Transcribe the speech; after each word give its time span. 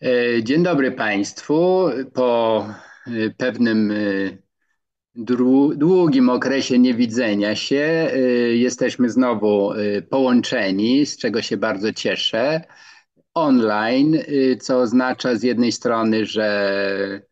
E, 0.00 0.42
dzień 0.42 0.62
dobry 0.62 0.92
Państwu. 0.92 1.84
Po 2.14 2.66
e, 3.06 3.30
pewnym 3.36 3.90
e, 3.90 3.94
długim 5.76 6.28
okresie 6.28 6.78
niewidzenia 6.78 7.56
się 7.56 8.10
jesteśmy 8.52 9.10
znowu 9.10 9.72
połączeni, 10.10 11.06
z 11.06 11.18
czego 11.18 11.42
się 11.42 11.56
bardzo 11.56 11.92
cieszę. 11.92 12.60
Online, 13.34 14.18
co 14.60 14.78
oznacza 14.78 15.36
z 15.36 15.42
jednej 15.42 15.72
strony, 15.72 16.26
że 16.26 17.22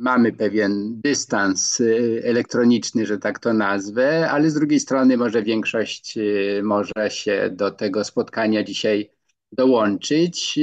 mamy 0.00 0.32
pewien 0.32 1.00
dystans 1.00 1.82
elektroniczny, 2.24 3.06
że 3.06 3.18
tak 3.18 3.38
to 3.38 3.52
nazwę, 3.52 4.30
ale 4.30 4.50
z 4.50 4.54
drugiej 4.54 4.80
strony 4.80 5.16
może 5.16 5.42
większość 5.42 6.18
może 6.62 7.10
się 7.10 7.50
do 7.52 7.70
tego 7.70 8.04
spotkania 8.04 8.64
dzisiaj 8.64 9.10
dołączyć. 9.52 10.58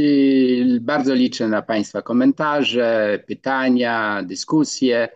Bardzo 0.82 1.14
liczę 1.14 1.48
na 1.48 1.62
Państwa 1.62 2.02
komentarze, 2.02 3.20
pytania, 3.28 4.24
dyskusje. 4.24 5.10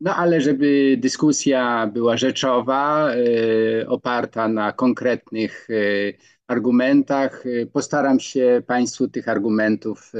No 0.00 0.16
ale 0.16 0.40
żeby 0.40 0.96
dyskusja 1.00 1.86
była 1.86 2.16
rzeczowa, 2.16 3.14
y, 3.14 3.88
oparta 3.88 4.48
na 4.48 4.72
konkretnych 4.72 5.70
y, 5.70 6.14
argumentach, 6.46 7.44
postaram 7.72 8.20
się 8.20 8.62
Państwu 8.66 9.08
tych 9.08 9.28
argumentów 9.28 10.12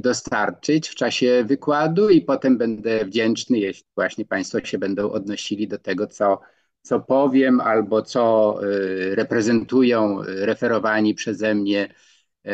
dostarczyć 0.00 0.88
w 0.88 0.94
czasie 0.94 1.44
wykładu 1.46 2.08
i 2.10 2.20
potem 2.20 2.58
będę 2.58 3.04
wdzięczny, 3.04 3.58
jeśli 3.58 3.84
właśnie 3.94 4.24
Państwo 4.24 4.64
się 4.64 4.78
będą 4.78 5.10
odnosili 5.10 5.68
do 5.68 5.78
tego, 5.78 6.06
co 6.06 6.40
co 6.82 7.00
powiem 7.00 7.60
albo 7.60 8.02
co 8.02 8.56
y, 8.64 9.14
reprezentują 9.14 10.22
referowani 10.26 11.14
przeze 11.14 11.54
mnie 11.54 11.88
y, 12.46 12.50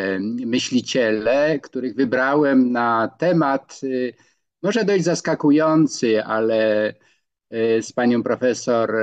myśliciele, 0.47 1.59
których 1.59 1.95
wybrałem 1.95 2.73
na 2.73 3.11
temat 3.19 3.81
y, 3.83 4.15
może 4.63 4.85
dość 4.85 5.05
zaskakujący, 5.05 6.25
ale 6.25 6.95
z 7.81 7.93
panią 7.93 8.23
profesor 8.23 8.95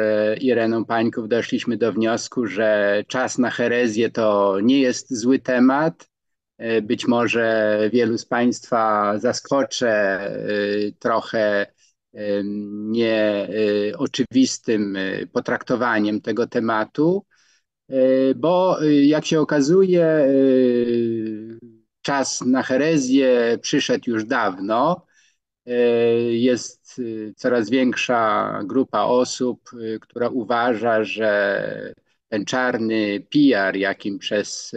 Ireną 0.41 0.85
Pańków 0.85 1.29
doszliśmy 1.29 1.77
do 1.77 1.93
wniosku, 1.93 2.45
że 2.47 3.03
czas 3.07 3.37
na 3.37 3.49
herezję 3.49 4.09
to 4.09 4.57
nie 4.63 4.81
jest 4.81 5.13
zły 5.13 5.39
temat. 5.39 6.09
Być 6.81 7.07
może 7.07 7.79
wielu 7.93 8.17
z 8.17 8.25
Państwa 8.25 9.13
zaskoczę 9.19 10.19
trochę 10.99 11.72
nieoczywistym 12.91 14.95
y, 14.95 15.27
potraktowaniem 15.31 16.21
tego 16.21 16.47
tematu, 16.47 17.25
y, 17.91 18.33
bo 18.35 18.83
jak 18.83 19.25
się 19.25 19.41
okazuje, 19.41 20.27
czas 22.01 22.41
na 22.41 22.63
herezję 22.63 23.57
przyszedł 23.61 24.09
już 24.09 24.25
dawno. 24.25 25.05
Jest 26.29 27.01
coraz 27.35 27.69
większa 27.69 28.59
grupa 28.65 29.01
osób, 29.01 29.69
która 30.01 30.29
uważa, 30.29 31.03
że 31.03 31.93
ten 32.29 32.45
czarny 32.45 33.27
PR, 33.29 33.75
jakim 33.75 34.19
przez 34.19 34.71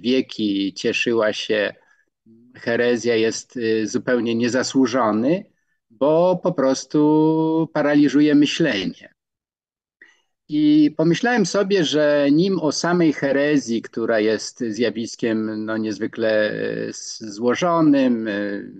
wieki 0.00 0.74
cieszyła 0.74 1.32
się 1.32 1.74
herezja, 2.54 3.16
jest 3.16 3.58
zupełnie 3.84 4.34
niezasłużony 4.34 5.53
bo 6.04 6.36
po 6.36 6.52
prostu 6.52 7.68
paraliżuje 7.72 8.34
myślenie. 8.34 9.14
I 10.48 10.94
pomyślałem 10.96 11.46
sobie, 11.46 11.84
że 11.84 12.28
nim 12.32 12.58
o 12.60 12.72
samej 12.72 13.12
herezji, 13.12 13.82
która 13.82 14.20
jest 14.20 14.60
zjawiskiem 14.68 15.64
no, 15.64 15.76
niezwykle 15.76 16.50
e, 16.50 16.92
złożonym, 17.20 18.28
e, 18.28 18.32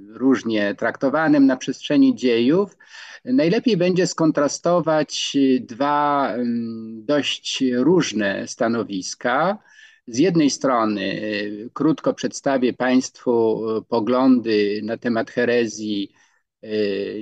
różnie 0.09 0.75
traktowanym 0.75 1.47
na 1.47 1.57
przestrzeni 1.57 2.15
dziejów, 2.15 2.77
najlepiej 3.25 3.77
będzie 3.77 4.07
skontrastować 4.07 5.37
dwa 5.61 6.33
mm, 6.35 7.05
dość 7.05 7.65
różne 7.77 8.49
stanowiska. 8.49 9.59
Z 10.07 10.19
jednej 10.19 10.51
strony 10.51 11.03
e, 11.03 11.71
krótko 11.73 12.15
przedstawię 12.15 12.73
Państwu 12.73 13.63
poglądy 13.89 14.81
na 14.85 14.97
temat 14.97 15.31
herezji 15.31 16.13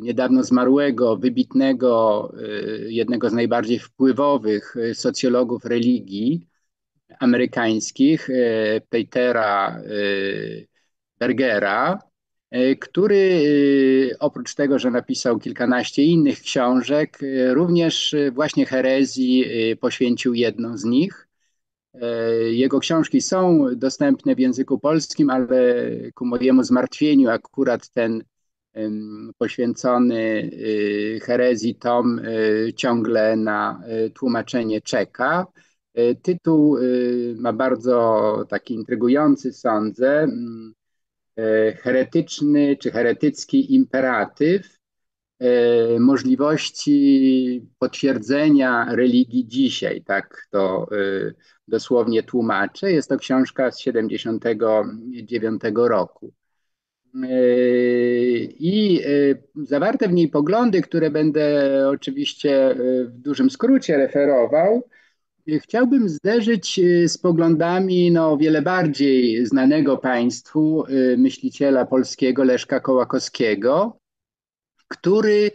niedawno 0.02 0.44
zmarłego, 0.44 1.16
wybitnego, 1.16 2.32
y, 2.40 2.92
jednego 2.92 3.30
z 3.30 3.32
najbardziej 3.32 3.78
wpływowych 3.78 4.76
y, 4.76 4.94
socjologów 4.94 5.64
religii 5.64 6.46
amerykańskich, 7.18 8.28
Petera 8.88 9.82
Bergera, 11.18 11.98
który 12.80 13.42
oprócz 14.20 14.54
tego, 14.54 14.78
że 14.78 14.90
napisał 14.90 15.38
kilkanaście 15.38 16.02
innych 16.02 16.40
książek, 16.40 17.18
również 17.50 18.14
właśnie 18.32 18.66
herezji 18.66 19.44
poświęcił 19.80 20.34
jedną 20.34 20.76
z 20.76 20.84
nich. 20.84 21.28
Jego 22.50 22.80
książki 22.80 23.20
są 23.20 23.66
dostępne 23.76 24.34
w 24.34 24.38
języku 24.38 24.78
polskim, 24.78 25.30
ale 25.30 25.86
ku 26.14 26.26
mojemu 26.26 26.62
zmartwieniu 26.62 27.30
akurat 27.30 27.88
ten 27.88 28.24
poświęcony 29.38 30.50
y, 30.52 31.20
herezji 31.22 31.74
tom 31.74 32.18
y, 32.18 32.72
ciągle 32.76 33.36
na 33.36 33.82
y, 34.06 34.10
tłumaczenie 34.10 34.80
czeka. 34.80 35.46
Tytuł 36.22 36.76
ma 37.36 37.52
bardzo 37.52 38.44
taki 38.48 38.74
intrygujący, 38.74 39.52
sądzę, 39.52 40.18
mm, 40.18 40.74
heretyczny 41.76 42.76
czy 42.76 42.90
heretycki 42.90 43.74
imperatyw 43.74 44.78
możliwości 46.00 47.66
potwierdzenia 47.78 48.86
religii 48.94 49.48
dzisiaj, 49.48 50.02
tak 50.04 50.46
to 50.50 50.88
dosłownie 51.68 52.22
tłumaczę. 52.22 52.92
Jest 52.92 53.08
to 53.08 53.16
książka 53.16 53.70
z 53.70 53.78
79 53.80 55.62
roku. 55.74 56.32
I 57.14 59.00
e, 59.04 59.64
zawarte 59.64 60.08
w 60.08 60.12
niej 60.12 60.28
poglądy, 60.28 60.82
które 60.82 61.10
będę 61.10 61.88
oczywiście 61.88 62.70
e, 62.70 62.74
w 63.04 63.18
dużym 63.18 63.50
skrócie 63.50 63.96
referował, 63.96 64.88
chciałbym 65.60 66.08
zderzyć 66.08 66.80
z 67.06 67.18
poglądami 67.18 68.10
no, 68.10 68.36
wiele 68.36 68.62
bardziej 68.62 69.46
znanego 69.46 69.98
Państwu 69.98 70.84
myśliciela 71.18 71.86
polskiego 71.86 72.44
Leszka 72.44 72.80
Kołakowskiego, 72.80 73.98
który 74.88 75.50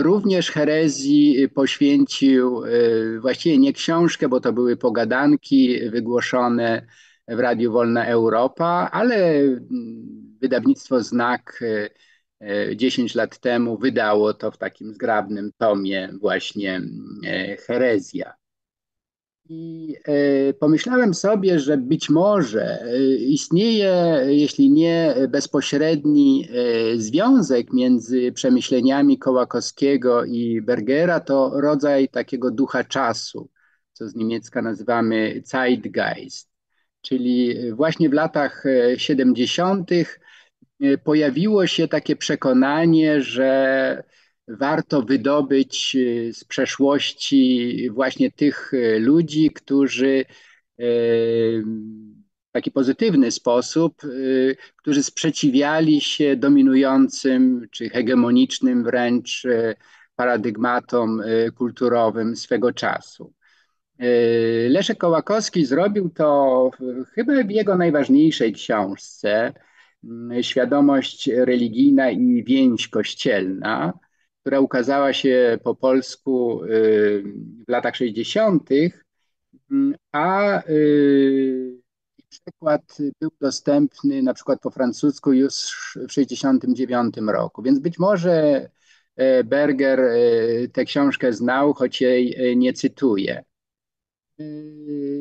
również 0.00 0.50
herezji 0.50 1.48
poświęcił 1.54 2.62
właściwie 3.20 3.58
nie 3.58 3.72
książkę, 3.72 4.28
bo 4.28 4.40
to 4.40 4.52
były 4.52 4.76
pogadanki 4.76 5.90
wygłoszone 5.90 6.86
w 7.36 7.40
Radiu 7.40 7.72
Wolna 7.72 8.06
Europa, 8.06 8.88
ale 8.92 9.42
wydawnictwo 10.40 11.02
Znak 11.02 11.62
10 12.76 13.16
e, 13.16 13.18
lat 13.18 13.38
temu 13.38 13.78
wydało 13.78 14.34
to 14.34 14.50
w 14.50 14.58
takim 14.58 14.94
zgrabnym 14.94 15.50
tomie 15.58 16.12
właśnie 16.20 16.82
e, 17.26 17.56
Herezja. 17.56 18.34
I 19.48 19.94
e, 20.04 20.54
pomyślałem 20.54 21.14
sobie, 21.14 21.58
że 21.58 21.76
być 21.76 22.10
może 22.10 22.84
istnieje, 23.18 24.20
jeśli 24.26 24.70
nie 24.70 25.14
bezpośredni 25.28 26.48
związek 26.96 27.72
między 27.72 28.32
przemyśleniami 28.32 29.18
Kołakowskiego 29.18 30.24
i 30.24 30.62
Bergera, 30.62 31.20
to 31.20 31.60
rodzaj 31.60 32.08
takiego 32.08 32.50
ducha 32.50 32.84
czasu, 32.84 33.50
co 33.92 34.08
z 34.08 34.14
niemiecka 34.14 34.62
nazywamy 34.62 35.42
Zeitgeist. 35.44 36.51
Czyli 37.02 37.56
właśnie 37.72 38.08
w 38.08 38.12
latach 38.12 38.64
70 38.96 39.90
E, 40.82 40.98
pojawiło 40.98 41.66
się 41.66 41.88
takie 41.88 42.16
przekonanie, 42.16 43.20
że 43.22 44.02
warto 44.48 45.02
wydobyć 45.02 45.96
e, 45.96 46.32
z 46.32 46.44
przeszłości 46.44 47.90
właśnie 47.90 48.30
tych 48.30 48.72
e, 48.74 48.98
ludzi, 48.98 49.50
którzy 49.50 50.24
w 52.48 52.52
taki 52.52 52.70
pozytywny 52.70 53.30
sposób, 53.30 54.02
którzy 54.76 55.02
sprzeciwiali 55.02 56.00
się 56.00 56.36
dominującym 56.36 57.68
czy 57.70 57.88
hegemonicznym 57.88 58.84
wręcz 58.84 59.46
paradygmatom 60.16 61.22
kulturowym 61.56 62.36
swego 62.36 62.72
czasu. 62.72 63.32
Leszek 64.68 64.98
Kołakowski 64.98 65.66
zrobił 65.66 66.10
to 66.10 66.70
chyba 67.14 67.32
w 67.44 67.50
jego 67.50 67.76
najważniejszej 67.76 68.52
książce, 68.52 69.52
Mm, 70.04 70.42
świadomość 70.42 71.28
religijna 71.28 72.10
i 72.10 72.44
więź 72.44 72.88
kościelna, 72.88 73.92
która 74.40 74.60
ukazała 74.60 75.12
się 75.12 75.58
po 75.64 75.74
polsku 75.74 76.64
y, 76.64 77.22
w 77.68 77.70
latach 77.70 77.96
60., 77.96 78.68
mm, 79.70 79.94
a 80.12 80.62
przekład 82.28 82.98
był 83.20 83.30
dostępny 83.40 84.22
na 84.22 84.34
przykład 84.34 84.60
po 84.60 84.70
francusku 84.70 85.32
już 85.32 85.54
w 85.96 86.06
1969 86.06 87.14
roku, 87.32 87.62
więc 87.62 87.78
być 87.78 87.98
może 87.98 88.68
Berger 89.44 90.00
tę 90.72 90.84
książkę 90.84 91.32
znał, 91.32 91.74
choć 91.74 92.00
jej 92.00 92.56
nie 92.56 92.72
cytuje. 92.72 93.44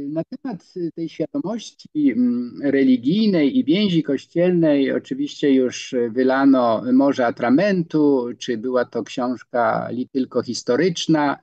Na 0.09 0.23
temat 0.23 0.73
tej 0.95 1.09
świadomości 1.09 2.11
mm, 2.11 2.59
religijnej 2.63 3.57
i 3.57 3.63
więzi 3.63 4.03
kościelnej 4.03 4.91
oczywiście 4.91 5.53
już 5.53 5.95
wylano 6.09 6.83
morze 6.93 7.25
atramentu, 7.25 8.29
czy 8.37 8.57
była 8.57 8.85
to 8.85 9.03
książka 9.03 9.87
li 9.91 10.09
tylko 10.09 10.43
historyczna, 10.43 11.39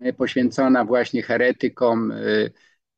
e, 0.00 0.12
poświęcona 0.12 0.84
właśnie 0.84 1.22
heretykom 1.22 2.12
e, 2.12 2.16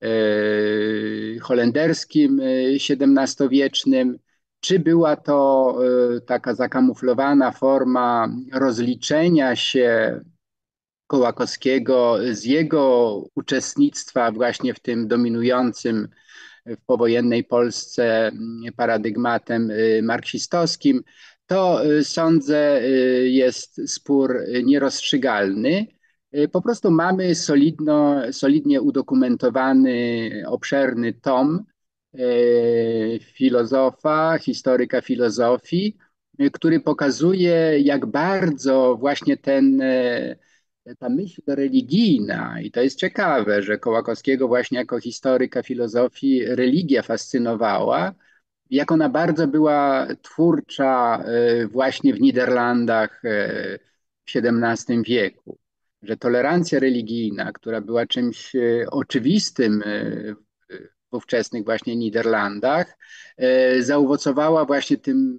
e, 0.02 1.38
holenderskim 1.40 2.40
XVII-wiecznym, 2.40 4.18
czy 4.60 4.78
była 4.78 5.16
to 5.16 5.78
taka 6.26 6.54
zakamuflowana 6.54 7.52
forma 7.52 8.28
rozliczenia 8.52 9.56
się 9.56 10.20
Kołakowskiego 11.06 12.18
z 12.32 12.44
jego 12.44 13.22
uczestnictwa 13.34 14.32
właśnie 14.32 14.74
w 14.74 14.80
tym 14.80 15.08
dominującym 15.08 16.08
w 16.66 16.84
powojennej 16.86 17.44
Polsce 17.44 18.32
paradygmatem 18.76 19.70
y, 19.70 20.00
marksistowskim, 20.02 21.02
to 21.46 21.86
y, 21.86 22.04
sądzę 22.04 22.80
y, 22.82 23.28
jest 23.28 23.90
spór 23.92 24.40
nierozstrzygalny. 24.64 25.86
Po 26.52 26.62
prostu 26.62 26.90
mamy 26.90 27.34
solidno, 27.34 28.22
solidnie 28.32 28.82
udokumentowany, 28.82 30.30
obszerny 30.46 31.12
tom 31.12 31.64
filozofa, 33.20 34.38
historyka 34.38 35.00
filozofii, 35.00 35.96
który 36.52 36.80
pokazuje, 36.80 37.78
jak 37.78 38.06
bardzo 38.06 38.96
właśnie 39.00 39.36
ten 39.36 39.82
ta 40.94 41.08
myśl 41.08 41.42
religijna, 41.46 42.60
i 42.60 42.70
to 42.70 42.80
jest 42.80 42.98
ciekawe, 42.98 43.62
że 43.62 43.78
Kołakowskiego 43.78 44.48
właśnie 44.48 44.78
jako 44.78 45.00
historyka 45.00 45.62
filozofii 45.62 46.44
religia 46.44 47.02
fascynowała, 47.02 48.14
jak 48.70 48.92
ona 48.92 49.08
bardzo 49.08 49.48
była 49.48 50.06
twórcza 50.22 51.24
e, 51.24 51.66
właśnie 51.66 52.14
w 52.14 52.20
Niderlandach 52.20 53.24
e, 53.24 53.78
w 54.24 54.36
XVII 54.36 55.02
wieku. 55.02 55.58
Że 56.02 56.16
tolerancja 56.16 56.80
religijna, 56.80 57.52
która 57.52 57.80
była 57.80 58.06
czymś 58.06 58.54
e, 58.56 58.86
oczywistym 58.90 59.82
w 61.12 61.16
ówczesnych 61.16 61.64
właśnie 61.64 61.96
Niderlandach, 61.96 62.98
zaowocowała 63.80 64.64
właśnie 64.64 64.96
tym 64.96 65.38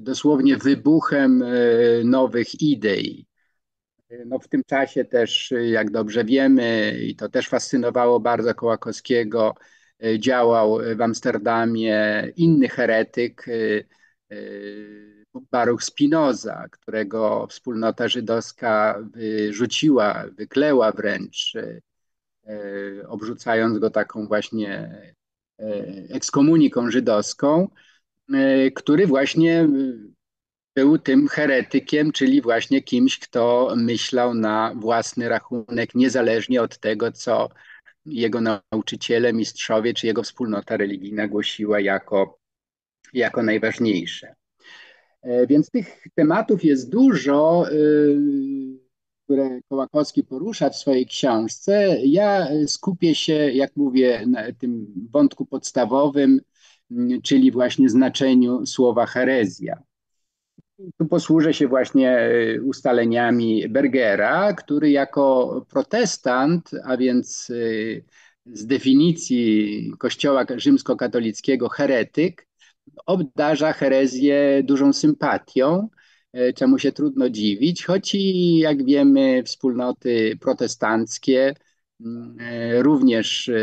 dosłownie 0.00 0.56
wybuchem 0.56 1.44
nowych 2.04 2.62
idei 2.62 3.26
no 4.26 4.38
w 4.38 4.48
tym 4.48 4.62
czasie 4.66 5.04
też, 5.04 5.54
jak 5.70 5.90
dobrze 5.90 6.24
wiemy, 6.24 6.98
i 7.02 7.16
to 7.16 7.28
też 7.28 7.48
fascynowało 7.48 8.20
bardzo 8.20 8.54
Kołakowskiego, 8.54 9.54
e, 10.04 10.18
działał 10.18 10.78
w 10.96 11.02
Amsterdamie 11.02 12.28
inny 12.36 12.68
heretyk, 12.68 13.46
e, 13.48 13.52
e, 14.30 14.36
Baruch 15.50 15.84
Spinoza, 15.84 16.68
którego 16.70 17.46
wspólnota 17.50 18.08
żydowska 18.08 19.02
wyrzuciła, 19.12 20.24
wykleła 20.32 20.92
wręcz, 20.92 21.52
obrzucając 23.08 23.78
go 23.78 23.90
taką 23.90 24.26
właśnie 24.26 24.90
ekskomuniką 26.10 26.90
żydowską, 26.90 27.68
który 28.74 29.06
właśnie 29.06 29.68
był 30.74 30.98
tym 30.98 31.28
heretykiem, 31.28 32.12
czyli 32.12 32.42
właśnie 32.42 32.82
kimś, 32.82 33.18
kto 33.18 33.74
myślał 33.76 34.34
na 34.34 34.74
własny 34.76 35.28
rachunek, 35.28 35.94
niezależnie 35.94 36.62
od 36.62 36.78
tego, 36.78 37.12
co 37.12 37.48
jego 38.06 38.40
nauczyciele, 38.40 39.32
mistrzowie 39.32 39.94
czy 39.94 40.06
jego 40.06 40.22
wspólnota 40.22 40.76
religijna 40.76 41.28
głosiła 41.28 41.80
jako, 41.80 42.38
jako 43.12 43.42
najważniejsze. 43.42 44.34
E, 45.22 45.46
więc 45.46 45.70
tych 45.70 46.02
tematów 46.14 46.64
jest 46.64 46.90
dużo, 46.90 47.64
y, 47.72 48.16
które 49.24 49.60
Kołakowski 49.68 50.24
porusza 50.24 50.70
w 50.70 50.76
swojej 50.76 51.06
książce. 51.06 51.96
Ja 52.04 52.48
skupię 52.66 53.14
się, 53.14 53.32
jak 53.32 53.76
mówię, 53.76 54.26
na 54.26 54.52
tym 54.52 54.86
wątku 55.12 55.46
podstawowym, 55.46 56.40
czyli 57.22 57.52
właśnie 57.52 57.88
znaczeniu 57.88 58.66
słowa 58.66 59.06
herezja. 59.06 59.82
Tu 60.78 61.06
posłużę 61.06 61.54
się 61.54 61.68
właśnie 61.68 62.10
e, 62.10 62.60
ustaleniami 62.62 63.68
Bergera, 63.68 64.52
który 64.52 64.90
jako 64.90 65.66
protestant, 65.70 66.70
a 66.84 66.96
więc 66.96 67.50
e, 67.50 67.54
z 68.46 68.66
definicji 68.66 69.92
Kościoła 69.98 70.44
rzymskokatolickiego 70.56 71.68
heretyk, 71.68 72.48
obdarza 73.06 73.72
herezję 73.72 74.62
dużą 74.64 74.92
sympatią, 74.92 75.88
e, 76.32 76.52
czemu 76.52 76.78
się 76.78 76.92
trudno 76.92 77.30
dziwić, 77.30 77.84
choć 77.84 78.14
i 78.14 78.58
jak 78.58 78.84
wiemy 78.84 79.42
wspólnoty 79.42 80.38
protestanckie 80.40 81.54
również 82.82 83.48
e, 83.48 83.54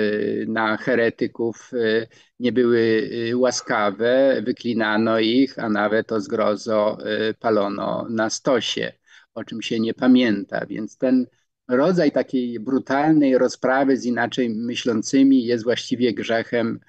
na 0.47 0.77
heretyków 0.77 1.71
e, 1.73 2.07
nie 2.39 2.51
były 2.51 3.09
łaskawe, 3.35 4.41
wyklinano 4.45 5.19
ich, 5.19 5.59
a 5.59 5.69
nawet 5.69 6.11
o 6.11 6.21
zgrozo 6.21 6.97
palono 7.39 8.07
na 8.09 8.29
stosie, 8.29 8.93
o 9.33 9.43
czym 9.43 9.61
się 9.61 9.79
nie 9.79 9.93
pamięta. 9.93 10.65
Więc 10.65 10.97
ten 10.97 11.27
rodzaj 11.67 12.11
takiej 12.11 12.59
brutalnej 12.59 13.37
rozprawy 13.37 13.97
z 13.97 14.05
inaczej 14.05 14.49
myślącymi 14.49 15.45
jest 15.45 15.63
właściwie 15.63 16.13
grzechem 16.13 16.79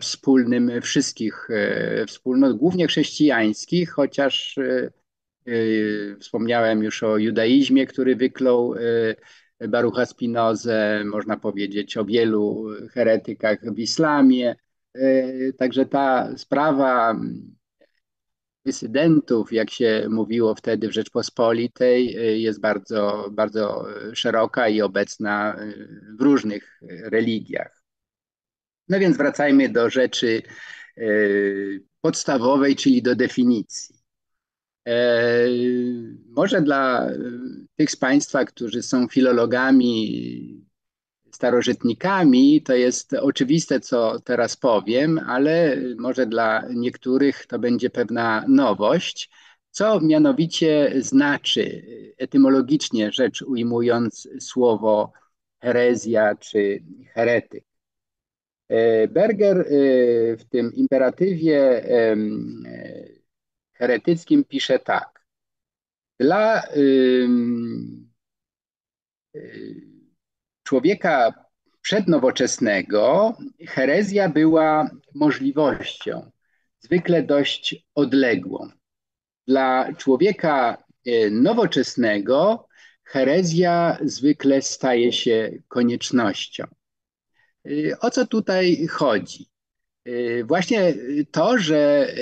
wspólnym 0.00 0.82
wszystkich 0.82 1.48
wspólnot, 2.06 2.56
głównie 2.56 2.86
chrześcijańskich, 2.86 3.90
chociaż 3.90 4.58
wspomniałem 6.20 6.82
już 6.82 7.02
o 7.02 7.18
judaizmie, 7.18 7.86
który 7.86 8.16
wyklął 8.16 8.74
Barucha 9.68 10.06
Spinozę, 10.06 11.04
można 11.04 11.36
powiedzieć 11.36 11.96
o 11.96 12.04
wielu 12.04 12.66
heretykach 12.90 13.74
w 13.74 13.78
islamie. 13.78 14.56
E, 14.94 15.52
także 15.52 15.86
ta 15.86 16.36
sprawa 16.36 17.20
dysydentów, 18.64 19.52
jak 19.52 19.70
się 19.70 20.06
mówiło 20.10 20.54
wtedy 20.54 20.88
w 20.88 20.92
Rzeczpospolitej, 20.92 22.16
e, 22.16 22.38
jest 22.38 22.60
bardzo, 22.60 23.28
bardzo 23.32 23.86
szeroka 24.12 24.68
i 24.68 24.82
obecna 24.82 25.56
w 26.18 26.22
różnych 26.22 26.80
religiach. 27.02 27.82
No 28.88 28.98
więc 28.98 29.16
wracajmy 29.16 29.68
do 29.68 29.90
rzeczy 29.90 30.42
e, 30.96 31.02
podstawowej, 32.00 32.76
czyli 32.76 33.02
do 33.02 33.16
definicji. 33.16 33.97
E, 34.88 35.48
może 36.36 36.62
dla 36.62 37.06
e, 37.06 37.18
tych 37.76 37.90
z 37.90 37.96
Państwa, 37.96 38.44
którzy 38.44 38.82
są 38.82 39.08
filologami, 39.08 40.66
starożytnikami, 41.32 42.62
to 42.62 42.74
jest 42.74 43.14
oczywiste, 43.14 43.80
co 43.80 44.20
teraz 44.20 44.56
powiem, 44.56 45.20
ale 45.26 45.76
może 45.98 46.26
dla 46.26 46.64
niektórych 46.74 47.46
to 47.46 47.58
będzie 47.58 47.90
pewna 47.90 48.44
nowość. 48.48 49.30
Co 49.70 50.00
mianowicie 50.00 50.92
znaczy 50.96 51.82
etymologicznie 52.18 53.12
rzecz 53.12 53.42
ujmując 53.42 54.28
słowo 54.40 55.12
herezja 55.62 56.34
czy 56.34 56.82
heretyk? 57.14 57.64
E, 58.68 59.08
Berger 59.08 59.66
w 60.38 60.44
tym 60.50 60.72
imperatywie 60.74 61.84
heretyckim 63.78 64.44
pisze 64.44 64.78
tak. 64.78 65.24
Dla 66.20 66.62
y, 66.76 67.28
człowieka 70.62 71.44
przednowoczesnego 71.80 73.36
herezja 73.68 74.28
była 74.28 74.90
możliwością, 75.14 76.30
zwykle 76.80 77.22
dość 77.22 77.86
odległą. 77.94 78.70
Dla 79.46 79.92
człowieka 79.94 80.84
y, 81.06 81.30
nowoczesnego 81.30 82.68
herezja 83.04 83.98
zwykle 84.02 84.62
staje 84.62 85.12
się 85.12 85.52
koniecznością. 85.68 86.64
Y, 87.66 87.96
o 88.00 88.10
co 88.10 88.26
tutaj 88.26 88.86
chodzi? 88.86 89.50
Y, 90.08 90.44
właśnie 90.44 90.94
to, 91.30 91.58
że 91.58 92.14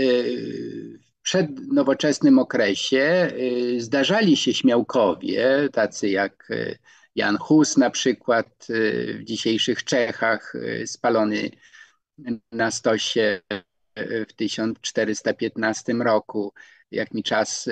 przed 1.26 1.72
nowoczesnym 1.72 2.38
okresie 2.38 3.28
y, 3.32 3.80
zdarzali 3.80 4.36
się 4.36 4.54
śmiałkowie, 4.54 5.68
tacy 5.72 6.08
jak 6.08 6.50
y, 6.50 6.78
Jan 7.14 7.36
Hus 7.36 7.76
na 7.76 7.90
przykład 7.90 8.66
y, 8.70 9.18
w 9.20 9.24
dzisiejszych 9.24 9.84
Czechach, 9.84 10.52
spalony 10.84 11.50
na 12.52 12.70
stosie 12.70 13.40
w 14.28 14.32
1415 14.36 15.92
roku. 15.92 16.52
Jak 16.90 17.14
mi 17.14 17.22
czas 17.22 17.68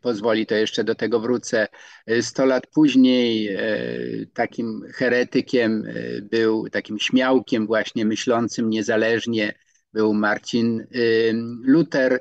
pozwoli, 0.00 0.46
to 0.46 0.54
jeszcze 0.54 0.84
do 0.84 0.94
tego 0.94 1.20
wrócę. 1.20 1.68
Sto 2.20 2.46
lat 2.46 2.66
później 2.66 3.56
takim 4.34 4.82
heretykiem 4.94 5.84
był, 6.22 6.68
takim 6.68 6.98
śmiałkiem 6.98 7.66
właśnie 7.66 8.04
myślącym 8.04 8.70
niezależnie 8.70 9.54
był 9.92 10.14
Marcin 10.14 10.86
Luther, 11.62 12.20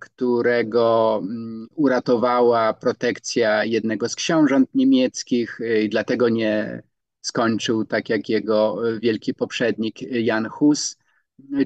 którego 0.00 1.18
mm, 1.22 1.68
uratowała 1.74 2.74
protekcja 2.74 3.64
jednego 3.64 4.08
z 4.08 4.14
książąt 4.14 4.74
niemieckich 4.74 5.58
i 5.84 5.88
dlatego 5.88 6.28
nie 6.28 6.82
skończył 7.20 7.84
tak 7.84 8.08
jak 8.08 8.28
jego 8.28 8.76
wielki 9.02 9.34
poprzednik 9.34 10.02
Jan 10.02 10.48
Hus, 10.48 10.96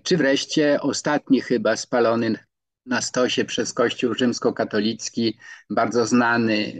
czy 0.03 0.17
wreszcie 0.17 0.81
ostatni 0.81 1.41
chyba 1.41 1.77
spalony 1.77 2.39
na 2.87 3.03
stosie 3.03 3.45
przez 3.45 3.73
Kościół 3.73 4.15
rzymskokatolicki, 4.15 5.39
bardzo 5.71 6.07
znany 6.07 6.73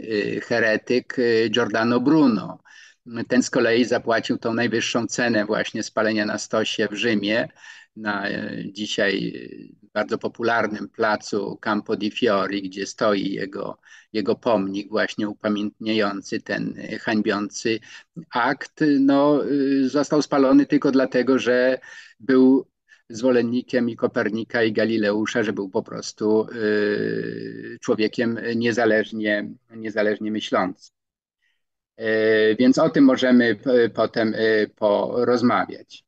heretyk 0.43 1.17
Giordano 1.49 1.99
Bruno. 1.99 2.59
Ten 3.27 3.43
z 3.43 3.49
kolei 3.49 3.85
zapłacił 3.85 4.37
tą 4.37 4.53
najwyższą 4.53 5.07
cenę 5.07 5.45
właśnie 5.45 5.83
spalenia 5.83 6.25
na 6.25 6.37
stosie 6.37 6.87
w 6.91 6.93
Rzymie, 6.93 7.47
na 7.95 8.29
y, 8.29 8.69
dzisiaj 8.71 9.33
bardzo 9.93 10.17
popularnym 10.17 10.89
placu 10.89 11.57
Campo 11.61 11.95
di 11.95 12.11
Fiori, 12.11 12.61
gdzie 12.61 12.85
stoi 12.85 13.31
jego, 13.31 13.79
jego 14.13 14.35
pomnik 14.35 14.89
właśnie 14.89 15.29
upamiętniający 15.29 16.41
ten 16.41 16.73
hańbiący 17.01 17.79
akt, 18.33 18.83
no, 18.99 19.41
został 19.85 20.21
spalony 20.21 20.65
tylko 20.65 20.91
dlatego, 20.91 21.39
że 21.39 21.79
był 22.19 22.67
zwolennikiem 23.09 23.89
i 23.89 23.95
Kopernika, 23.95 24.63
i 24.63 24.73
Galileusza, 24.73 25.43
że 25.43 25.53
był 25.53 25.69
po 25.69 25.83
prostu 25.83 26.47
y, 26.51 27.77
człowiekiem 27.81 28.39
niezależnie, 28.55 29.49
niezależnie 29.75 30.31
myślącym. 30.31 30.95
Y, 31.99 32.55
więc 32.59 32.77
o 32.77 32.89
tym 32.89 33.03
możemy 33.03 33.59
potem 33.93 34.33
y, 34.33 34.71
porozmawiać. 34.75 36.04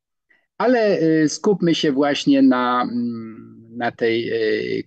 Ale 0.58 0.98
skupmy 1.28 1.74
się 1.74 1.92
właśnie 1.92 2.42
na, 2.42 2.82
mm, 2.82 3.68
na 3.76 3.92
tej 3.92 4.32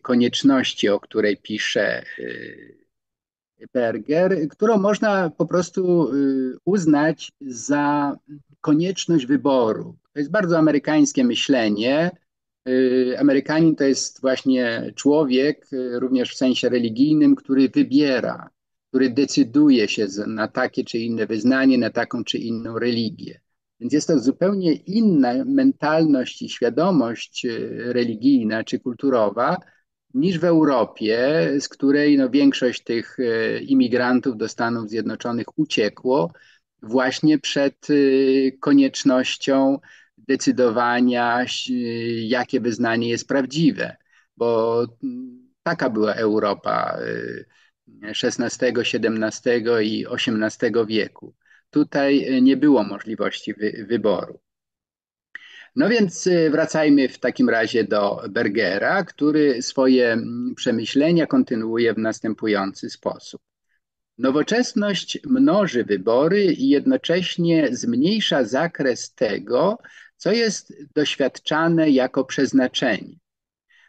konieczności, 0.01 0.89
o 0.89 0.99
której 0.99 1.37
pisze 1.37 2.05
Berger, 3.73 4.47
którą 4.49 4.77
można 4.77 5.29
po 5.29 5.45
prostu 5.45 6.11
uznać 6.65 7.31
za 7.41 8.17
konieczność 8.61 9.25
wyboru. 9.25 9.97
To 10.13 10.19
jest 10.19 10.31
bardzo 10.31 10.57
amerykańskie 10.57 11.23
myślenie. 11.23 12.11
Y, 12.67 13.15
Amerykanin 13.19 13.75
to 13.75 13.83
jest 13.83 14.21
właśnie 14.21 14.91
człowiek, 14.95 15.73
y, 15.73 15.99
również 15.99 16.33
w 16.33 16.37
sensie 16.37 16.69
religijnym, 16.69 17.35
który 17.35 17.69
wybiera, 17.69 18.49
który 18.89 19.09
decyduje 19.09 19.87
się 19.87 20.07
na 20.27 20.47
takie 20.47 20.83
czy 20.83 20.97
inne 20.97 21.27
wyznanie, 21.27 21.77
na 21.77 21.89
taką 21.89 22.23
czy 22.23 22.37
inną 22.37 22.79
religię. 22.79 23.39
Więc 23.81 23.93
jest 23.93 24.07
to 24.07 24.19
zupełnie 24.19 24.73
inna 24.73 25.45
mentalność 25.45 26.41
i 26.41 26.49
świadomość 26.49 27.45
y, 27.45 27.93
religijna 27.93 28.63
czy 28.63 28.79
kulturowa 28.79 29.57
niż 30.13 30.39
w 30.39 30.43
Europie, 30.43 31.49
z 31.59 31.69
której 31.69 32.17
no, 32.17 32.29
większość 32.29 32.83
tych 32.83 33.17
imigrantów 33.61 34.37
do 34.37 34.47
Stanów 34.47 34.89
Zjednoczonych 34.89 35.59
uciekło 35.59 36.33
właśnie 36.81 37.39
przed 37.39 37.87
koniecznością 38.59 39.79
decydowania, 40.17 41.45
jakie 42.23 42.61
wyznanie 42.61 43.09
jest 43.09 43.27
prawdziwe, 43.27 43.95
bo 44.37 44.85
taka 45.63 45.89
była 45.89 46.13
Europa 46.13 46.97
XVI, 48.03 48.73
XVII 48.77 49.63
i 49.81 50.05
XVIII 50.07 50.85
wieku. 50.87 51.33
Tutaj 51.71 52.41
nie 52.41 52.57
było 52.57 52.83
możliwości 52.83 53.53
wy 53.53 53.85
wyboru. 53.89 54.39
No 55.75 55.89
więc 55.89 56.29
wracajmy 56.51 57.09
w 57.09 57.19
takim 57.19 57.49
razie 57.49 57.83
do 57.83 58.23
Bergera, 58.29 59.03
który 59.03 59.61
swoje 59.61 60.17
przemyślenia 60.55 61.27
kontynuuje 61.27 61.93
w 61.93 61.97
następujący 61.97 62.89
sposób. 62.89 63.41
Nowoczesność 64.17 65.19
mnoży 65.25 65.83
wybory 65.83 66.43
i 66.43 66.69
jednocześnie 66.69 67.67
zmniejsza 67.71 68.43
zakres 68.43 69.13
tego, 69.13 69.77
co 70.17 70.31
jest 70.31 70.73
doświadczane 70.95 71.89
jako 71.89 72.25
przeznaczenie. 72.25 73.15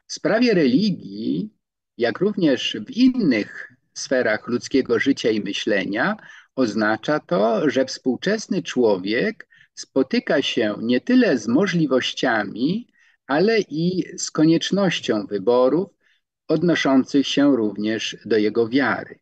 W 0.06 0.12
sprawie 0.12 0.54
religii, 0.54 1.50
jak 1.98 2.18
również 2.18 2.76
w 2.86 2.90
innych 2.90 3.72
sferach 3.94 4.48
ludzkiego 4.48 4.98
życia 4.98 5.30
i 5.30 5.40
myślenia, 5.40 6.16
oznacza 6.54 7.20
to, 7.20 7.70
że 7.70 7.84
współczesny 7.84 8.62
człowiek 8.62 9.48
spotyka 9.74 10.42
się 10.42 10.74
nie 10.82 11.00
tyle 11.00 11.38
z 11.38 11.48
możliwościami, 11.48 12.88
ale 13.26 13.60
i 13.60 14.04
z 14.18 14.30
koniecznością 14.30 15.26
wyborów 15.26 15.88
odnoszących 16.48 17.26
się 17.26 17.56
również 17.56 18.16
do 18.24 18.36
jego 18.36 18.68
wiary. 18.68 19.18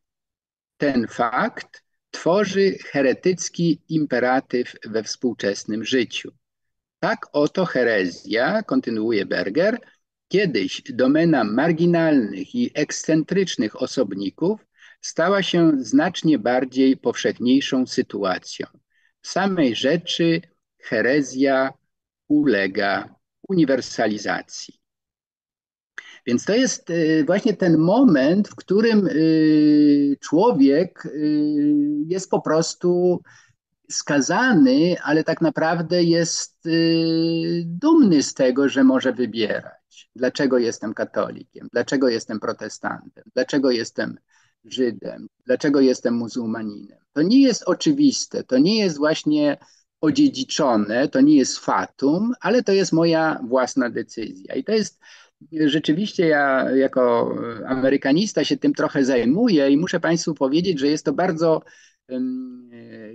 Ten 0.76 1.06
fakt 1.08 1.84
tworzy 2.10 2.78
heretycki 2.84 3.82
imperatyw 3.88 4.76
we 4.84 5.02
współczesnym 5.02 5.84
życiu. 5.84 6.32
Tak 7.00 7.26
oto 7.32 7.64
herezja, 7.64 8.62
kontynuuje 8.62 9.26
Berger, 9.26 9.78
kiedyś 10.28 10.82
domena 10.82 11.44
marginalnych 11.44 12.54
i 12.54 12.70
ekscentrycznych 12.74 13.82
osobników, 13.82 14.60
stała 15.00 15.42
się 15.42 15.72
znacznie 15.78 16.38
bardziej 16.38 16.96
powszechniejszą 16.96 17.86
sytuacją. 17.86 18.66
W 19.22 19.28
samej 19.28 19.74
rzeczy 19.74 20.40
herezja 20.78 21.72
ulega 22.28 23.14
uniwersalizacji. 23.48 24.80
Więc 26.26 26.44
to 26.44 26.54
jest 26.54 26.90
y, 26.90 27.24
właśnie 27.26 27.56
ten 27.56 27.78
moment, 27.78 28.48
w 28.48 28.54
którym 28.54 29.06
y, 29.06 30.16
człowiek 30.20 31.06
y, 31.06 31.84
jest 32.06 32.30
po 32.30 32.40
prostu 32.40 33.20
skazany, 33.90 34.96
ale 35.02 35.24
tak 35.24 35.40
naprawdę 35.40 36.02
jest 36.02 36.68
dumny 37.64 38.22
z 38.22 38.34
tego, 38.34 38.68
że 38.68 38.84
może 38.84 39.12
wybierać. 39.12 40.10
Dlaczego 40.16 40.58
jestem 40.58 40.94
katolikiem? 40.94 41.68
Dlaczego 41.72 42.08
jestem 42.08 42.40
protestantem? 42.40 43.24
Dlaczego 43.34 43.70
jestem 43.70 44.18
Żydem? 44.64 45.28
Dlaczego 45.46 45.80
jestem 45.80 46.14
muzułmaninem? 46.14 46.98
To 47.12 47.22
nie 47.22 47.42
jest 47.42 47.62
oczywiste, 47.66 48.44
to 48.44 48.58
nie 48.58 48.78
jest 48.78 48.98
właśnie 48.98 49.56
odziedziczone, 50.00 51.08
to 51.08 51.20
nie 51.20 51.36
jest 51.36 51.58
fatum, 51.58 52.32
ale 52.40 52.62
to 52.62 52.72
jest 52.72 52.92
moja 52.92 53.40
własna 53.48 53.90
decyzja. 53.90 54.54
I 54.54 54.64
to 54.64 54.72
jest 54.72 55.00
rzeczywiście 55.52 56.26
ja 56.26 56.70
jako 56.70 57.34
amerykanista 57.66 58.44
się 58.44 58.56
tym 58.56 58.74
trochę 58.74 59.04
zajmuję 59.04 59.70
i 59.70 59.76
muszę 59.76 60.00
Państwu 60.00 60.34
powiedzieć, 60.34 60.78
że 60.78 60.86
jest 60.86 61.04
to 61.04 61.12
bardzo 61.12 61.62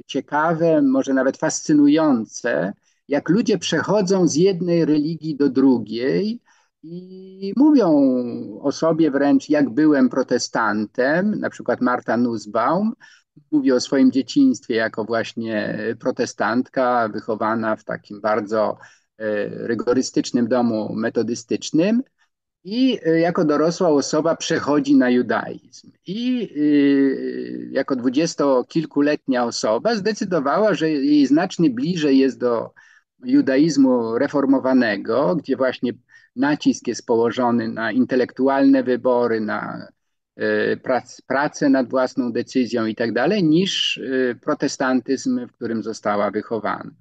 ciekawe, 0.07 0.81
może 0.81 1.13
nawet 1.13 1.37
fascynujące, 1.37 2.73
jak 3.07 3.29
ludzie 3.29 3.57
przechodzą 3.57 4.27
z 4.27 4.35
jednej 4.35 4.85
religii 4.85 5.35
do 5.35 5.49
drugiej 5.49 6.41
i 6.91 7.53
mówią 7.57 7.89
o 8.61 8.71
sobie 8.71 9.11
wręcz, 9.11 9.49
jak 9.49 9.69
byłem 9.69 10.09
protestantem, 10.09 11.39
na 11.39 11.49
przykład 11.49 11.81
Marta 11.81 12.17
Nussbaum 12.17 12.93
mówi 13.51 13.71
o 13.71 13.79
swoim 13.79 14.11
dzieciństwie 14.11 14.75
jako 14.75 15.05
właśnie 15.05 15.77
protestantka, 15.99 17.09
wychowana 17.09 17.75
w 17.75 17.83
takim 17.83 18.21
bardzo 18.21 18.77
e, 19.17 19.49
rygorystycznym 19.67 20.47
domu 20.47 20.95
metodystycznym 20.95 22.01
i 22.63 22.99
y, 23.07 23.19
jako 23.19 23.45
dorosła 23.45 23.89
osoba 23.89 24.35
przechodzi 24.35 24.95
na 24.95 25.09
judaizm. 25.09 25.91
I 26.07 26.49
y, 26.57 27.69
jako 27.71 27.95
dwudziestokilkuletnia 27.95 29.45
osoba 29.45 29.95
zdecydowała, 29.95 30.73
że 30.73 30.89
jej 30.89 31.27
znacznie 31.27 31.69
bliżej 31.69 32.17
jest 32.17 32.39
do 32.39 32.73
judaizmu 33.23 34.17
reformowanego, 34.17 35.35
gdzie 35.35 35.57
właśnie 35.57 35.93
nacisk 36.35 36.87
jest 36.87 37.05
położony 37.05 37.67
na 37.67 37.91
intelektualne 37.91 38.83
wybory, 38.83 39.41
na 39.41 39.87
y, 40.39 40.79
prac, 40.83 41.21
pracę 41.21 41.69
nad 41.69 41.89
własną 41.89 42.31
decyzją 42.31 42.85
i 42.85 42.95
tak 42.95 43.13
dalej, 43.13 43.43
niż 43.43 43.99
protestantyzm, 44.41 45.47
w 45.47 45.51
którym 45.51 45.83
została 45.83 46.31
wychowana. 46.31 46.91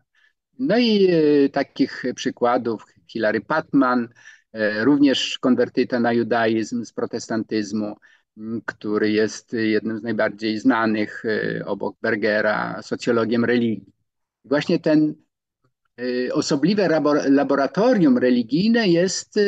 No 0.58 0.78
i 0.78 1.08
takich 1.52 2.04
przykładów 2.14 2.84
Hilary 3.06 3.40
Patman, 3.40 4.08
E, 4.54 4.84
również 4.84 5.38
konwertyta 5.38 6.00
na 6.00 6.12
judaizm 6.12 6.84
z 6.84 6.92
protestantyzmu, 6.92 7.96
który 8.64 9.10
jest 9.10 9.52
jednym 9.52 9.98
z 9.98 10.02
najbardziej 10.02 10.58
znanych 10.58 11.24
e, 11.24 11.64
obok 11.66 11.96
Bergera 12.02 12.82
socjologiem 12.82 13.44
religii. 13.44 13.92
Właśnie 14.44 14.80
ten 14.80 15.14
osobliwe 16.32 16.88
laboratorium 17.28 18.18
religijne 18.18 18.88
jest 18.88 19.38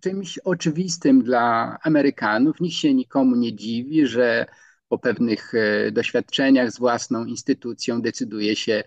czymś 0.00 0.38
oczywistym 0.38 1.22
dla 1.22 1.76
Amerykanów. 1.82 2.60
Nikt 2.60 2.76
się 2.76 2.94
nikomu 2.94 3.36
nie 3.36 3.56
dziwi, 3.56 4.06
że 4.06 4.46
po 4.88 4.98
pewnych 4.98 5.52
doświadczeniach 5.92 6.70
z 6.70 6.78
własną 6.78 7.24
instytucją 7.24 8.02
decyduje 8.02 8.56
się 8.56 8.84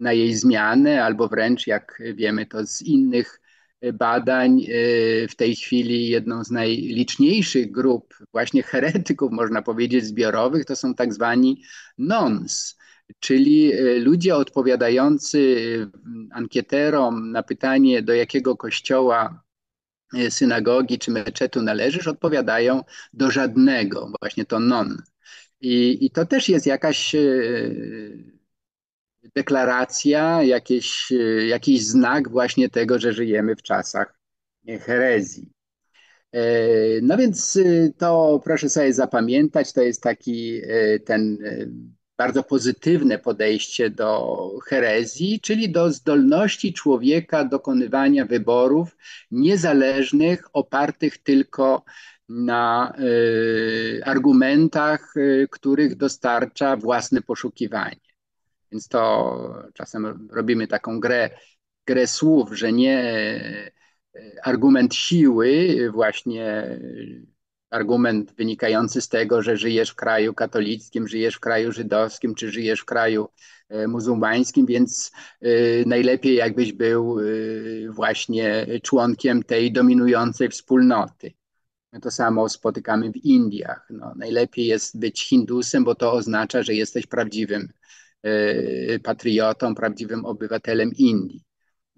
na 0.00 0.12
jej 0.12 0.34
zmianę, 0.34 1.04
albo 1.04 1.28
wręcz, 1.28 1.66
jak 1.66 2.02
wiemy 2.14 2.46
to 2.46 2.66
z 2.66 2.82
innych 2.82 3.40
badań, 3.94 4.66
w 5.30 5.36
tej 5.36 5.56
chwili 5.56 6.08
jedną 6.08 6.44
z 6.44 6.50
najliczniejszych 6.50 7.70
grup 7.70 8.14
właśnie 8.32 8.62
heretyków, 8.72 9.32
można 9.32 9.62
powiedzieć, 9.62 10.04
zbiorowych, 10.04 10.64
to 10.64 10.76
są 10.76 10.94
tak 10.94 11.14
zwani 11.14 11.62
nons, 11.98 12.77
czyli 13.20 13.72
ludzie 14.00 14.36
odpowiadający 14.36 15.56
ankieterom 16.32 17.32
na 17.32 17.42
pytanie, 17.42 18.02
do 18.02 18.14
jakiego 18.14 18.56
kościoła 18.56 19.42
synagogi 20.30 20.98
czy 20.98 21.10
meczetu 21.10 21.62
należysz, 21.62 22.06
odpowiadają 22.06 22.84
do 23.12 23.30
żadnego, 23.30 24.12
właśnie 24.20 24.44
to 24.44 24.60
non. 24.60 25.02
I, 25.60 26.06
i 26.06 26.10
to 26.10 26.26
też 26.26 26.48
jest 26.48 26.66
jakaś 26.66 27.14
deklaracja, 29.34 30.42
jakieś, 30.42 31.12
e, 31.12 31.46
jakiś 31.46 31.86
znak 31.86 32.30
właśnie 32.30 32.68
tego, 32.68 32.98
że 32.98 33.12
żyjemy 33.12 33.56
w 33.56 33.62
czasach 33.62 34.18
herezji. 34.80 35.52
E, 36.32 36.42
no 37.02 37.16
więc 37.16 37.56
e, 37.56 37.92
to 37.98 38.40
proszę 38.44 38.68
sobie 38.68 38.92
zapamiętać, 38.92 39.72
to 39.72 39.82
jest 39.82 40.02
taki 40.02 40.60
ten 41.04 41.38
bardzo 42.18 42.42
pozytywne 42.42 43.18
podejście 43.18 43.90
do 43.90 44.38
herezji, 44.64 45.40
czyli 45.40 45.70
do 45.70 45.92
zdolności 45.92 46.72
człowieka 46.72 47.44
dokonywania 47.44 48.24
wyborów 48.24 48.96
niezależnych, 49.30 50.44
opartych 50.52 51.18
tylko 51.18 51.84
na 52.28 52.92
argumentach, 54.04 55.14
których 55.50 55.96
dostarcza 55.96 56.76
własne 56.76 57.22
poszukiwanie. 57.22 58.08
Więc 58.72 58.88
to 58.88 59.64
czasem 59.74 60.28
robimy 60.32 60.66
taką 60.66 61.00
grę, 61.00 61.30
grę 61.86 62.06
słów, 62.06 62.58
że 62.58 62.72
nie 62.72 63.00
e, 63.00 63.70
argument 64.42 64.94
siły, 64.94 65.76
właśnie 65.92 66.78
argument 67.70 68.32
wynikający 68.32 69.00
z 69.00 69.08
tego, 69.08 69.42
że 69.42 69.56
żyjesz 69.56 69.90
w 69.90 69.94
kraju 69.94 70.34
katolickim, 70.34 71.08
żyjesz 71.08 71.34
w 71.34 71.40
kraju 71.40 71.72
żydowskim, 71.72 72.34
czy 72.34 72.50
żyjesz 72.50 72.80
w 72.80 72.84
kraju 72.84 73.28
e, 73.68 73.88
muzułmańskim, 73.88 74.66
więc 74.66 75.12
e, 75.40 75.48
najlepiej 75.86 76.34
jakbyś 76.34 76.72
był 76.72 77.16
właśnie 77.90 78.66
członkiem 78.82 79.42
tej 79.42 79.72
dominującej 79.72 80.48
wspólnoty. 80.48 81.32
To 82.02 82.10
samo 82.10 82.48
spotykamy 82.48 83.12
w 83.12 83.16
Indiach. 83.16 83.86
No, 83.90 84.12
najlepiej 84.16 84.66
jest 84.66 84.98
być 84.98 85.28
Hindusem, 85.28 85.84
bo 85.84 85.94
to 85.94 86.12
oznacza, 86.12 86.62
że 86.62 86.74
jesteś 86.74 87.06
prawdziwym 87.06 87.68
E, 88.22 88.98
patriotą, 88.98 89.74
prawdziwym 89.74 90.24
obywatelem 90.24 90.90
Indii. 90.94 91.44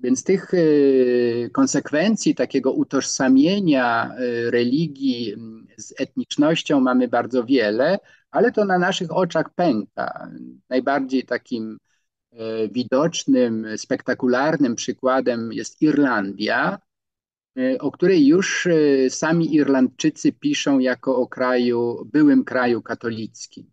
Więc 0.02 0.24
tych 0.24 0.54
e, 0.54 0.58
konsekwencji 1.50 2.34
takiego 2.34 2.72
utożsamienia 2.72 4.10
e, 4.14 4.50
religii 4.50 5.36
z 5.76 6.00
etnicznością 6.00 6.80
mamy 6.80 7.08
bardzo 7.08 7.44
wiele, 7.44 7.98
ale 8.30 8.52
to 8.52 8.64
na 8.64 8.78
naszych 8.78 9.16
oczach 9.16 9.54
pęka. 9.54 10.30
Najbardziej 10.68 11.24
takim 11.24 11.78
widocznym, 12.72 13.66
spektakularnym 13.76 14.74
przykładem 14.74 15.52
jest 15.52 15.82
Irlandia, 15.82 16.78
o 17.78 17.90
której 17.90 18.26
już 18.26 18.68
sami 19.08 19.54
Irlandczycy 19.54 20.32
piszą 20.32 20.78
jako 20.78 21.16
o 21.16 21.26
kraju, 21.26 22.08
byłym 22.12 22.44
kraju 22.44 22.82
katolickim 22.82 23.70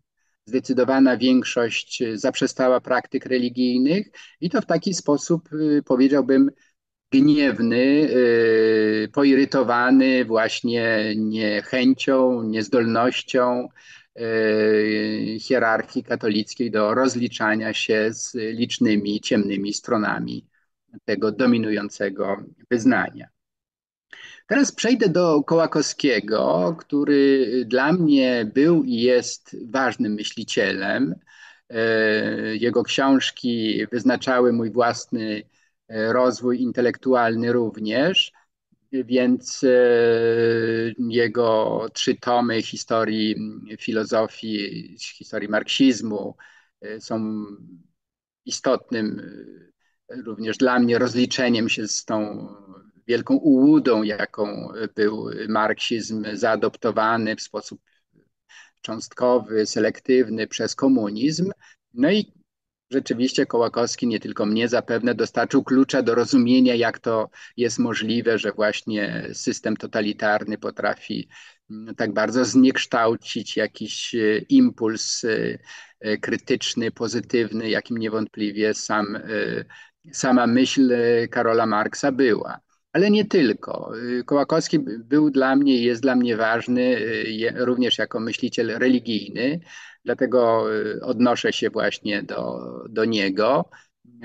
zdecydowana 0.48 1.16
większość 1.16 2.02
y, 2.02 2.18
zaprzestała 2.18 2.80
praktyk 2.80 3.26
religijnych 3.26 4.10
i 4.40 4.50
to 4.50 4.60
w 4.60 4.66
taki 4.66 4.94
sposób, 4.94 5.52
y, 5.52 5.82
powiedziałbym, 5.86 6.50
gniewny, 7.12 7.76
y, 7.76 9.08
poirytowany 9.12 10.24
właśnie 10.24 11.14
niechęcią, 11.16 12.42
niezdolnością 12.42 13.68
hierarchii 15.40 16.02
katolickiej 16.02 16.70
do 16.70 16.94
rozliczania 16.94 17.74
się 17.74 18.08
z 18.12 18.34
licznymi 18.34 19.20
ciemnymi 19.20 19.72
stronami 19.72 20.46
tego 21.04 21.32
dominującego 21.32 22.36
wyznania. 22.70 23.28
Teraz 24.48 24.72
przejdę 24.72 25.08
do 25.08 25.42
Kołakowskiego, 25.42 26.76
który 26.78 27.64
dla 27.66 27.92
mnie 27.92 28.50
był 28.54 28.84
i 28.84 28.94
jest 28.94 29.56
ważnym 29.70 30.12
myślicielem. 30.12 31.14
E, 31.70 32.56
jego 32.56 32.82
książki 32.82 33.86
wyznaczały 33.92 34.52
mój 34.52 34.70
własny 34.70 35.42
e, 35.88 36.12
rozwój 36.12 36.60
intelektualny 36.60 37.52
również, 37.52 38.32
więc 38.92 39.64
e, 39.64 39.68
jego 40.98 41.86
trzy 41.92 42.14
tomy 42.14 42.62
historii 42.62 43.36
filozofii, 43.78 44.96
historii 44.98 45.48
marksizmu 45.48 46.36
są 47.00 47.44
istotnym 48.46 49.22
również 50.08 50.56
dla 50.56 50.78
mnie 50.78 50.98
rozliczeniem 50.98 51.68
się 51.68 51.88
z 51.88 52.04
tą 52.04 52.48
wielką 53.08 53.34
ułudą, 53.34 54.02
jaką 54.02 54.68
był 54.94 55.30
marksizm 55.48 56.24
zaadoptowany 56.32 57.36
w 57.36 57.42
sposób 57.42 57.80
cząstkowy, 58.82 59.66
selektywny 59.66 60.46
przez 60.46 60.74
komunizm. 60.74 61.50
No 61.94 62.10
i 62.10 62.32
rzeczywiście 62.90 63.46
Kołakowski 63.46 64.06
nie 64.06 64.20
tylko 64.20 64.46
mnie 64.46 64.68
zapewne 64.68 65.14
dostarczył 65.14 65.64
klucza 65.64 66.02
do 66.02 66.14
rozumienia, 66.14 66.74
jak 66.74 66.98
to 66.98 67.30
jest 67.56 67.78
możliwe, 67.78 68.38
że 68.38 68.52
właśnie 68.52 69.28
system 69.32 69.76
totalitarny 69.76 70.58
potrafi 70.58 71.28
mm, 71.70 71.94
tak 71.94 72.12
bardzo 72.12 72.44
zniekształcić 72.44 73.56
jakiś 73.56 74.14
e, 74.14 74.38
impuls 74.38 75.24
e, 75.24 75.58
e, 76.00 76.18
krytyczny, 76.18 76.90
pozytywny, 76.90 77.70
jakim 77.70 77.98
niewątpliwie 77.98 78.74
sam, 78.74 79.18
sama 80.12 80.46
myśl 80.46 80.92
Karola 81.30 81.66
Marksa 81.66 82.12
była. 82.12 82.67
Ale 82.98 83.10
nie 83.10 83.24
tylko. 83.24 83.92
Kołakowski 84.26 84.78
był 84.98 85.30
dla 85.30 85.56
mnie 85.56 85.76
i 85.76 85.82
jest 85.82 86.02
dla 86.02 86.16
mnie 86.16 86.36
ważny 86.36 86.96
również 87.54 87.98
jako 87.98 88.20
myśliciel 88.20 88.78
religijny, 88.78 89.60
dlatego 90.04 90.66
y, 90.76 91.00
odnoszę 91.02 91.52
się 91.52 91.70
właśnie 91.70 92.22
do, 92.22 92.60
do 92.88 93.04
niego 93.04 93.70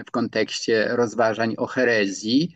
w 0.08 0.12
kontekście 0.12 0.88
rozważań 0.90 1.54
o 1.58 1.68
herezji. 1.68 2.56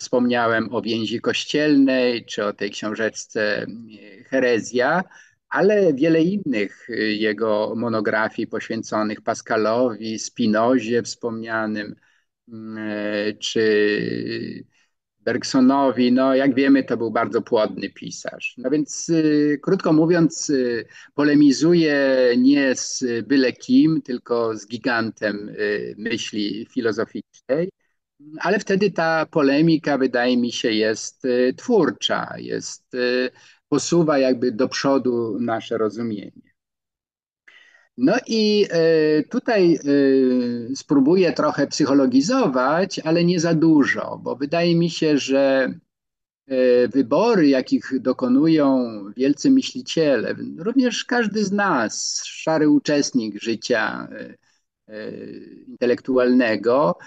Wspomniałem 0.00 0.74
o 0.74 0.82
więzi 0.82 1.20
kościelnej, 1.20 2.24
czy 2.24 2.44
o 2.44 2.52
tej 2.52 2.70
książeczce 2.70 3.62
y, 3.62 4.24
Herezja, 4.24 5.04
ale 5.48 5.94
wiele 5.94 6.22
innych 6.22 6.90
y, 6.90 7.14
jego 7.14 7.74
monografii 7.76 8.48
poświęconych 8.48 9.20
Pascalowi, 9.20 10.18
Spinozie 10.18 11.02
wspomnianym, 11.02 11.94
czy 13.40 14.73
Bergsonowi, 15.24 16.12
no 16.12 16.34
jak 16.34 16.54
wiemy, 16.54 16.84
to 16.84 16.96
był 16.96 17.10
bardzo 17.10 17.42
płodny 17.42 17.90
pisarz. 17.90 18.54
No 18.58 18.70
więc 18.70 19.08
y, 19.08 19.58
krótko 19.62 19.92
mówiąc, 19.92 20.50
y, 20.50 20.86
polemizuje 21.14 22.06
nie 22.38 22.74
z 22.74 23.04
byle 23.26 23.52
kim, 23.52 24.02
tylko 24.02 24.56
z 24.58 24.66
gigantem 24.66 25.48
y, 25.48 25.94
myśli 25.98 26.66
filozoficznej, 26.70 27.70
ale 28.40 28.58
wtedy 28.58 28.90
ta 28.90 29.26
polemika, 29.26 29.98
wydaje 29.98 30.36
mi 30.36 30.52
się, 30.52 30.72
jest 30.72 31.24
y, 31.24 31.54
twórcza, 31.56 32.34
jest, 32.38 32.94
y, 32.94 33.30
posuwa 33.68 34.18
jakby 34.18 34.52
do 34.52 34.68
przodu 34.68 35.38
nasze 35.40 35.78
rozumienie. 35.78 36.53
No 37.96 38.14
i 38.26 38.66
e, 38.70 39.22
tutaj 39.22 39.74
e, 39.74 39.78
spróbuję 40.76 41.32
trochę 41.32 41.66
psychologizować, 41.66 42.98
ale 42.98 43.24
nie 43.24 43.40
za 43.40 43.54
dużo, 43.54 44.20
bo 44.22 44.36
wydaje 44.36 44.76
mi 44.76 44.90
się, 44.90 45.18
że 45.18 45.74
e, 46.46 46.88
wybory, 46.88 47.48
jakich 47.48 48.00
dokonują 48.00 48.86
wielcy 49.16 49.50
myśliciele, 49.50 50.34
również 50.58 51.04
każdy 51.04 51.44
z 51.44 51.52
nas, 51.52 52.22
szary 52.24 52.68
uczestnik 52.68 53.42
życia 53.42 54.08
intelektualnego, 55.68 56.98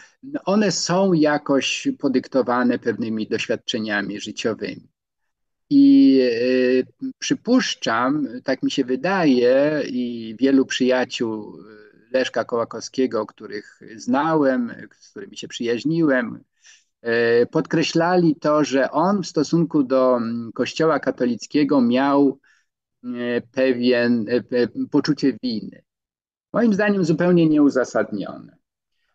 one 0.45 0.71
są 0.71 1.13
jakoś 1.13 1.87
podyktowane 1.99 2.79
pewnymi 2.79 3.27
doświadczeniami 3.27 4.19
życiowymi. 4.19 4.89
I 5.69 6.19
e, 6.21 7.11
przypuszczam, 7.19 8.27
tak 8.43 8.63
mi 8.63 8.71
się 8.71 8.83
wydaje, 8.83 9.83
i 9.87 10.35
wielu 10.39 10.65
przyjaciół 10.65 11.57
Leszka 12.11 12.45
Kołakowskiego, 12.45 13.25
których 13.25 13.79
znałem, 13.95 14.73
z 14.99 15.09
którymi 15.09 15.37
się 15.37 15.47
przyjaźniłem, 15.47 16.43
e, 17.01 17.45
podkreślali 17.45 18.35
to, 18.35 18.63
że 18.63 18.91
on 18.91 19.23
w 19.23 19.27
stosunku 19.27 19.83
do 19.83 20.19
Kościoła 20.53 20.99
katolickiego 20.99 21.81
miał 21.81 22.39
pewien 23.51 24.25
poczucie 24.91 25.37
winy. 25.43 25.83
Moim 26.53 26.73
zdaniem 26.73 27.05
zupełnie 27.05 27.49
nieuzasadnione. 27.49 28.57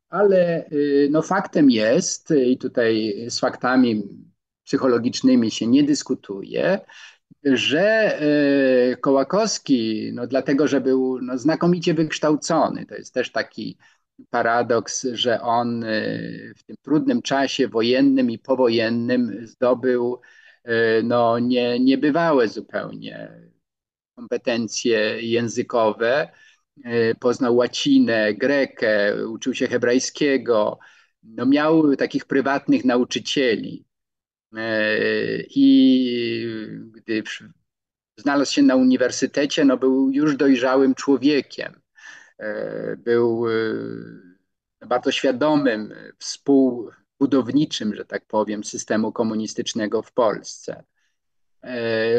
Ale 0.08 0.70
no, 1.10 1.22
faktem 1.22 1.70
jest, 1.70 2.30
i 2.46 2.58
tutaj 2.58 3.14
z 3.28 3.40
faktami 3.40 4.02
psychologicznymi 4.64 5.50
się 5.50 5.66
nie 5.66 5.82
dyskutuje, 5.82 6.80
że 7.44 8.20
e, 8.20 8.96
Kołakowski, 8.96 10.10
no 10.14 10.26
dlatego, 10.26 10.68
że 10.68 10.80
był 10.80 11.18
no, 11.22 11.38
znakomicie 11.38 11.94
wykształcony, 11.94 12.86
to 12.86 12.94
jest 12.94 13.14
też 13.14 13.32
taki 13.32 13.78
paradoks, 14.30 15.06
że 15.12 15.40
on 15.40 15.84
e, 15.84 15.88
w 16.56 16.64
tym 16.64 16.76
trudnym 16.82 17.22
czasie 17.22 17.68
wojennym 17.68 18.30
i 18.30 18.38
powojennym 18.38 19.46
zdobył 19.46 20.20
e, 20.64 21.02
no, 21.02 21.38
nie, 21.38 21.80
niebywałe 21.80 22.48
zupełnie 22.48 23.42
kompetencje 24.14 25.22
językowe. 25.22 26.28
Poznał 27.20 27.56
łacinę, 27.56 28.34
grekę, 28.34 29.16
uczył 29.28 29.54
się 29.54 29.68
hebrajskiego. 29.68 30.78
No, 31.22 31.46
miał 31.46 31.96
takich 31.96 32.24
prywatnych 32.24 32.84
nauczycieli. 32.84 33.84
E, 34.56 34.98
I 35.50 36.46
gdy 36.92 37.22
znalazł 38.16 38.52
się 38.52 38.62
na 38.62 38.76
uniwersytecie, 38.76 39.64
no 39.64 39.76
był 39.76 40.10
już 40.10 40.36
dojrzałym 40.36 40.94
człowiekiem. 40.94 41.80
E, 42.38 42.96
był 42.96 43.48
e, 43.48 43.52
bardzo 44.86 45.10
świadomym 45.12 45.94
współbudowniczym, 46.18 47.94
że 47.94 48.04
tak 48.04 48.24
powiem, 48.26 48.64
systemu 48.64 49.12
komunistycznego 49.12 50.02
w 50.02 50.12
Polsce. 50.12 50.84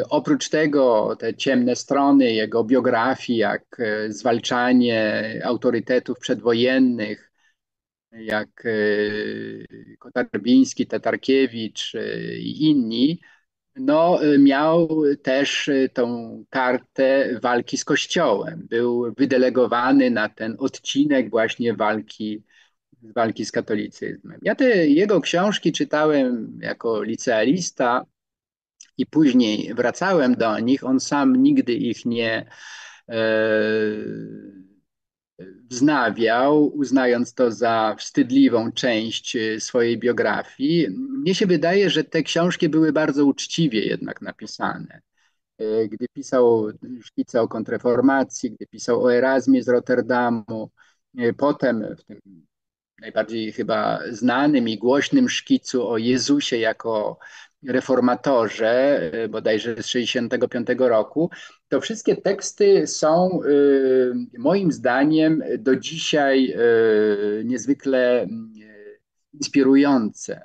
Oprócz 0.09 0.49
tego 0.49 1.15
te 1.19 1.33
ciemne 1.33 1.75
strony 1.75 2.31
jego 2.31 2.63
biografii, 2.63 3.39
jak 3.39 3.77
zwalczanie 4.09 5.41
autorytetów 5.45 6.19
przedwojennych, 6.19 7.32
jak 8.13 8.65
e, 8.65 9.97
Kotarbiński, 9.97 10.87
Tatarkiewicz 10.87 11.95
e, 11.95 12.37
i 12.37 12.63
inni, 12.63 13.21
no, 13.75 14.23
e, 14.23 14.37
miał 14.37 15.03
też 15.23 15.69
tą 15.93 16.45
kartę 16.49 17.39
walki 17.41 17.77
z 17.77 17.85
Kościołem. 17.85 18.67
Był 18.69 19.13
wydelegowany 19.17 20.11
na 20.11 20.29
ten 20.29 20.55
odcinek 20.59 21.29
właśnie 21.29 21.73
walki, 21.73 22.43
walki 23.01 23.45
z 23.45 23.51
katolicyzmem. 23.51 24.39
Ja 24.41 24.55
te 24.55 24.87
jego 24.87 25.21
książki 25.21 25.71
czytałem 25.71 26.59
jako 26.61 27.03
licealista 27.03 28.05
i 28.97 29.05
później 29.05 29.73
wracałem 29.73 30.35
do 30.35 30.59
nich. 30.59 30.83
On 30.83 30.99
sam 30.99 31.35
nigdy 31.35 31.73
ich 31.73 32.05
nie 32.05 32.45
wznawiał, 35.69 36.65
uznając 36.65 37.33
to 37.33 37.51
za 37.51 37.95
wstydliwą 37.99 38.71
część 38.71 39.35
e, 39.35 39.59
swojej 39.59 39.97
biografii. 39.97 40.87
Mnie 40.89 41.35
się 41.35 41.45
wydaje, 41.45 41.89
że 41.89 42.03
te 42.03 42.23
książki 42.23 42.69
były 42.69 42.93
bardzo 42.93 43.25
uczciwie 43.25 43.85
jednak 43.85 44.21
napisane. 44.21 45.01
E, 45.57 45.87
gdy 45.87 46.05
pisał 46.13 46.67
szkice 47.03 47.41
o 47.41 47.47
kontreformacji, 47.47 48.51
gdy 48.51 48.67
pisał 48.67 49.03
o 49.03 49.13
Erasmie 49.13 49.63
z 49.63 49.69
Rotterdamu, 49.69 50.71
e, 51.17 51.33
potem 51.33 51.95
w 51.97 52.03
tym 52.03 52.19
najbardziej 52.99 53.51
chyba 53.51 53.99
znanym 54.11 54.67
i 54.67 54.77
głośnym 54.77 55.29
szkicu 55.29 55.87
o 55.87 55.97
Jezusie 55.97 56.57
jako 56.57 57.19
reformatorze, 57.67 59.01
y, 59.23 59.29
bodajże 59.29 59.83
z 59.83 59.85
65 59.85 60.67
roku, 60.79 61.29
to 61.67 61.81
wszystkie 61.81 62.15
teksty 62.15 62.87
są 62.87 63.43
y, 63.43 64.13
moim 64.37 64.71
zdaniem 64.71 65.43
do 65.59 65.75
dzisiaj 65.75 66.53
y, 67.39 67.43
niezwykle 67.45 68.27
inspirujące. 69.33 70.41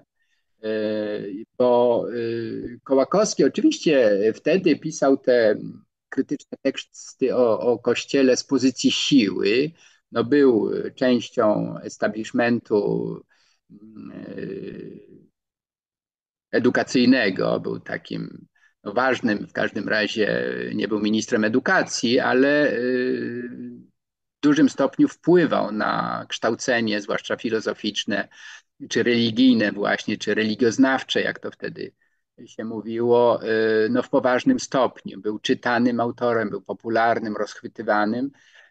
Bo 1.59 2.07
Kołakowski 2.85 3.45
oczywiście 3.45 4.19
wtedy 4.35 4.77
pisał 4.77 5.17
te 5.17 5.57
krytyczne 6.09 6.59
teksty 6.63 7.37
o, 7.37 7.61
o 7.61 7.79
Kościele 7.79 8.37
z 8.37 8.45
pozycji 8.45 8.91
siły. 8.91 9.71
No 10.13 10.25
był 10.25 10.71
częścią 10.95 11.75
establishmentu 11.83 13.17
edukacyjnego, 16.53 17.61
był 17.61 17.81
takim 17.81 18.47
no, 18.85 18.93
ważnym, 18.93 19.47
w 19.47 19.53
każdym 19.53 19.89
razie 19.89 20.45
nie 20.75 20.89
był 20.89 21.01
ministrem 21.01 21.45
edukacji, 21.45 22.21
ale 22.21 22.73
y, 22.73 23.49
w 24.39 24.41
dużym 24.43 24.69
stopniu 24.69 25.09
wpływał 25.09 25.73
na 25.73 26.25
kształcenie, 26.29 27.01
zwłaszcza 27.01 27.37
filozoficzne, 27.37 28.29
czy 28.89 29.03
religijne 29.03 29.73
właśnie, 29.73 30.17
czy 30.17 30.35
religioznawcze, 30.35 31.21
jak 31.21 31.39
to 31.39 31.51
wtedy 31.51 31.93
się 32.47 32.65
mówiło, 32.65 33.43
y, 33.43 33.89
no 33.91 34.03
w 34.03 34.09
poważnym 34.09 34.61
stopniu. 34.61 35.21
Był 35.21 35.39
czytanym 35.39 36.01
autorem, 36.01 36.51
był 36.51 36.63
popularnym, 36.63 37.37
rozchwytywanym. 37.37 38.31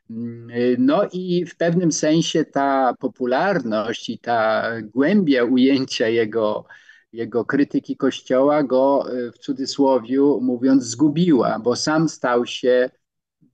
Y, 0.10 0.76
no 0.80 1.08
i 1.14 1.46
w 1.46 1.58
pewnym 1.58 1.92
sensie 1.92 2.46
ta 2.46 2.94
popularność 3.00 4.10
i 4.10 4.20
ta 4.20 4.72
głębia 4.82 5.44
ujęcia 5.44 6.08
jego 6.08 6.66
jego 7.14 7.46
krytyki 7.46 7.98
Kościoła 7.98 8.64
go 8.64 9.06
e, 9.12 9.32
w 9.32 9.38
cudzysłowie 9.38 10.20
mówiąc 10.42 10.84
zgubiła, 10.84 11.60
bo 11.60 11.76
sam 11.76 12.10
stał 12.10 12.46
się 12.46 12.90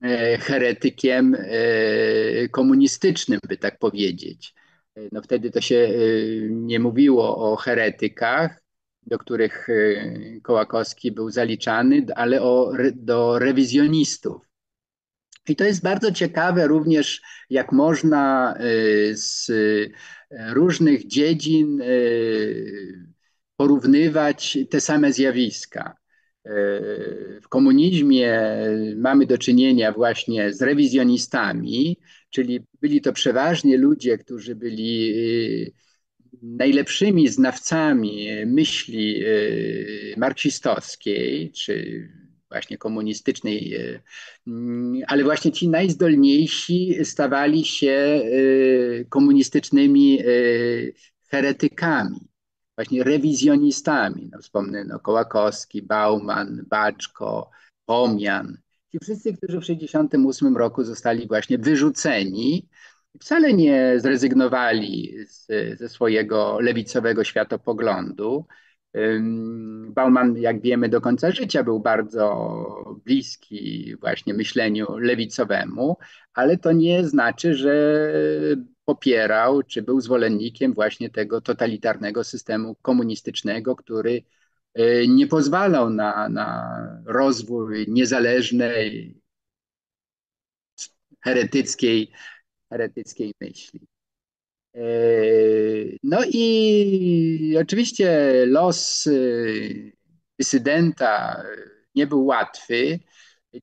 e, 0.02 0.38
heretykiem 0.38 1.36
e, 1.38 2.48
komunistycznym, 2.48 3.40
by 3.48 3.56
tak 3.56 3.78
powiedzieć. 3.78 4.54
No 5.12 5.22
wtedy 5.22 5.50
to 5.50 5.60
się 5.60 5.90
nie 6.50 6.80
mówiło 6.80 7.52
o 7.52 7.56
heretykach, 7.56 8.62
do 9.06 9.18
których 9.18 9.68
Kołakowski 10.42 11.12
był 11.12 11.30
zaliczany, 11.30 12.06
ale 12.16 12.42
o, 12.42 12.72
do 12.94 13.38
rewizjonistów. 13.38 14.42
I 15.48 15.56
to 15.56 15.64
jest 15.64 15.82
bardzo 15.82 16.12
ciekawe 16.12 16.66
również, 16.66 17.22
jak 17.50 17.72
można 17.72 18.54
z 19.12 19.50
różnych 20.30 21.06
dziedzin 21.06 21.82
porównywać 23.64 24.58
te 24.70 24.80
same 24.80 25.12
zjawiska. 25.12 25.96
E, 26.44 26.50
w 27.40 27.48
komunizmie 27.48 28.40
mamy 28.96 29.26
do 29.26 29.38
czynienia 29.38 29.92
właśnie 29.92 30.52
z 30.52 30.62
rewizjonistami, 30.62 31.98
czyli 32.30 32.60
byli 32.80 33.00
to 33.00 33.12
przeważnie 33.12 33.76
ludzie, 33.76 34.18
którzy 34.18 34.54
byli 34.54 35.12
e, 35.12 35.70
najlepszymi 36.42 37.28
znawcami 37.28 38.28
myśli 38.46 39.24
e, 39.24 39.28
marksistowskiej, 40.16 41.52
czy 41.52 42.08
właśnie 42.50 42.78
komunistycznej, 42.78 43.76
ale 45.06 45.24
właśnie 45.24 45.52
ci 45.52 45.68
najzdolniejsi 45.68 47.04
stawali 47.04 47.64
się 47.64 48.22
komunistycznymi 49.08 50.18
heretykami 51.30 52.33
właśnie 52.76 53.04
rewizjonistami. 53.04 54.28
No, 54.32 54.38
wspomnę 54.38 54.84
no, 54.84 55.00
Kołakowski, 55.00 55.82
Bauman, 55.82 56.64
Baczko, 56.68 57.50
Pomian. 57.86 58.58
Ci 58.92 58.98
wszyscy, 58.98 59.36
którzy 59.36 59.58
w 59.58 59.60
1968 59.60 60.56
roku 60.56 60.84
zostali 60.84 61.28
właśnie 61.28 61.58
wyrzuceni, 61.58 62.68
wcale 63.20 63.52
nie 63.52 63.94
zrezygnowali 64.00 65.14
z, 65.26 65.46
ze 65.78 65.88
swojego 65.88 66.60
lewicowego 66.60 67.24
światopoglądu. 67.24 68.46
Bauman, 69.88 70.36
jak 70.36 70.60
wiemy, 70.60 70.88
do 70.88 71.00
końca 71.00 71.30
życia 71.30 71.64
był 71.64 71.80
bardzo 71.80 72.94
bliski 73.04 73.94
właśnie 74.00 74.34
myśleniu 74.34 74.98
lewicowemu, 74.98 75.96
ale 76.34 76.58
to 76.58 76.72
nie 76.72 77.04
znaczy, 77.04 77.54
że 77.54 77.72
popierał, 78.84 79.62
czy 79.62 79.82
był 79.82 80.00
zwolennikiem 80.00 80.74
właśnie 80.74 81.10
tego 81.10 81.40
totalitarnego 81.40 82.24
systemu 82.24 82.74
komunistycznego, 82.82 83.76
który 83.76 84.22
e, 84.74 85.06
nie 85.06 85.26
pozwalał 85.26 85.90
na, 85.90 86.28
na 86.28 87.02
rozwój 87.06 87.86
niezależnej, 87.88 89.14
heretyckiej, 91.24 92.12
heretyckiej 92.70 93.34
myśli. 93.40 93.80
E, 94.74 94.80
no 96.02 96.18
i 96.28 97.56
oczywiście 97.60 98.32
los 98.46 99.06
e, 99.06 99.10
dysydenta 100.38 101.42
nie 101.94 102.06
był 102.06 102.26
łatwy. 102.26 103.00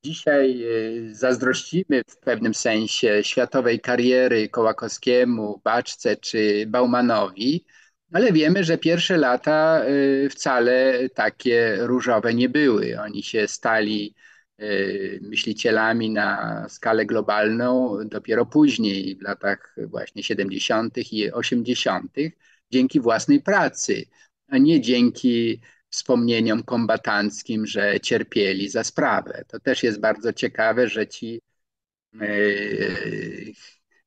Dzisiaj 0.03 0.63
e, 0.63 1.15
zazdrościmy 1.15 2.01
w 2.07 2.17
pewnym 2.17 2.53
sensie 2.53 3.23
światowej 3.23 3.79
kariery 3.79 4.49
Kołakowskiemu, 4.49 5.61
Baczce 5.63 6.17
czy 6.17 6.65
Baumanowi, 6.67 7.65
ale 8.13 8.31
wiemy, 8.31 8.63
że 8.63 8.77
pierwsze 8.77 9.17
lata 9.17 9.83
e, 9.83 10.29
wcale 10.29 11.09
takie 11.09 11.77
różowe 11.79 12.33
nie 12.33 12.49
były. 12.49 12.99
Oni 13.01 13.23
się 13.23 13.47
stali 13.47 14.15
e, 14.57 14.65
myślicielami 15.21 16.09
na 16.09 16.65
skalę 16.69 17.05
globalną 17.05 17.97
dopiero 18.05 18.45
później, 18.45 19.15
w 19.15 19.21
latach 19.21 19.75
właśnie 19.87 20.23
70. 20.23 20.97
i 21.13 21.31
80., 21.31 22.11
dzięki 22.71 22.99
własnej 22.99 23.41
pracy, 23.41 24.05
a 24.47 24.57
nie 24.57 24.81
dzięki 24.81 25.61
wspomnieniom 25.91 26.63
kombatanckim, 26.63 27.65
że 27.65 27.99
cierpieli 27.99 28.69
za 28.69 28.83
sprawę. 28.83 29.43
To 29.47 29.59
też 29.59 29.83
jest 29.83 29.99
bardzo 29.99 30.33
ciekawe, 30.33 30.89
że 30.89 31.07
ci 31.07 31.41
e, 32.21 32.27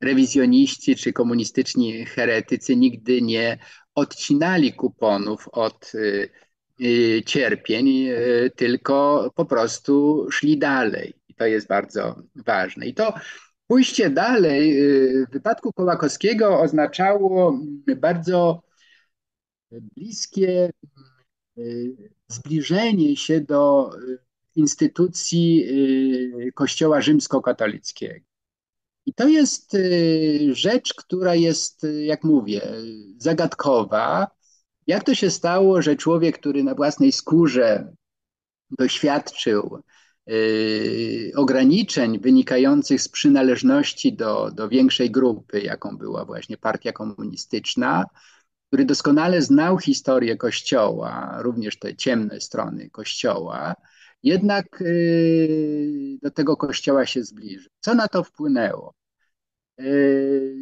rewizjoniści 0.01 0.97
czy 0.97 1.13
komunistyczni 1.13 2.07
heretycy 2.07 2.77
nigdy 2.77 3.23
nie 3.23 3.59
odcinali 3.95 4.73
kuponów 4.73 5.49
od 5.53 5.93
e, 5.95 6.29
e, 6.87 7.23
cierpień, 7.23 8.09
tylko 8.57 9.31
po 9.35 9.45
prostu 9.45 10.27
szli 10.31 10.59
dalej. 10.59 11.15
I 11.29 11.35
to 11.35 11.47
jest 11.47 11.69
bardzo 11.69 12.23
ważne. 12.35 12.87
I 12.87 12.95
to 12.95 13.15
pójście 13.67 14.11
dalej 14.11 14.75
w 15.29 15.33
wypadku 15.33 15.73
Kołakowskiego 15.73 16.61
oznaczało 16.61 17.61
bardzo 17.97 18.63
bliskie 19.71 20.71
zbliżenie 22.29 23.17
się 23.17 23.41
do 23.41 23.91
y, 23.99 24.19
instytucji 24.57 25.65
y, 26.49 26.53
Kościoła 26.55 27.01
rzymskokatolickiego. 27.01 28.27
I 29.07 29.15
to 29.15 29.29
jest 29.29 29.77
rzecz, 30.53 30.95
która 30.95 31.35
jest, 31.35 31.87
jak 32.03 32.25
mówię, 32.25 32.63
zagadkowa. 33.19 34.27
Jak 34.87 35.05
to 35.05 35.15
się 35.15 35.31
stało, 35.31 35.83
że 35.83 35.97
człowiek, 35.97 36.39
który 36.39 36.65
na 36.65 36.75
własnej 36.75 37.13
skórze 37.13 37.93
doświadczył 38.71 39.83
ograniczeń 41.37 42.19
wynikających 42.21 43.03
z 43.03 43.09
przynależności 43.09 44.13
do, 44.17 44.51
do 44.51 44.69
większej 44.69 45.11
grupy, 45.11 45.61
jaką 45.61 45.97
była 45.97 46.25
właśnie 46.25 46.57
partia 46.57 46.93
komunistyczna, 46.93 48.05
który 48.75 48.85
doskonale 48.85 49.43
znał 49.43 49.79
historię 49.79 50.37
Kościoła, 50.37 51.39
również 51.43 51.79
te 51.79 51.97
ciemne 51.97 52.41
strony 52.41 52.91
Kościoła, 52.91 53.75
jednak 54.23 54.81
y, 54.83 56.19
do 56.23 56.31
tego 56.31 56.57
Kościoła 56.57 57.07
się 57.07 57.25
zbliżył. 57.25 57.71
Co 57.81 57.95
na 57.95 58.09
to 58.09 58.25
wpłynęło? 58.25 58.95
Y, 59.81 60.57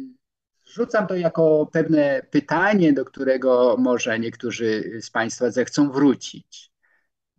rzucam 0.73 1.07
to 1.07 1.15
jako 1.15 1.69
pewne 1.71 2.21
pytanie, 2.31 2.93
do 2.93 3.05
którego 3.05 3.75
może 3.79 4.19
niektórzy 4.19 4.99
z 5.01 5.09
Państwa 5.09 5.51
zechcą 5.51 5.91
wrócić. 5.91 6.71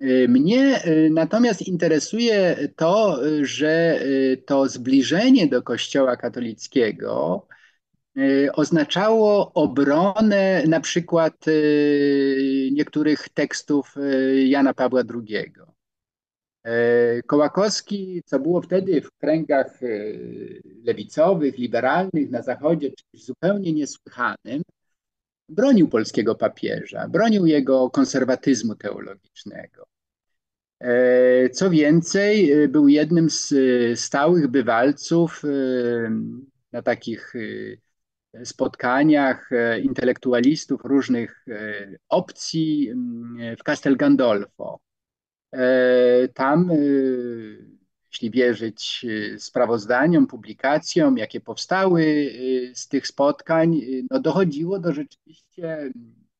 Y, 0.02 0.26
mnie 0.28 0.82
natomiast 1.10 1.62
interesuje 1.62 2.68
to, 2.76 3.20
że 3.42 4.00
to 4.46 4.68
zbliżenie 4.68 5.46
do 5.46 5.62
Kościoła 5.62 6.16
katolickiego 6.16 7.46
oznaczało 8.52 9.52
obronę 9.52 10.64
na 10.68 10.80
przykład 10.80 11.48
y, 11.48 12.68
niektórych 12.72 13.28
tekstów 13.28 13.96
y, 13.96 14.44
Jana 14.44 14.74
Pawła 14.74 15.02
II. 15.14 15.52
Kołakowski, 17.26 18.22
co 18.26 18.38
było 18.38 18.62
wtedy 18.62 19.00
w 19.00 19.10
kręgach 19.10 19.80
lewicowych, 20.84 21.58
liberalnych 21.58 22.30
na 22.30 22.42
Zachodzie 22.42 22.90
czymś 22.90 23.24
zupełnie 23.24 23.72
niesłychanym, 23.72 24.62
bronił 25.48 25.88
polskiego 25.88 26.34
papieża, 26.34 27.08
bronił 27.08 27.46
jego 27.46 27.90
konserwatyzmu 27.90 28.74
teologicznego. 28.74 29.84
Co 31.52 31.70
więcej, 31.70 32.52
był 32.68 32.88
jednym 32.88 33.30
z 33.30 33.54
stałych 34.00 34.48
bywalców 34.48 35.42
na 36.72 36.82
takich 36.82 37.34
spotkaniach 38.44 39.52
e, 39.52 39.80
intelektualistów 39.80 40.84
różnych 40.84 41.44
e, 41.48 41.96
opcji 42.08 42.90
mm, 42.90 43.56
w 43.56 43.62
Castel 43.62 43.96
Gandolfo. 43.96 44.80
E, 45.52 46.28
tam, 46.28 46.70
jeśli 48.12 48.30
wierzyć 48.30 49.06
sprawozdaniom, 49.38 50.26
publikacjom, 50.26 51.18
jakie 51.18 51.40
powstały 51.40 52.32
z 52.74 52.88
tych 52.88 53.06
spotkań, 53.06 53.80
no 54.10 54.20
dochodziło 54.20 54.78
do 54.78 54.92
rzeczywiście 54.92 55.90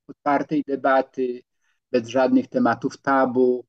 otwartej 0.07 0.63
debaty, 0.67 1.41
bez 1.91 2.07
żadnych 2.07 2.47
tematów 2.47 2.97
tabu, 2.97 3.65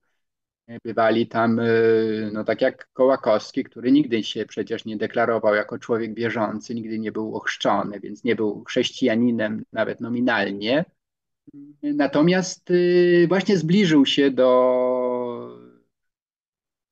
Bywali 0.85 1.27
tam, 1.27 1.59
y, 1.59 2.31
no 2.33 2.45
tak 2.45 2.61
jak 2.61 2.89
Kołakowski, 2.93 3.65
który 3.65 3.93
nigdy 3.93 4.25
się 4.25 4.47
przecież 4.47 4.85
nie 4.85 4.97
deklarował 4.97 5.55
jako 5.55 5.79
człowiek 5.79 6.15
wierzący, 6.15 6.75
nigdy 6.75 6.99
nie 6.99 7.13
był 7.13 7.37
ochrzczony, 7.37 8.01
więc 8.01 8.25
nie 8.25 8.37
był 8.37 8.65
chrześcijaninem 8.65 9.65
nawet 9.73 10.01
nominalnie. 10.01 10.85
Natomiast 11.83 12.71
y, 12.71 13.27
właśnie 13.29 13.57
zbliżył 13.57 14.07
się 14.07 14.31
do, 14.31 15.59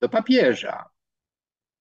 do 0.01 0.09
papieża 0.09 0.85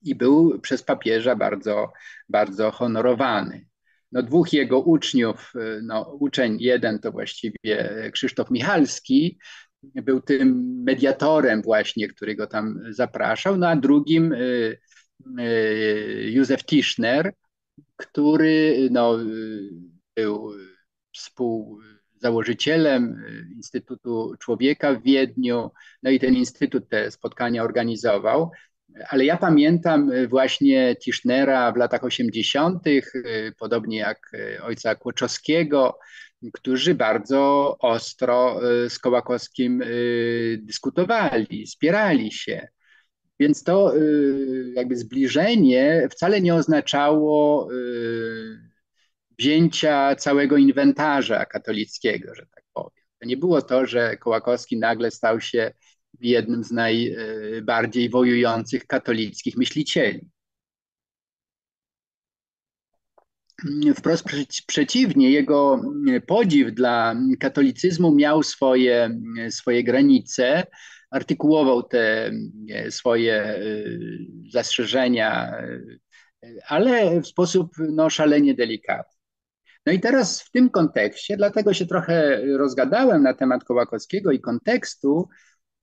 i 0.02 0.16
był 0.16 0.60
przez 0.60 0.84
papieża 0.84 1.36
bardzo, 1.36 1.94
bardzo 2.30 2.72
honorowany. 2.72 3.68
No, 4.12 4.24
dwóch 4.24 4.54
jego 4.54 4.80
uczniów, 4.80 5.54
y, 5.56 5.82
no, 5.84 6.18
uczeń 6.20 6.58
jeden 6.60 7.00
to 7.00 7.12
właściwie 7.12 8.10
Krzysztof 8.14 8.52
Michalski, 8.52 9.40
był 9.84 10.22
tym 10.22 10.78
mediatorem 10.84 11.62
właśnie, 11.62 12.08
który 12.08 12.36
go 12.36 12.48
tam 12.48 12.80
zapraszał, 12.90 13.58
no 13.58 13.68
a 13.68 13.76
drugim 13.76 14.34
y, 14.34 14.78
y, 15.40 16.32
Józef 16.32 16.66
Tischner, 16.66 17.34
który 17.96 18.88
no, 18.92 19.18
był 20.16 20.52
współzałożycielem 21.16 23.24
Instytutu 23.56 24.34
Człowieka 24.40 24.94
w 24.94 25.04
Wiedniu, 25.04 25.72
no 26.04 26.10
i 26.10 26.20
ten 26.20 26.34
instytut 26.34 26.90
te 26.90 27.12
spotkania 27.12 27.64
organizował. 27.64 28.52
Ale 29.10 29.26
ja 29.26 29.38
pamiętam 29.38 30.12
właśnie 30.30 30.96
Tischnera 30.96 31.72
w 31.72 31.78
latach 31.78 32.04
80., 32.04 32.84
podobnie 33.60 33.98
jak 33.98 34.32
ojca 34.62 34.96
Kłoczowskiego, 34.96 36.00
którzy 36.52 36.96
bardzo 36.96 37.76
ostro 37.80 38.60
y, 38.86 38.90
z 38.90 39.00
Kołakowskim 39.00 39.82
y, 39.82 40.60
dyskutowali, 40.64 41.68
spierali 41.68 42.32
się. 42.32 42.68
Więc 43.40 43.64
to 43.64 43.98
y, 43.98 44.74
jakby 44.76 44.98
zbliżenie 44.98 46.08
wcale 46.12 46.42
nie 46.42 46.56
oznaczało 46.56 47.70
wzięcia 49.40 50.16
całego 50.16 50.58
inwentarza 50.58 51.46
katolickiego, 51.46 52.36
że 52.36 52.46
tak 52.56 52.64
powiem. 52.74 53.04
To 53.20 53.28
nie 53.28 53.38
było 53.38 53.62
to, 53.62 53.86
że 53.86 54.18
Kołakowski 54.18 54.78
nagle 54.78 55.12
stał 55.12 55.42
się 55.42 55.72
jednym 56.20 56.64
z 56.64 56.72
najbardziej 56.72 58.10
wojujących 58.10 58.88
katolickich 58.88 59.58
myślicieli. 59.58 60.30
Wprost 63.96 64.24
przeciwnie, 64.68 65.32
jego 65.32 65.82
podziw 66.28 66.72
dla 66.72 67.16
katolicyzmu 67.40 68.16
miał 68.16 68.44
swoje, 68.44 69.20
swoje 69.50 69.84
granice, 69.84 70.64
artykułował 71.12 71.84
te 71.84 72.32
swoje 72.90 73.56
y, 73.58 74.18
zastrzeżenia, 74.52 75.54
ale 76.68 77.22
w 77.22 77.28
sposób 77.28 77.72
no, 77.90 78.10
szalenie 78.10 78.54
delikatny. 78.54 79.14
No 79.86 79.94
i 79.94 80.00
teraz 80.00 80.42
w 80.42 80.52
tym 80.52 80.70
kontekście, 80.70 81.38
dlatego 81.38 81.74
się 81.74 81.86
trochę 81.86 82.42
rozgadałem 82.58 83.24
na 83.24 83.34
temat 83.34 83.64
Kołakowskiego 83.64 84.32
i 84.32 84.40
kontekstu, 84.40 85.30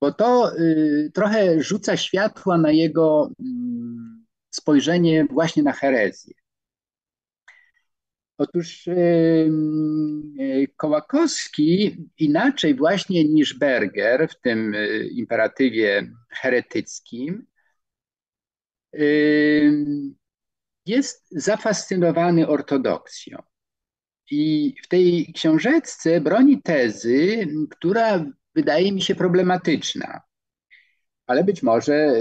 bo 0.00 0.12
to 0.12 0.56
y, 0.58 1.10
trochę 1.14 1.62
rzuca 1.62 1.96
światła 1.96 2.58
na 2.58 2.70
jego 2.70 3.30
y, 3.30 3.44
spojrzenie 4.50 5.26
właśnie 5.30 5.62
na 5.62 5.72
herezję. 5.72 6.39
Otóż 8.40 8.88
Kołakowski 10.76 11.96
inaczej 12.18 12.74
właśnie 12.74 13.24
niż 13.24 13.58
Berger 13.58 14.28
w 14.28 14.40
tym 14.40 14.74
y, 14.74 15.08
imperatywie 15.12 16.10
heretyckim 16.30 17.46
jest 20.86 21.26
zafascynowany 21.30 22.48
ortodoksją. 22.48 23.42
I 24.30 24.74
w 24.84 24.88
tej 24.88 25.32
książeczce 25.34 26.20
broni 26.20 26.62
tezy, 26.62 27.46
która 27.70 28.24
wydaje 28.54 28.92
mi 28.92 29.02
się 29.02 29.14
problematyczna. 29.14 30.20
ale 31.26 31.44
być 31.44 31.62
może 31.62 32.12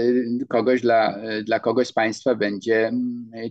kogoś 0.48 0.80
dla, 0.82 1.18
dla 1.44 1.60
kogoś 1.60 1.88
z 1.88 1.92
Państwa 1.92 2.34
będzie 2.34 2.92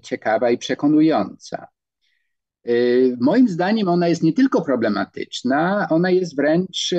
ciekawa 0.03 0.51
i 0.51 0.58
przekonująca. 0.58 1.67
Moim 3.19 3.48
zdaniem 3.48 3.88
ona 3.88 4.08
jest 4.08 4.24
nie 4.24 4.34
tylko 4.34 4.62
problematyczna, 4.62 5.88
ona 5.89 6.10
jest 6.10 6.36
wręcz 6.36 6.93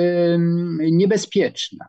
niebezpieczna. 0.79 1.87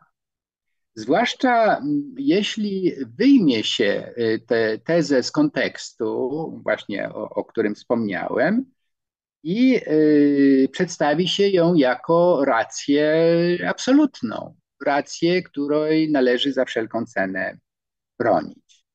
Zwłaszcza 0.95 1.81
jeśli 2.17 2.91
wyjmie 3.17 3.63
się 3.63 4.13
tę 4.47 4.77
tezę 4.77 5.23
z 5.23 5.31
kontekstu, 5.31 6.29
właśnie 6.63 7.09
o, 7.09 7.29
o 7.29 7.45
którym 7.45 7.75
wspomniałem, 7.75 8.65
i 9.43 9.81
y, 9.87 10.69
przedstawi 10.71 11.27
się 11.27 11.47
ją 11.47 11.73
jako 11.73 12.45
rację 12.45 13.15
absolutną, 13.67 14.55
rację, 14.85 15.43
której 15.43 16.11
należy 16.11 16.53
za 16.53 16.65
wszelką 16.65 17.05
cenę 17.05 17.57
bronić. 18.19 18.85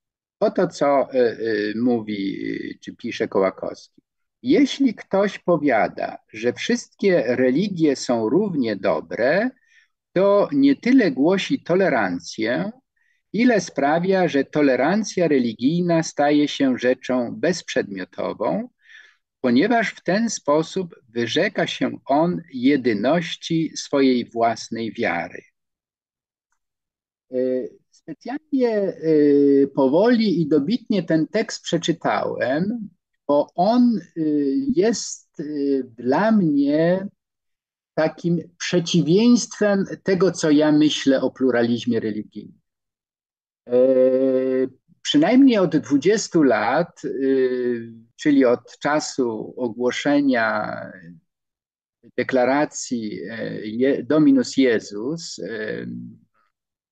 Oto 0.41 0.69
co 0.69 1.14
y, 1.14 1.19
y, 1.19 1.75
mówi 1.77 2.38
czy 2.81 2.97
pisze 2.97 3.29
Kołakowski. 3.29 4.03
Jeśli 4.42 4.94
ktoś 4.94 5.38
powiada, 5.38 6.18
że 6.33 6.53
wszystkie 6.53 7.22
religie 7.27 7.96
są 7.96 8.29
równie 8.29 8.77
dobre, 8.77 9.51
to 10.12 10.48
nie 10.53 10.77
tyle 10.77 11.11
głosi 11.11 11.62
tolerancję, 11.62 12.70
ile 13.33 13.61
sprawia, 13.61 14.29
że 14.29 14.44
tolerancja 14.44 15.29
religijna 15.29 16.03
staje 16.03 16.48
się 16.48 16.79
rzeczą 16.79 17.35
bezprzedmiotową, 17.37 18.68
ponieważ 19.40 19.90
w 19.90 20.03
ten 20.03 20.31
sposób 20.31 20.94
wyrzeka 21.09 21.66
się 21.66 21.98
on 22.05 22.42
jedyności 22.53 23.72
swojej 23.77 24.31
własnej 24.31 24.92
wiary. 24.92 25.42
E, 27.33 27.37
specjalnie 27.90 28.68
e, 28.68 28.94
powoli 29.74 30.40
i 30.40 30.48
dobitnie 30.48 31.03
ten 31.03 31.27
tekst 31.27 31.62
przeczytałem, 31.62 32.88
bo 33.29 33.53
on 33.55 33.99
e, 33.99 34.21
jest 34.77 35.43
dla 35.85 36.33
mnie 36.33 37.09
takim 37.95 38.38
przeciwieństwem 38.59 39.85
tego, 40.03 40.33
co 40.33 40.51
ja 40.51 40.73
myślę 40.73 41.21
o 41.21 41.31
pluralizmie 41.31 42.01
religijnym. 42.01 42.61
Przynajmniej 45.03 45.59
od 45.59 45.77
20 45.77 46.38
lat, 46.43 47.05
y, 47.05 47.93
czyli 48.17 48.45
od 48.45 48.79
czasu 48.79 49.55
ogłoszenia 49.57 50.77
deklaracji 52.17 53.21
y, 53.23 54.05
Dominus 54.09 54.57
Jezus 54.57 55.38
y, 55.38 55.88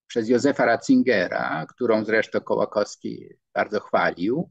przez 0.07 0.29
Józefa 0.29 0.65
Ratzingera, 0.65 1.67
którą 1.67 2.05
zresztą 2.05 2.41
Kołakowski 2.41 3.27
bardzo 3.55 3.81
chwalił, 3.81 4.51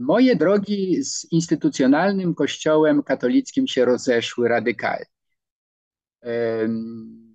moje 0.00 0.36
drogi 0.36 1.04
z 1.04 1.32
instytucjonalnym 1.32 2.34
kościołem 2.34 3.02
katolickim 3.02 3.66
się 3.66 3.84
rozeszły 3.84 4.48
radykalnie. 4.48 5.06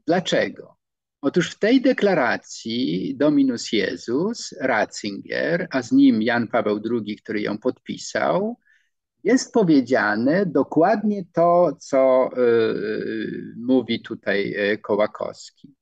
Dlaczego? 0.07 0.79
Otóż 1.21 1.51
w 1.51 1.59
tej 1.59 1.81
deklaracji 1.81 3.15
Dominus 3.17 3.71
Jezus, 3.71 4.55
Ratzinger, 4.61 5.67
a 5.71 5.81
z 5.81 5.91
nim 5.91 6.21
Jan 6.21 6.47
Paweł 6.47 6.81
II, 6.91 7.15
który 7.15 7.41
ją 7.41 7.57
podpisał, 7.57 8.57
jest 9.23 9.53
powiedziane 9.53 10.45
dokładnie 10.45 11.25
to, 11.33 11.77
co 11.79 12.29
y, 12.37 13.53
mówi 13.57 14.01
tutaj 14.01 14.71
y, 14.71 14.77
Kołakowski, 14.77 15.75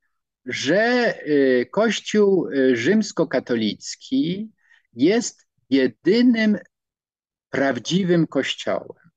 że 0.46 1.14
Kościół 1.72 2.50
rzymskokatolicki 2.74 4.52
jest 4.98 5.48
jedynym 5.70 6.58
prawdziwym 7.50 8.28
kościołem. 8.28 9.08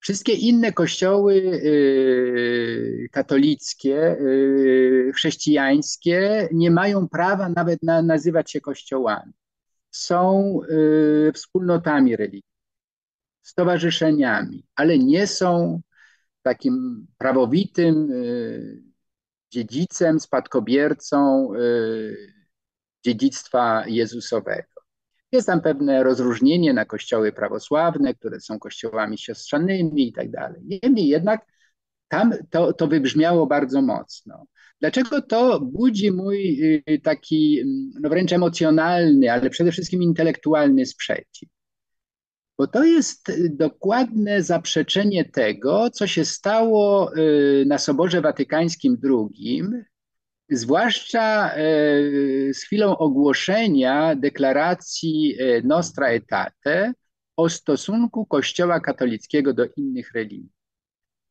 Wszystkie 0.00 0.32
inne 0.32 0.72
kościoły 0.72 1.34
y, 1.34 3.08
katolickie, 3.12 4.16
y, 4.20 5.12
chrześcijańskie 5.14 6.48
nie 6.52 6.70
mają 6.70 7.08
prawa 7.08 7.48
nawet 7.48 7.82
na, 7.82 8.02
nazywać 8.02 8.50
się 8.50 8.60
kościołami. 8.60 9.32
Są 9.90 10.58
y, 10.70 11.32
wspólnotami 11.34 12.16
religijnymi, 12.16 12.42
stowarzyszeniami, 13.42 14.64
ale 14.76 14.98
nie 14.98 15.26
są 15.26 15.80
takim 16.42 17.06
prawowitym 17.18 18.12
dziedzicem, 19.50 20.20
spadkobiercą 20.20 21.48
dziedzictwa 23.04 23.84
Jezusowego. 23.86 24.73
Jest 25.34 25.46
tam 25.46 25.60
pewne 25.60 26.02
rozróżnienie 26.02 26.72
na 26.72 26.84
kościoły 26.84 27.32
prawosławne, 27.32 28.14
które 28.14 28.40
są 28.40 28.58
kościołami 28.58 29.18
siostrzanymi 29.18 30.08
i 30.08 30.12
tak 30.12 30.30
dalej. 30.30 30.62
Niemniej 30.82 31.08
jednak 31.08 31.46
tam 32.08 32.34
to, 32.50 32.72
to 32.72 32.86
wybrzmiało 32.86 33.46
bardzo 33.46 33.82
mocno. 33.82 34.46
Dlaczego 34.80 35.22
to 35.22 35.60
budzi 35.60 36.12
mój 36.12 36.64
y, 36.88 37.00
taki 37.00 37.62
no 38.00 38.08
wręcz 38.08 38.32
emocjonalny, 38.32 39.32
ale 39.32 39.50
przede 39.50 39.72
wszystkim 39.72 40.02
intelektualny 40.02 40.86
sprzeciw? 40.86 41.48
Bo 42.58 42.66
to 42.66 42.84
jest 42.84 43.32
dokładne 43.50 44.42
zaprzeczenie 44.42 45.24
tego, 45.24 45.90
co 45.90 46.06
się 46.06 46.24
stało 46.24 47.16
y, 47.16 47.64
na 47.66 47.78
Soborze 47.78 48.20
Watykańskim 48.20 48.98
II 49.04 49.62
zwłaszcza 50.56 51.54
e, 51.54 51.58
z 52.54 52.62
chwilą 52.62 52.96
ogłoszenia 52.96 54.16
deklaracji 54.16 55.36
e, 55.38 55.62
Nostra 55.62 56.06
Aetate 56.06 56.92
o 57.36 57.48
stosunku 57.48 58.26
Kościoła 58.26 58.80
katolickiego 58.80 59.52
do 59.52 59.66
innych 59.76 60.12
religii. 60.12 60.52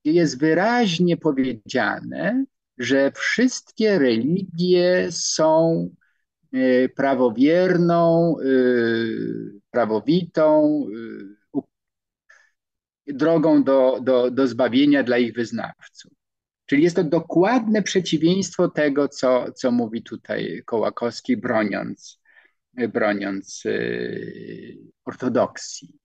Jest 0.05 0.39
wyraźnie 0.39 1.17
powiedziane, 1.17 2.45
że 2.77 3.11
wszystkie 3.11 3.99
religie 3.99 5.07
są 5.11 5.89
e, 6.53 6.89
prawowierną, 6.89 8.35
prawowitą 9.71 10.85
drogą 13.07 13.63
do, 13.63 13.99
do, 14.01 14.31
do 14.31 14.47
zbawienia 14.47 15.03
dla 15.03 15.17
ich 15.17 15.33
wyznawców. 15.33 16.22
Czyli 16.65 16.83
jest 16.83 16.95
to 16.95 17.03
dokładne 17.03 17.83
przeciwieństwo 17.83 18.69
tego, 18.69 19.07
co, 19.07 19.51
co 19.51 19.71
mówi 19.71 20.03
tutaj 20.03 20.61
Kołakowski, 20.65 21.37
broniąc, 21.37 22.19
broniąc 22.93 23.61
yy, 23.65 24.77
ortodoksji. 25.05 25.99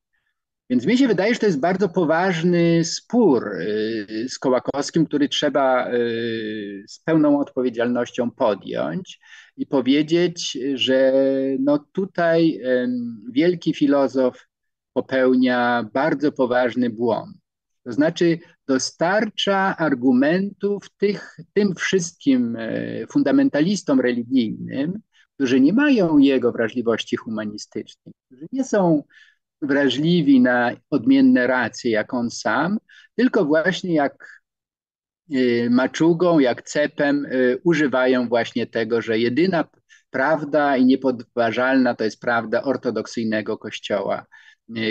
Więc 0.70 0.86
mi 0.86 0.98
się 0.98 1.08
wydaje, 1.08 1.34
że 1.34 1.40
to 1.40 1.46
jest 1.46 1.60
bardzo 1.60 1.88
poważny 1.88 2.84
spór 2.84 3.50
yy, 3.58 4.28
z 4.28 4.38
Kołakowskim, 4.38 5.06
który 5.06 5.28
trzeba 5.28 5.90
yy, 5.90 6.84
z 6.88 7.00
pełną 7.00 7.40
odpowiedzialnością 7.40 8.30
podjąć 8.30 9.20
i 9.56 9.66
powiedzieć, 9.66 10.58
że 10.74 11.12
no 11.60 11.78
tutaj 11.92 12.60
wielki 13.32 13.74
filozof 13.74 14.46
popełnia 14.92 15.90
bardzo 15.92 16.32
poważny 16.32 16.90
błąd. 16.90 17.36
To 17.88 17.92
znaczy 17.92 18.38
dostarcza 18.66 19.77
argumentów 19.77 20.90
tych, 20.96 21.37
tym 21.53 21.74
wszystkim 21.74 22.57
e, 22.57 23.07
fundamentalistom 23.07 24.01
religijnym, 24.01 25.01
którzy 25.34 25.61
nie 25.61 25.72
mają 25.72 26.18
jego 26.18 26.53
wrażliwości 26.53 27.16
humanistycznej, 27.16 28.14
którzy 28.26 28.47
nie 28.53 28.64
są 28.64 29.03
wrażliwi 29.62 30.41
na 30.41 30.70
odmienne 30.91 31.47
racje 31.47 31.91
jak 31.91 32.14
on 32.14 32.30
sam, 32.30 32.78
tylko 33.14 33.45
właśnie 33.45 33.95
jak 33.95 34.43
e, 35.32 35.70
maczugą, 35.70 36.39
jak 36.39 36.62
cepem 36.62 37.26
e, 37.26 37.28
używają 37.64 38.28
właśnie 38.28 38.66
tego, 38.66 39.03
że 39.03 39.18
jedyna 39.18 39.64
prawda 40.11 40.76
i 40.76 40.84
niepodważalna 40.84 41.95
to 41.95 42.05
jest 42.05 42.20
prawda 42.20 42.62
ortodoksyjnego 42.62 43.59
kościoła 43.59 44.26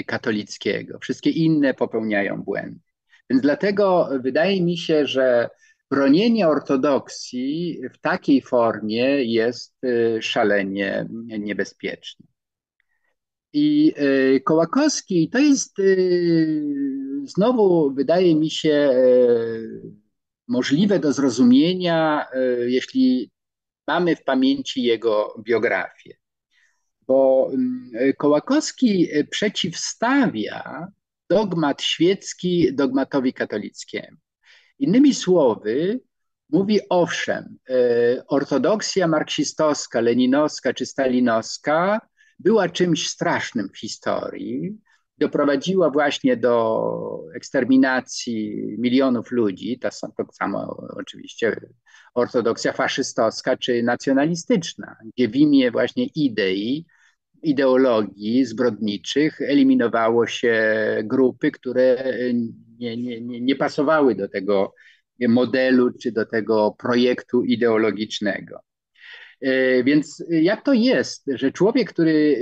katolickiego. 0.05 0.99
Wszystkie 0.99 1.29
inne 1.29 1.73
popełniają 1.73 2.43
błędy. 2.43 2.86
Więc 3.29 3.41
dlatego 3.41 4.09
wydaje 4.23 4.61
mi 4.61 4.77
się, 4.77 5.07
że 5.07 5.49
bronienie 5.91 6.47
ortodoksji 6.47 7.81
w 7.93 7.97
takiej 7.97 8.41
formie 8.41 9.23
jest 9.23 9.75
y, 9.83 10.19
szalenie 10.21 11.07
niebezpieczne. 11.39 12.25
I 13.53 13.93
y, 14.35 14.41
Kołakowski 14.45 15.29
to 15.29 15.39
jest 15.39 15.79
y, 15.79 16.63
znowu, 17.25 17.93
wydaje 17.93 18.35
mi 18.35 18.49
się, 18.49 18.93
możliwe 20.47 20.99
do 20.99 21.13
zrozumienia, 21.13 22.25
jeśli 22.67 23.31
mamy 23.87 24.15
w 24.15 24.23
pamięci 24.23 24.83
jego 24.83 25.41
biografię. 25.43 26.15
Bo 27.07 27.49
mm, 27.53 27.91
Kołakowski 28.17 29.07
przeciwstawia 29.29 30.87
dogmat 31.29 31.81
świecki 31.81 32.73
dogmatowi 32.73 33.33
katolickiemu. 33.33 34.17
Innymi 34.79 35.13
słowy, 35.13 35.99
mówi 36.49 36.79
owszem, 36.89 37.57
ortodoksja 38.27 39.07
marksistowska, 39.07 40.01
leninowska 40.01 40.73
czy 40.73 40.85
stalinowska 40.85 42.01
była 42.39 42.69
czymś 42.69 43.09
strasznym 43.09 43.69
w 43.73 43.79
historii, 43.79 44.77
doprowadziła 45.17 45.89
właśnie 45.89 46.37
do 46.37 46.83
eksterminacji 47.35 48.55
milionów 48.77 49.31
ludzi, 49.31 49.79
to 49.79 49.91
są 49.91 50.11
tak 50.17 50.27
samo 50.33 50.77
oczywiście 50.99 51.61
ortodoksja 52.13 52.73
faszystowska 52.73 53.57
czy 53.57 53.83
nacjonalistyczna, 53.83 54.95
gdzie 55.15 55.27
w 55.27 55.35
imię 55.35 55.71
właśnie 55.71 56.05
idei, 56.15 56.85
ideologii 57.47 58.45
zbrodniczych 58.45 59.41
eliminowało 59.41 60.27
się 60.27 60.63
grupy, 61.03 61.51
które 61.51 62.13
nie, 62.79 62.97
nie, 62.97 63.21
nie, 63.21 63.41
nie 63.41 63.55
pasowały 63.55 64.15
do 64.15 64.27
tego 64.29 64.73
modelu 65.27 65.91
czy 66.01 66.11
do 66.11 66.25
tego 66.25 66.75
projektu 66.79 67.43
ideologicznego. 67.43 68.59
E, 69.41 69.83
więc 69.83 70.23
jak 70.29 70.63
to 70.63 70.73
jest, 70.73 71.23
że 71.27 71.51
człowiek, 71.51 71.89
który 71.93 72.37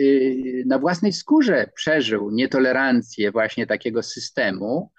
e, 0.64 0.68
na 0.68 0.80
własnej 0.80 1.14
skórze 1.14 1.70
przeżył 1.76 2.32
nietolerancję 2.32 3.32
właśnie 3.32 3.68
takiego 3.68 4.04
systemu, 4.04 4.92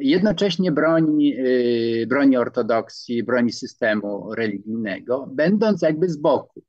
jednocześnie 0.00 0.72
broni, 0.72 1.36
e, 1.36 2.06
broni 2.06 2.36
ortodoksji, 2.36 3.22
broni 3.22 3.52
systemu 3.52 4.34
religijnego, 4.34 5.30
będąc 5.34 5.82
jakby 5.82 6.08
z 6.08 6.16
boku. 6.16 6.62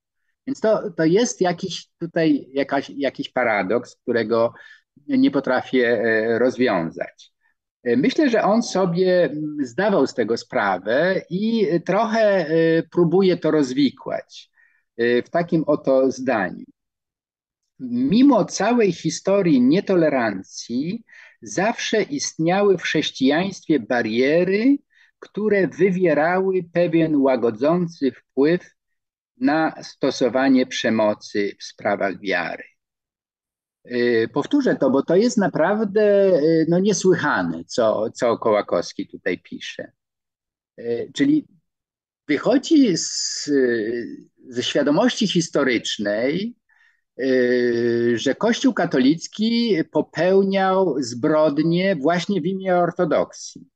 Więc 0.48 0.60
to, 0.60 0.92
to 0.92 1.06
jest 1.06 1.42
jakiś 1.42 1.88
tutaj 2.00 2.48
jakaś, 2.54 2.90
jakiś 2.90 3.30
paradoks, 3.30 3.96
którego 3.96 4.54
nie 5.08 5.32
potrafię 5.32 6.02
rozwiązać. 6.40 7.34
Myślę, 7.84 8.30
że 8.30 8.44
on 8.44 8.64
sobie 8.64 9.36
zdawał 9.60 10.08
z 10.08 10.14
tego 10.14 10.38
sprawę 10.38 11.22
i 11.30 11.68
trochę 11.86 12.50
y, 12.52 12.84
próbuje 12.92 13.38
to 13.38 13.52
rozwikłać 13.52 14.50
w 14.98 15.30
takim 15.32 15.64
oto 15.68 16.12
zdaniu. 16.12 16.66
Mimo 17.80 18.46
całej 18.46 18.92
historii 18.92 19.62
nietolerancji, 19.62 21.04
zawsze 21.42 22.02
istniały 22.02 22.78
w 22.78 22.82
chrześcijaństwie 22.82 23.80
bariery, 23.80 24.78
które 25.20 25.68
wywierały 25.68 26.64
pewien 26.74 27.16
łagodzący 27.16 28.12
wpływ 28.12 28.72
na 29.44 29.84
stosowanie 29.84 30.66
przemocy 30.66 31.56
w 31.60 31.64
sprawach 31.64 32.20
wiary. 32.20 32.64
Y, 33.92 34.30
powtórzę 34.34 34.76
to, 34.76 34.90
bo 34.90 35.04
to 35.04 35.16
jest 35.16 35.38
naprawdę 35.38 36.34
y, 36.40 36.66
no, 36.70 36.80
niesłychane, 36.80 37.64
co, 37.66 38.12
co 38.12 38.38
Kołakowski 38.38 39.08
tutaj 39.08 39.40
pisze. 39.40 39.92
Y, 40.80 41.12
czyli 41.14 41.48
wychodzi 42.28 42.98
z, 42.98 43.52
ze 44.50 44.64
świadomości 44.64 45.28
historycznej, 45.28 46.56
że 48.16 48.36
Kościół 48.36 48.74
katolicki 48.74 49.78
popełniał 49.92 50.96
zbrodnie 51.00 51.96
właśnie 51.96 52.42
w 52.42 52.46
imię 52.46 52.78
ortodoksji. 52.78 53.70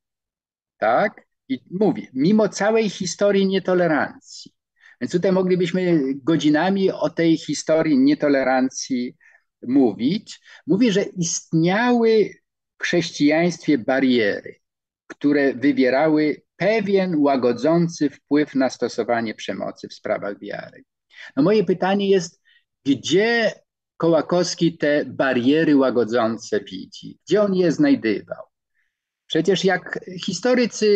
Tak? 0.77 1.27
I 1.49 1.59
mówi, 1.71 2.07
mimo 2.13 2.49
całej 2.49 2.89
historii 2.89 3.47
nietolerancji. 3.47 4.56
Więc 5.01 5.11
tutaj 5.11 5.31
moglibyśmy 5.31 5.99
godzinami 6.15 6.91
o 6.91 7.09
tej 7.09 7.37
historii 7.37 7.97
nietolerancji 7.97 9.15
mówić, 9.67 10.39
mówi, 10.67 10.91
że 10.91 11.03
istniały 11.03 12.29
w 12.79 12.83
chrześcijaństwie 12.83 13.77
bariery, 13.77 14.55
które 15.07 15.53
wywierały 15.53 16.41
pewien 16.55 17.15
łagodzący 17.15 18.09
wpływ 18.09 18.55
na 18.55 18.69
stosowanie 18.69 19.35
przemocy 19.35 19.87
w 19.87 19.93
sprawach 19.93 20.39
wiary. 20.39 20.83
No 21.35 21.43
moje 21.43 21.63
pytanie 21.63 22.09
jest, 22.09 22.41
gdzie 22.85 23.51
Kołakowski 23.97 24.77
te 24.77 25.05
bariery 25.05 25.75
łagodzące 25.75 26.59
widzi? 26.59 27.19
Gdzie 27.25 27.41
on 27.41 27.55
je 27.55 27.71
znajdywał? 27.71 28.46
Przecież 29.27 29.65
jak 29.65 29.99
historycy, 30.25 30.87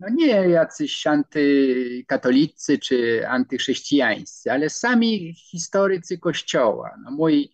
no 0.00 0.08
nie 0.14 0.26
jacyś 0.26 1.06
antykatolicy 1.06 2.78
czy 2.78 3.28
antychrześcijańscy, 3.28 4.52
ale 4.52 4.70
sami 4.70 5.34
historycy 5.34 6.18
Kościoła. 6.18 6.90
No 7.04 7.10
mój 7.10 7.52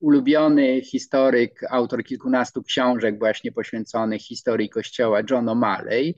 ulubiony 0.00 0.80
historyk, 0.80 1.64
autor 1.70 2.04
kilkunastu 2.04 2.62
książek 2.62 3.18
właśnie 3.18 3.52
poświęconych 3.52 4.22
historii 4.22 4.70
Kościoła, 4.70 5.20
John 5.30 5.46
O'Malley, 5.46 6.14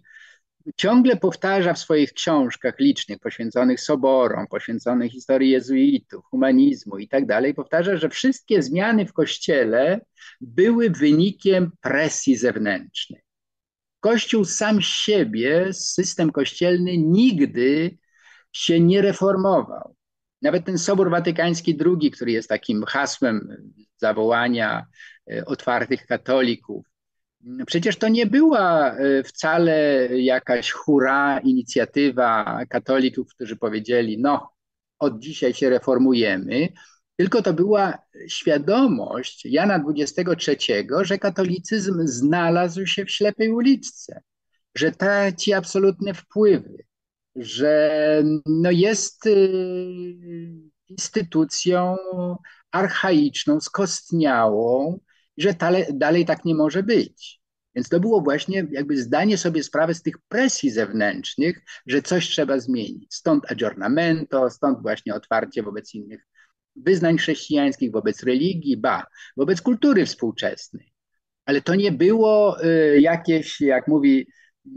ciągle 0.76 1.16
powtarza 1.16 1.74
w 1.74 1.78
swoich 1.78 2.12
książkach 2.12 2.78
licznych, 2.78 3.18
poświęconych 3.18 3.80
soborom, 3.80 4.46
poświęconych 4.46 5.12
historii 5.12 5.50
jezuitów, 5.50 6.24
humanizmu 6.24 6.98
i 6.98 7.08
tak 7.08 7.26
dalej, 7.26 7.54
powtarza, 7.54 7.96
że 7.96 8.08
wszystkie 8.08 8.62
zmiany 8.62 9.06
w 9.06 9.12
Kościele 9.12 10.00
były 10.40 10.90
wynikiem 10.90 11.70
presji 11.80 12.36
zewnętrznej. 12.36 13.20
Kościół 14.00 14.44
sam 14.44 14.82
siebie, 14.82 15.72
system 15.72 16.32
kościelny 16.32 16.98
nigdy 16.98 17.98
się 18.52 18.80
nie 18.80 19.02
reformował. 19.02 19.96
Nawet 20.42 20.64
ten 20.64 20.78
Sobór 20.78 21.10
Watykański 21.10 21.78
II, 21.86 22.10
który 22.10 22.32
jest 22.32 22.48
takim 22.48 22.84
hasłem 22.84 23.48
zawołania 23.96 24.86
e, 25.30 25.44
otwartych 25.44 26.06
katolików, 26.06 26.86
Przecież 27.66 27.96
to 27.96 28.08
nie 28.08 28.26
była 28.26 28.94
e, 28.96 29.22
wcale 29.22 30.08
jakaś 30.10 30.70
hura 30.70 31.38
inicjatywa 31.38 32.60
katolików, 32.68 33.28
którzy 33.34 33.56
powiedzieli: 33.56 34.18
No, 34.18 34.50
od 34.98 35.18
dzisiaj 35.18 35.54
się 35.54 35.70
reformujemy, 35.70 36.68
tylko 37.16 37.42
to 37.42 37.52
była 37.54 37.98
świadomość 38.28 39.44
Jana 39.44 39.84
XXIII, 39.98 40.88
że 41.02 41.18
katolicyzm 41.18 42.06
znalazł 42.06 42.86
się 42.86 43.04
w 43.04 43.10
ślepej 43.10 43.50
uliczce, 43.50 44.20
że 44.74 44.92
traci 44.92 45.52
absolutne 45.52 46.14
wpływy, 46.14 46.84
że 47.36 48.22
no 48.46 48.70
jest 48.70 49.26
y, 49.26 49.52
instytucją 50.88 51.96
archaiczną, 52.70 53.60
skostniałą, 53.60 55.00
że 55.38 55.54
dalej, 55.54 55.84
dalej 55.92 56.26
tak 56.26 56.44
nie 56.44 56.54
może 56.54 56.82
być. 56.82 57.40
Więc 57.74 57.88
to 57.88 58.00
było 58.00 58.20
właśnie 58.20 58.66
jakby 58.70 59.02
zdanie 59.02 59.38
sobie 59.38 59.62
sprawy 59.62 59.94
z 59.94 60.02
tych 60.02 60.14
presji 60.28 60.70
zewnętrznych, 60.70 61.60
że 61.86 62.02
coś 62.02 62.28
trzeba 62.28 62.58
zmienić. 62.58 63.14
Stąd 63.14 63.52
aggiornamento, 63.52 64.50
stąd 64.50 64.82
właśnie 64.82 65.14
otwarcie 65.14 65.62
wobec 65.62 65.94
innych 65.94 66.26
wyznań 66.76 67.18
chrześcijańskich, 67.18 67.92
wobec 67.92 68.22
religii, 68.22 68.76
ba, 68.76 69.06
wobec 69.36 69.62
kultury 69.62 70.06
współczesnej. 70.06 70.94
Ale 71.46 71.62
to 71.62 71.74
nie 71.74 71.92
było 71.92 72.64
y, 72.64 73.00
jakieś, 73.00 73.60
jak 73.60 73.88
mówi 73.88 74.26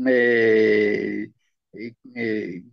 y, 0.07 1.31
y, 2.17 2.63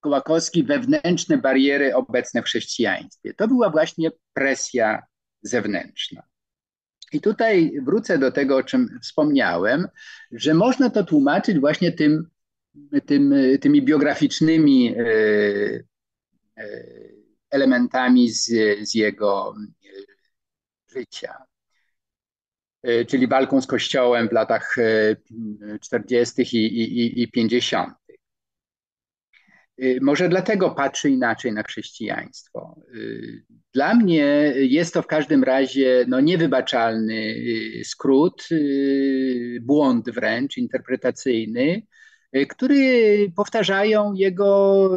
Kołakowski, 0.00 0.64
wewnętrzne 0.64 1.38
bariery 1.38 1.94
obecne 1.94 2.42
w 2.42 2.44
chrześcijaństwie. 2.44 3.34
To 3.34 3.48
była 3.48 3.70
właśnie 3.70 4.10
presja 4.32 5.02
zewnętrzna. 5.42 6.22
I 7.12 7.20
tutaj 7.20 7.72
wrócę 7.82 8.18
do 8.18 8.32
tego, 8.32 8.56
o 8.56 8.62
czym 8.62 8.98
wspomniałem, 9.02 9.88
że 10.32 10.54
można 10.54 10.90
to 10.90 11.04
tłumaczyć 11.04 11.58
właśnie 11.58 11.92
tym, 11.92 12.30
tym, 13.06 13.34
tymi 13.60 13.82
biograficznymi 13.82 14.94
e, 14.98 15.04
e, 16.56 16.64
elementami 17.50 18.30
z, 18.30 18.44
z 18.88 18.94
jego 18.94 19.54
życia. 20.88 21.34
E, 22.82 23.04
czyli 23.04 23.28
walką 23.28 23.60
z 23.60 23.66
Kościołem 23.66 24.28
w 24.28 24.32
latach 24.32 24.76
40. 25.80 26.42
i, 26.42 26.82
i, 26.82 27.22
i 27.22 27.30
50. 27.30 27.94
Y, 29.82 29.98
może 30.02 30.28
dlatego 30.28 30.70
patrzy 30.70 31.10
inaczej 31.10 31.52
na 31.52 31.62
chrześcijaństwo. 31.62 32.80
Y, 32.94 33.44
dla 33.74 33.94
mnie 33.94 34.52
jest 34.56 34.94
to 34.94 35.02
w 35.02 35.06
każdym 35.06 35.44
razie 35.44 36.04
no, 36.08 36.20
niewybaczalny 36.20 37.14
y, 37.14 37.82
skrót, 37.84 38.48
błąd 39.60 40.10
wręcz 40.10 40.56
interpretacyjny, 40.56 41.82
który 42.48 43.32
powtarzają 43.36 44.12
jego 44.14 44.90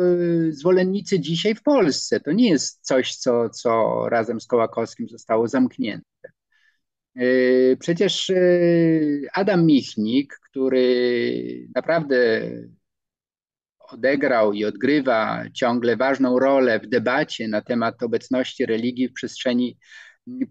zwolennicy 0.50 1.20
dzisiaj 1.20 1.56
w 1.56 1.64
Polsce. 1.64 2.20
To 2.20 2.32
nie 2.32 2.50
jest 2.50 2.80
coś, 2.82 3.16
co, 3.16 3.50
co 3.50 4.04
razem 4.10 4.42
z 4.42 4.48
Kołakowskim 4.48 5.08
zostało 5.10 5.48
zamknięte. 5.48 6.32
Przecież 7.80 8.32
Adam 9.34 9.66
Michnik, 9.66 10.40
który 10.50 11.68
naprawdę 11.76 12.42
odegrał 13.92 14.54
i 14.54 14.66
odgrywa 14.66 15.44
ciągle 15.54 15.98
ważną 15.98 16.40
rolę 16.40 16.80
w 16.80 16.88
debacie 16.88 17.48
na 17.48 17.62
temat 17.62 18.04
obecności 18.04 18.66
religii 18.66 19.10
w 19.10 19.14
przestrzeni 19.14 19.78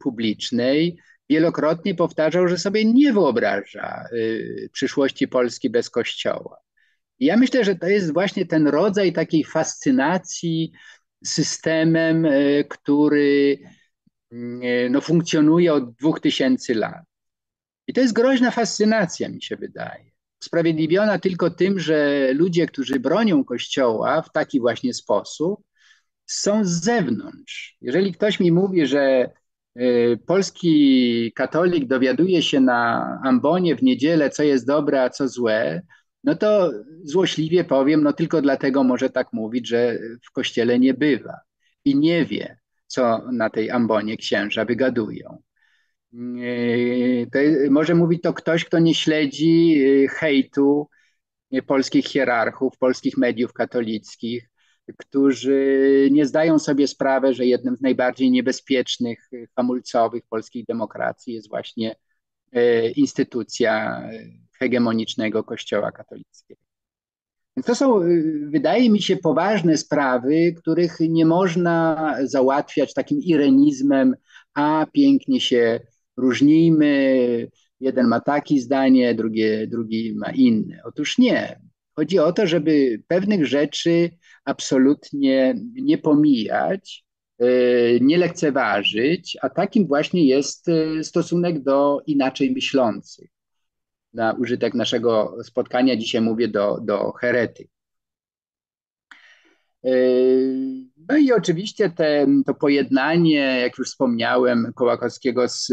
publicznej, 0.01 0.99
wielokrotnie 1.30 1.95
powtarzał, 1.95 2.49
że 2.49 2.59
sobie 2.59 2.84
nie 2.84 3.12
wyobraża 3.12 4.05
y, 4.12 4.70
przyszłości 4.72 5.28
Polski 5.28 5.70
bez 5.70 5.91
Kościoła. 5.91 6.57
I 7.18 7.26
ja 7.26 7.36
myślę, 7.36 7.64
że 7.64 7.76
to 7.76 7.86
jest 7.86 8.12
właśnie 8.12 8.47
ten 8.47 8.66
rodzaj 8.68 9.12
takiej 9.12 9.45
fascynacji 9.45 10.72
systemem, 11.24 12.24
e, 12.24 12.64
który 12.64 13.59
mm, 14.32 14.93
no, 14.93 15.01
funkcjonuje 15.01 15.72
od 15.72 15.95
dwóch 15.95 16.20
tysięcy 16.20 16.74
lat. 16.74 17.05
I 17.86 17.93
to 17.93 18.01
jest 18.01 18.12
groźna 18.12 18.51
fascynacja, 18.51 19.28
mi 19.28 19.43
się 19.43 19.57
wydaje. 19.57 20.11
Usprawiedliwiona 20.43 21.18
tylko 21.18 21.51
tym, 21.51 21.78
że 21.78 22.28
ludzie, 22.32 22.66
którzy 22.66 23.01
bronią 23.01 23.45
Kościoła 23.45 24.22
w 24.22 24.32
taki 24.32 24.61
właśnie 24.61 24.95
sposób, 24.95 25.61
są 26.26 26.64
z 26.64 26.68
zewnątrz. 26.84 27.76
Jeżeli 27.80 28.12
ktoś 28.12 28.41
mi 28.41 28.53
mówi, 28.53 28.86
że 28.86 29.30
y, 29.80 30.18
polski 30.26 31.32
katolik 31.34 31.86
dowiaduje 31.86 32.43
się 32.43 32.61
na 32.61 33.05
ambonie 33.24 33.76
w 33.76 33.82
niedzielę, 33.82 34.30
co 34.30 34.43
jest 34.43 34.66
dobre, 34.66 35.03
a 35.03 35.11
co 35.11 35.28
złe, 35.28 35.82
no 36.24 36.34
to 36.34 36.70
złośliwie 37.05 37.64
powiem, 37.64 38.03
no 38.03 38.12
tylko 38.12 38.43
dlatego 38.43 38.84
może 38.84 39.11
tak 39.11 39.32
mówić, 39.32 39.68
że 39.68 39.99
w 40.28 40.30
kościele 40.32 40.78
nie 40.78 40.95
bywa 40.95 41.36
i 41.84 41.97
nie 41.97 42.24
wie, 42.24 42.59
co 42.86 43.22
na 43.32 43.51
tej 43.51 43.70
ambonie 43.70 44.16
księża 44.16 44.64
wygadują. 44.64 45.43
Y, 46.14 47.26
to 47.32 47.38
może 47.70 47.94
mówić 47.94 48.22
to 48.22 48.32
ktoś, 48.34 48.64
kto 48.64 48.78
nie 48.78 48.94
śledzi 48.94 49.82
y, 50.04 50.09
hejtu 50.09 50.88
polskich 51.66 52.06
hierarchów, 52.06 52.78
polskich 52.78 53.16
mediów 53.16 53.52
katolickich, 53.52 54.50
którzy 54.96 56.09
nie 56.11 56.26
zdają 56.26 56.59
sobie 56.59 56.88
sprawy, 56.88 57.34
że 57.34 57.46
jednym 57.46 57.76
z 57.76 57.80
najbardziej 57.80 58.30
niebezpiecznych, 58.30 59.30
hamulcowych 59.56 60.22
polskiej 60.28 60.64
demokracji 60.64 61.34
jest 61.34 61.48
właśnie 61.48 61.96
instytucja 62.96 64.02
hegemonicznego 64.59 65.44
Kościoła 65.44 65.92
katolickiego. 65.92 66.61
Więc 67.56 67.66
to 67.66 67.74
są, 67.74 68.00
wydaje 68.50 68.90
mi 68.90 69.02
się, 69.02 69.16
poważne 69.16 69.76
sprawy, 69.76 70.54
których 70.56 71.00
nie 71.00 71.26
można 71.26 72.14
załatwiać 72.22 72.94
takim 72.94 73.18
irenizmem, 73.22 74.16
a 74.54 74.86
pięknie 74.92 75.40
się 75.40 75.80
różnimy, 76.18 77.48
jeden 77.80 78.06
ma 78.06 78.20
takie 78.20 78.60
zdanie, 78.60 79.14
drugie, 79.14 79.66
drugi 79.66 80.14
ma 80.16 80.30
inne. 80.30 80.80
Otóż 80.84 81.18
nie. 81.18 81.60
Chodzi 81.96 82.18
o 82.18 82.32
to, 82.32 82.46
żeby 82.46 83.02
pewnych 83.08 83.46
rzeczy 83.46 84.10
absolutnie 84.44 85.54
nie 85.74 85.98
pomijać, 85.98 87.04
e, 87.38 87.46
nie 88.00 88.18
lekceważyć, 88.18 89.36
a 89.42 89.48
takim 89.48 89.86
właśnie 89.86 90.26
jest 90.26 90.68
e, 90.68 91.04
stosunek 91.04 91.62
do 91.62 92.02
inaczej 92.06 92.50
myślących. 92.50 93.30
Na 94.12 94.32
użytek 94.32 94.74
naszego 94.74 95.36
spotkania 95.42 95.96
dzisiaj 95.96 96.20
mówię 96.20 96.48
do, 96.48 96.78
do 96.82 97.12
heretyk. 97.12 97.68
E, 99.89 99.93
no 101.09 101.16
i 101.16 101.32
oczywiście 101.32 101.91
te, 101.91 102.26
to 102.47 102.55
pojednanie, 102.55 103.61
jak 103.61 103.78
już 103.78 103.89
wspomniałem, 103.89 104.72
Kołakowskiego 104.74 105.49
z 105.49 105.72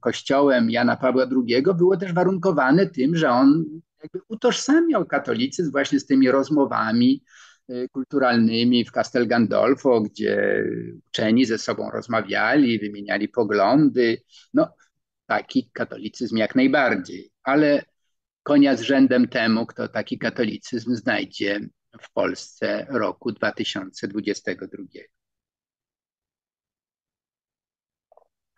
kościołem 0.00 0.70
Jana 0.70 0.96
Pawła 0.96 1.26
II 1.46 1.62
było 1.78 1.96
też 1.96 2.12
warunkowane 2.12 2.86
tym, 2.86 3.16
że 3.16 3.30
on 3.30 3.64
jakby 4.02 4.20
utożsamiał 4.28 5.06
katolicyzm 5.06 5.70
właśnie 5.72 6.00
z 6.00 6.06
tymi 6.06 6.30
rozmowami 6.30 7.24
y, 7.70 7.88
kulturalnymi 7.92 8.84
w 8.84 8.90
Castel 8.90 9.28
Gandolfo, 9.28 10.00
gdzie 10.00 10.64
uczeni 11.08 11.44
ze 11.44 11.58
sobą 11.58 11.90
rozmawiali, 11.90 12.78
wymieniali 12.78 13.28
poglądy. 13.28 14.22
No, 14.54 14.74
taki 15.26 15.70
katolicyzm 15.72 16.36
jak 16.36 16.54
najbardziej, 16.54 17.30
ale 17.42 17.82
konia 18.42 18.76
z 18.76 18.80
rzędem 18.80 19.28
temu, 19.28 19.66
kto 19.66 19.88
taki 19.88 20.18
katolicyzm 20.18 20.94
znajdzie 20.94 21.60
w 22.00 22.12
Polsce 22.12 22.86
roku 22.90 23.32
2022. 23.32 24.84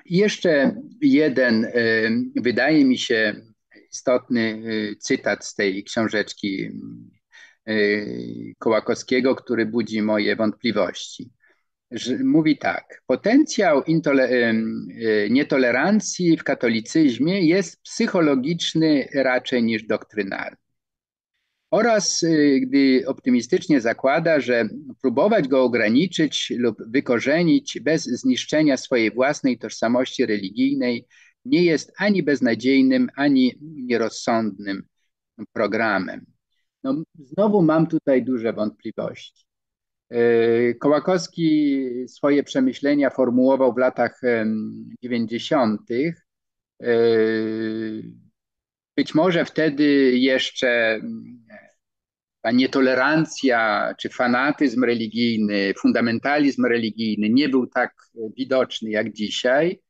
jeszcze 0.05 0.77
jeden, 1.01 1.65
y, 1.65 2.11
wydaje 2.37 2.85
mi 2.85 2.99
się, 2.99 3.35
istotny 3.93 4.41
y, 4.41 4.97
cytat 5.01 5.45
z 5.47 5.55
tej 5.55 5.85
książeczki 5.85 6.71
y, 7.69 8.55
Kołakowskiego, 8.59 9.35
który 9.35 9.67
budzi 9.67 10.03
moje 10.03 10.37
wątpliwości. 10.37 11.31
Mówi 12.25 12.59
tak: 12.59 13.03
Potencjał 13.07 13.83
nietolerancji 15.31 16.37
w 16.37 16.45
katolicyzmie 16.45 17.47
jest 17.47 17.83
psychologiczny 17.83 19.09
raczej 19.15 19.63
niż 19.63 19.83
doktrynalny. 19.83 20.62
Oraz 21.73 22.25
gdy 22.63 23.05
optymistycznie 23.07 23.81
zakłada, 23.81 24.41
że 24.41 24.69
próbować 25.03 25.49
go 25.49 25.63
ograniczyć 25.65 26.53
lub 26.57 26.77
wykorzenić 26.87 27.81
bez 27.81 28.05
zniszczenia 28.05 28.77
swojej 28.77 29.11
własnej 29.11 29.59
tożsamości 29.59 30.27
religijnej 30.27 31.07
nie 31.45 31.65
jest 31.65 31.93
ani 31.99 32.23
beznadziejnym, 32.23 33.09
ani 33.17 33.59
nierozsądnym 33.61 34.83
programem. 35.53 36.27
No, 36.85 37.03
znowu 37.19 37.63
mam 37.63 37.87
tutaj 37.87 38.25
duże 38.25 38.53
wątpliwości. 38.53 39.45
E, 40.11 40.75
Kołakowski 40.75 41.85
swoje 42.09 42.43
przemyślenia 42.43 43.11
formułował 43.11 43.75
w 43.75 43.79
latach 43.79 44.21
90. 45.03 45.81
Być 48.97 49.15
może 49.15 49.45
wtedy 49.45 49.85
jeszcze 50.19 51.01
ta 52.43 52.51
nietolerancja 52.51 53.95
czy 54.01 54.09
fanatyzm 54.09 54.85
religijny, 54.85 55.75
fundamentalizm 55.79 56.65
religijny 56.67 57.31
nie 57.31 57.49
był 57.49 57.67
tak 57.67 57.95
widoczny 58.37 58.91
jak 58.91 59.13
dzisiaj 59.13 59.81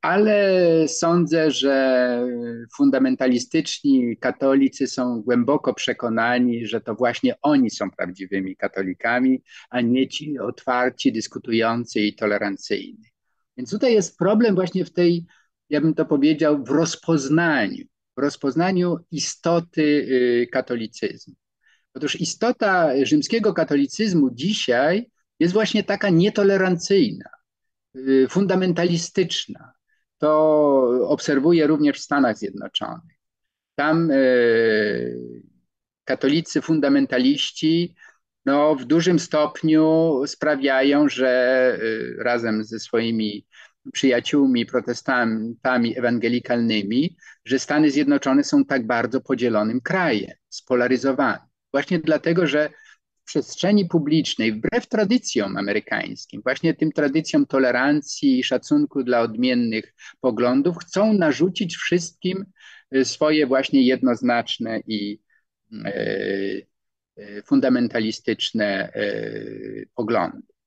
ale 0.00 0.88
sądzę, 0.88 1.50
że 1.50 2.26
fundamentalistyczni 2.76 4.16
katolicy 4.16 4.86
są 4.86 5.22
głęboko 5.22 5.74
przekonani, 5.74 6.66
że 6.66 6.80
to 6.80 6.94
właśnie 6.94 7.34
oni 7.42 7.70
są 7.70 7.90
prawdziwymi 7.90 8.56
katolikami, 8.56 9.42
a 9.70 9.80
nie 9.80 10.08
ci 10.08 10.38
otwarci, 10.38 11.12
dyskutujący 11.12 12.00
i 12.00 12.14
tolerancyjni. 12.14 13.04
Więc 13.56 13.70
tutaj 13.70 13.92
jest 13.92 14.18
problem 14.18 14.54
właśnie 14.54 14.84
w 14.84 14.92
tej, 14.92 15.26
ja 15.70 15.80
bym 15.80 15.94
to 15.94 16.04
powiedział, 16.04 16.64
w 16.64 16.70
rozpoznaniu, 16.70 17.84
w 18.18 18.20
rozpoznaniu 18.20 18.96
istoty 19.10 19.82
y, 19.82 20.48
katolicyzmu. 20.52 21.34
Otóż 21.94 22.20
istota 22.20 22.90
rzymskiego 23.02 23.54
katolicyzmu 23.54 24.30
dzisiaj 24.32 25.10
jest 25.38 25.52
właśnie 25.52 25.84
taka 25.84 26.08
nietolerancyjna, 26.10 27.30
y, 27.96 28.26
fundamentalistyczna, 28.30 29.72
to 30.18 31.08
obserwuję 31.08 31.66
również 31.66 31.98
w 31.98 32.02
Stanach 32.02 32.38
Zjednoczonych. 32.38 33.18
Tam 33.74 34.10
e, 34.10 34.16
katolicy 36.04 36.62
fundamentaliści 36.62 37.94
no, 38.46 38.74
w 38.74 38.84
dużym 38.84 39.18
stopniu 39.18 40.12
sprawiają, 40.26 41.08
że 41.08 41.78
razem 42.18 42.64
ze 42.64 42.78
swoimi 42.78 43.46
przyjaciółmi, 43.92 44.66
protestantami 44.66 45.98
ewangelikalnymi, 45.98 47.16
że 47.44 47.58
Stany 47.58 47.90
Zjednoczone 47.90 48.44
są 48.44 48.64
tak 48.64 48.86
bardzo 48.86 49.20
podzielonym 49.20 49.80
krajem, 49.80 50.30
spolaryzowanym. 50.48 51.46
Właśnie 51.72 51.98
dlatego, 51.98 52.46
że 52.46 52.70
przestrzeni 53.24 53.84
publicznej, 53.84 54.52
wbrew 54.52 54.88
tradycjom 54.88 55.56
amerykańskim, 55.56 56.42
właśnie 56.42 56.74
tym 56.74 56.92
tradycjom 56.92 57.46
tolerancji 57.46 58.38
i 58.38 58.44
szacunku 58.44 59.02
dla 59.04 59.20
odmiennych 59.20 59.94
poglądów, 60.20 60.76
chcą 60.78 61.12
narzucić 61.12 61.76
wszystkim 61.76 62.44
y, 62.94 63.04
swoje 63.04 63.46
właśnie 63.46 63.82
jednoznaczne 63.82 64.80
i 64.86 65.20
e, 65.84 65.94
e, 67.16 67.42
fundamentalistyczne 67.42 68.92
e, 68.92 69.12
poglądy. 69.94 70.57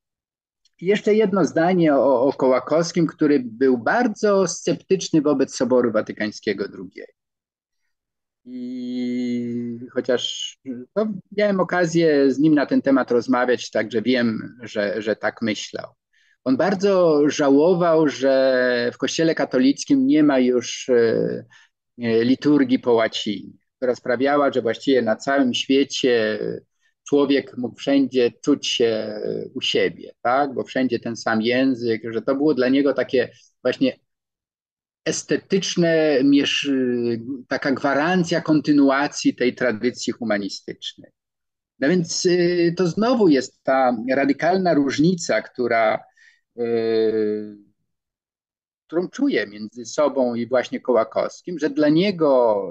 Jeszcze 0.82 1.14
jedno 1.14 1.46
zdanie 1.46 1.96
o, 1.96 2.22
o 2.22 2.34
Kołakowskim, 2.34 3.08
który 3.08 3.40
był 3.46 3.78
bardzo 3.78 4.48
sceptyczny 4.48 5.22
wobec 5.22 5.56
Soboru 5.56 5.92
Watykańskiego 5.92 6.66
II. 6.66 7.04
I 8.46 9.80
chociaż 9.94 10.56
no, 10.96 11.08
miałem 11.38 11.60
okazję 11.60 12.32
z 12.32 12.40
nim 12.40 12.56
na 12.56 12.66
ten 12.66 12.82
temat 12.82 13.12
rozmawiać, 13.12 13.70
także 13.70 14.02
wiem, 14.02 14.58
że, 14.62 15.02
że 15.02 15.16
tak 15.16 15.42
myślał. 15.42 15.88
On 16.44 16.58
bardzo 16.58 17.22
żałował, 17.30 18.08
że 18.08 18.92
w 18.94 18.98
Kościele 18.98 19.36
katolickim 19.36 20.08
nie 20.08 20.24
ma 20.24 20.40
już 20.40 20.90
e, 20.90 21.46
liturgii 21.98 22.80
po 22.80 22.94
łacinie, 22.94 23.54
która 23.78 23.96
sprawiała, 23.96 24.52
że 24.52 24.62
właściwie 24.62 25.02
na 25.02 25.16
całym 25.16 25.54
świecie 25.54 26.40
człowiek 27.08 27.58
mógł 27.58 27.76
wszędzie 27.76 28.32
czuć 28.42 28.68
się 28.68 29.20
u 29.54 29.62
siebie, 29.62 30.12
tak? 30.22 30.54
bo 30.54 30.64
wszędzie 30.64 31.00
ten 31.00 31.16
sam 31.16 31.42
język, 31.42 32.02
że 32.14 32.22
to 32.22 32.36
było 32.36 32.54
dla 32.54 32.70
niego 32.70 32.94
takie 32.94 33.32
właśnie 33.62 34.00
estetyczne, 35.06 36.20
taka 37.48 37.72
gwarancja 37.72 38.42
kontynuacji 38.42 39.36
tej 39.36 39.56
tradycji 39.56 40.14
humanistycznej. 40.14 41.12
No 41.80 41.90
więc 41.90 42.26
y, 42.26 42.74
to 42.78 42.88
znowu 42.88 43.28
jest 43.28 43.64
ta 43.64 43.98
radykalna 44.10 44.74
różnica, 44.74 45.42
która, 45.42 46.04
którą 48.88 49.10
czuję 49.10 49.48
między 49.48 49.86
sobą 49.86 50.36
i 50.36 50.48
właśnie 50.48 50.80
Kołakowskim, 50.80 51.60
że 51.60 51.70
dla 51.70 51.90
niego 51.90 52.62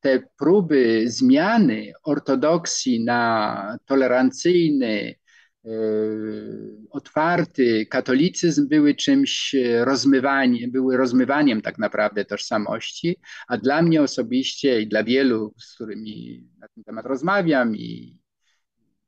te 0.00 0.22
próby 0.38 1.04
zmiany 1.06 1.92
ortodoksji 2.02 3.04
na 3.04 3.78
tolerancyjny, 3.84 5.14
otwarty 6.90 7.86
katolicyzm 7.86 8.68
były 8.68 8.94
czymś 8.94 9.56
rozmywaniem, 9.80 10.70
były 10.70 10.96
rozmywaniem 10.96 11.62
tak 11.62 11.78
naprawdę 11.78 12.24
tożsamości, 12.24 13.16
a 13.48 13.56
dla 13.58 13.82
mnie 13.82 14.02
osobiście 14.02 14.80
i 14.80 14.88
dla 14.88 15.04
wielu, 15.04 15.54
z 15.58 15.74
którymi 15.74 16.44
na 16.58 16.68
ten 16.68 16.84
temat 16.84 17.06
rozmawiam 17.06 17.76
i 17.76 18.18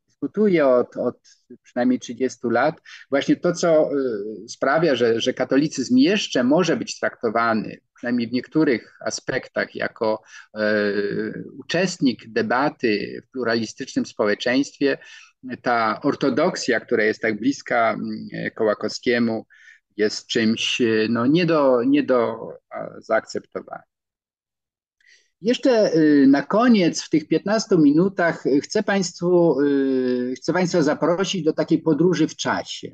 dyskutuję 0.06 0.66
od, 0.66 0.96
od 0.96 1.18
przynajmniej 1.62 1.98
30 1.98 2.38
lat, 2.50 2.80
właśnie 3.10 3.36
to, 3.36 3.52
co 3.52 3.90
y, 3.92 4.48
sprawia, 4.48 4.94
że, 4.94 5.20
że 5.20 5.34
katolicyzm 5.34 5.96
jeszcze 5.96 6.44
może 6.44 6.76
być 6.76 7.00
traktowany, 7.00 7.78
przynajmniej 8.06 8.28
w 8.28 8.32
niektórych 8.32 8.98
aspektach, 9.00 9.74
jako 9.74 10.22
y, 10.58 11.44
uczestnik 11.58 12.28
debaty 12.28 13.22
w 13.24 13.30
pluralistycznym 13.30 14.06
społeczeństwie, 14.06 14.98
ta 15.62 16.00
ortodoksja, 16.02 16.80
która 16.80 17.04
jest 17.04 17.20
tak 17.20 17.40
bliska 17.40 17.96
Kołakowskiemu, 18.54 19.46
jest 19.96 20.26
czymś 20.26 20.82
no, 21.08 21.26
nie, 21.26 21.46
do, 21.46 21.82
nie 21.84 22.02
do 22.02 22.48
zaakceptowania. 22.98 23.82
Jeszcze 25.40 25.96
y, 25.96 26.26
na 26.26 26.42
koniec, 26.42 27.02
w 27.02 27.10
tych 27.10 27.28
15 27.28 27.76
minutach, 27.76 28.44
chcę 28.62 28.82
Państwu, 28.82 29.56
chcę 30.36 30.52
Państwa 30.52 30.82
zaprosić 30.82 31.44
do 31.44 31.52
takiej 31.52 31.78
podróży 31.78 32.28
w 32.28 32.36
czasie. 32.36 32.88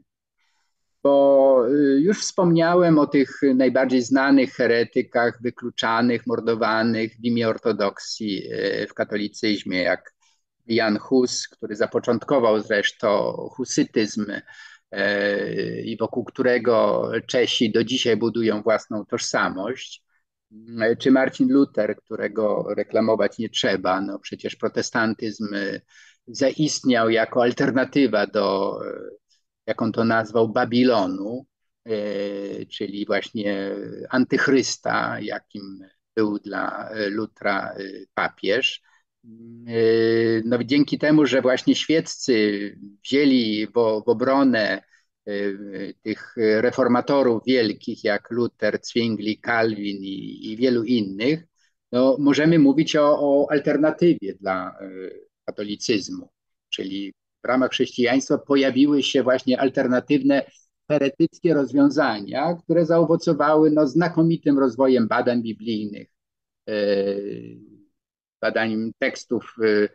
Bo 1.02 1.66
y, 1.68 2.00
już 2.00 2.20
wspomniałem 2.20 2.98
o 2.98 3.06
tych 3.06 3.40
najbardziej 3.54 4.02
znanych 4.02 4.54
heretykach, 4.54 5.42
wykluczanych, 5.42 6.26
mordowanych 6.26 7.12
w 7.16 7.24
imię 7.24 7.48
ortodoksji 7.48 8.42
w 8.88 8.94
katolicyzmie, 8.94 9.82
jak 9.82 10.12
Jan 10.66 10.98
Hus, 10.98 11.48
który 11.48 11.76
zapoczątkował 11.76 12.60
zresztą 12.60 13.32
husytyzm 13.56 14.26
e, 14.90 15.80
i 15.80 15.96
wokół 15.96 16.24
którego 16.24 17.10
Czesi 17.26 17.72
do 17.72 17.84
dzisiaj 17.84 18.16
budują 18.16 18.62
własną 18.62 19.04
tożsamość, 19.04 20.04
czy 20.98 21.10
Marcin 21.10 21.52
Luther, 21.52 21.96
którego 21.96 22.66
reklamować 22.76 23.38
nie 23.38 23.48
trzeba. 23.48 24.00
No 24.00 24.18
przecież 24.18 24.56
protestantyzm 24.56 25.48
zaistniał 26.26 27.10
jako 27.10 27.42
alternatywa 27.42 28.26
do, 28.26 28.78
jak 29.66 29.82
on 29.82 29.92
to 29.92 30.04
nazwał, 30.04 30.48
Babilonu, 30.48 31.46
e, 31.84 32.66
czyli 32.66 33.06
właśnie 33.06 33.76
antychrysta, 34.10 35.20
jakim 35.20 35.84
był 36.16 36.38
dla 36.38 36.90
Lutra 37.10 37.74
papież. 38.14 38.82
Yy, 39.66 40.42
no, 40.44 40.64
dzięki 40.64 40.98
temu, 40.98 41.26
że 41.26 41.42
właśnie 41.42 41.74
świeccy 41.74 42.78
wzięli 43.04 43.66
w, 43.66 43.72
w 44.06 44.08
obronę 44.08 44.82
tych 46.02 46.34
reformatorów 46.36 47.42
wielkich 47.46 48.04
jak 48.04 48.30
Luther, 48.30 48.78
Zwingli, 48.82 49.40
Calvin 49.40 49.96
i, 50.02 50.52
i 50.52 50.56
wielu 50.56 50.84
innych, 50.84 51.44
no, 51.92 52.16
możemy 52.18 52.58
mówić 52.58 52.96
o, 52.96 53.18
o 53.20 53.46
alternatywie 53.50 54.34
dla 54.34 54.78
katolicyzmu, 55.44 56.30
czyli 56.70 57.14
w 57.44 57.48
ramach 57.48 57.70
chrześcijaństwa 57.70 58.38
pojawiły 58.38 59.02
się 59.02 59.22
właśnie 59.22 59.60
alternatywne 59.60 60.44
heretyckie 60.90 61.54
rozwiązania, 61.54 62.56
które 62.64 62.86
zaowocowały 62.86 63.70
no, 63.70 63.86
znakomitym 63.86 64.58
rozwojem 64.58 65.08
badań 65.08 65.42
biblijnych 65.42 66.08
badaniem 68.42 68.92
tekstów 68.98 69.54
y, 69.62 69.88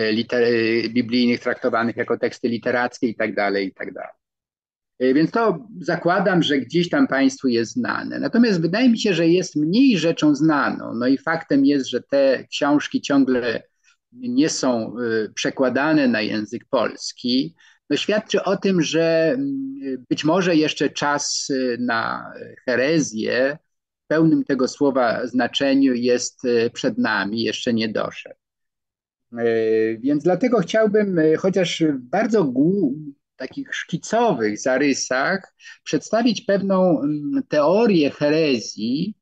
y, 0.00 0.12
liter, 0.12 0.44
biblijnych 0.90 1.40
traktowanych 1.40 1.96
jako 1.96 2.18
teksty 2.18 2.48
literackie 2.48 3.08
i 3.08 3.14
tak 3.14 3.34
dalej, 3.34 3.66
i 3.66 3.74
tak. 3.74 3.88
Więc 5.00 5.30
to 5.30 5.66
zakładam, 5.80 6.42
że 6.42 6.58
gdzieś 6.58 6.88
tam 6.88 7.06
Państwu 7.06 7.48
jest 7.48 7.72
znane. 7.72 8.18
Natomiast 8.18 8.60
wydaje 8.60 8.88
mi 8.88 8.98
się, 8.98 9.14
że 9.14 9.28
jest 9.28 9.56
mniej 9.56 9.98
rzeczą 9.98 10.34
znaną. 10.34 10.94
No 10.94 11.06
i 11.06 11.18
faktem 11.18 11.64
jest, 11.64 11.86
że 11.86 12.02
te 12.02 12.44
książki 12.50 13.00
ciągle 13.00 13.62
nie 14.12 14.48
są 14.48 14.94
przekładane 15.34 16.08
na 16.08 16.20
język 16.20 16.64
polski. 16.70 17.54
No 17.90 17.96
świadczy 17.96 18.42
o 18.42 18.56
tym, 18.56 18.82
że 18.82 19.32
mm, 19.34 20.04
być 20.08 20.24
może 20.24 20.56
jeszcze 20.56 20.90
czas 20.90 21.48
na 21.78 22.32
herezję 22.66 23.58
pełnym 24.06 24.44
tego 24.44 24.68
słowa 24.68 25.26
znaczeniu 25.26 25.94
jest 25.94 26.44
e, 26.44 26.70
przed 26.70 26.98
nami, 26.98 27.42
jeszcze 27.42 27.72
nie 27.72 27.88
doszedł. 27.88 28.36
Więc 29.98 30.24
dlatego 30.24 30.58
chciałbym, 30.58 31.20
chociaż 31.38 31.82
w 31.82 31.98
bardzo 31.98 32.52
takich 33.36 33.74
szkicowych 33.74 34.60
zarysach, 34.60 35.54
przedstawić 35.84 36.40
pewną 36.40 37.00
mm, 37.00 37.42
teorię 37.48 38.10
herezji, 38.10 39.14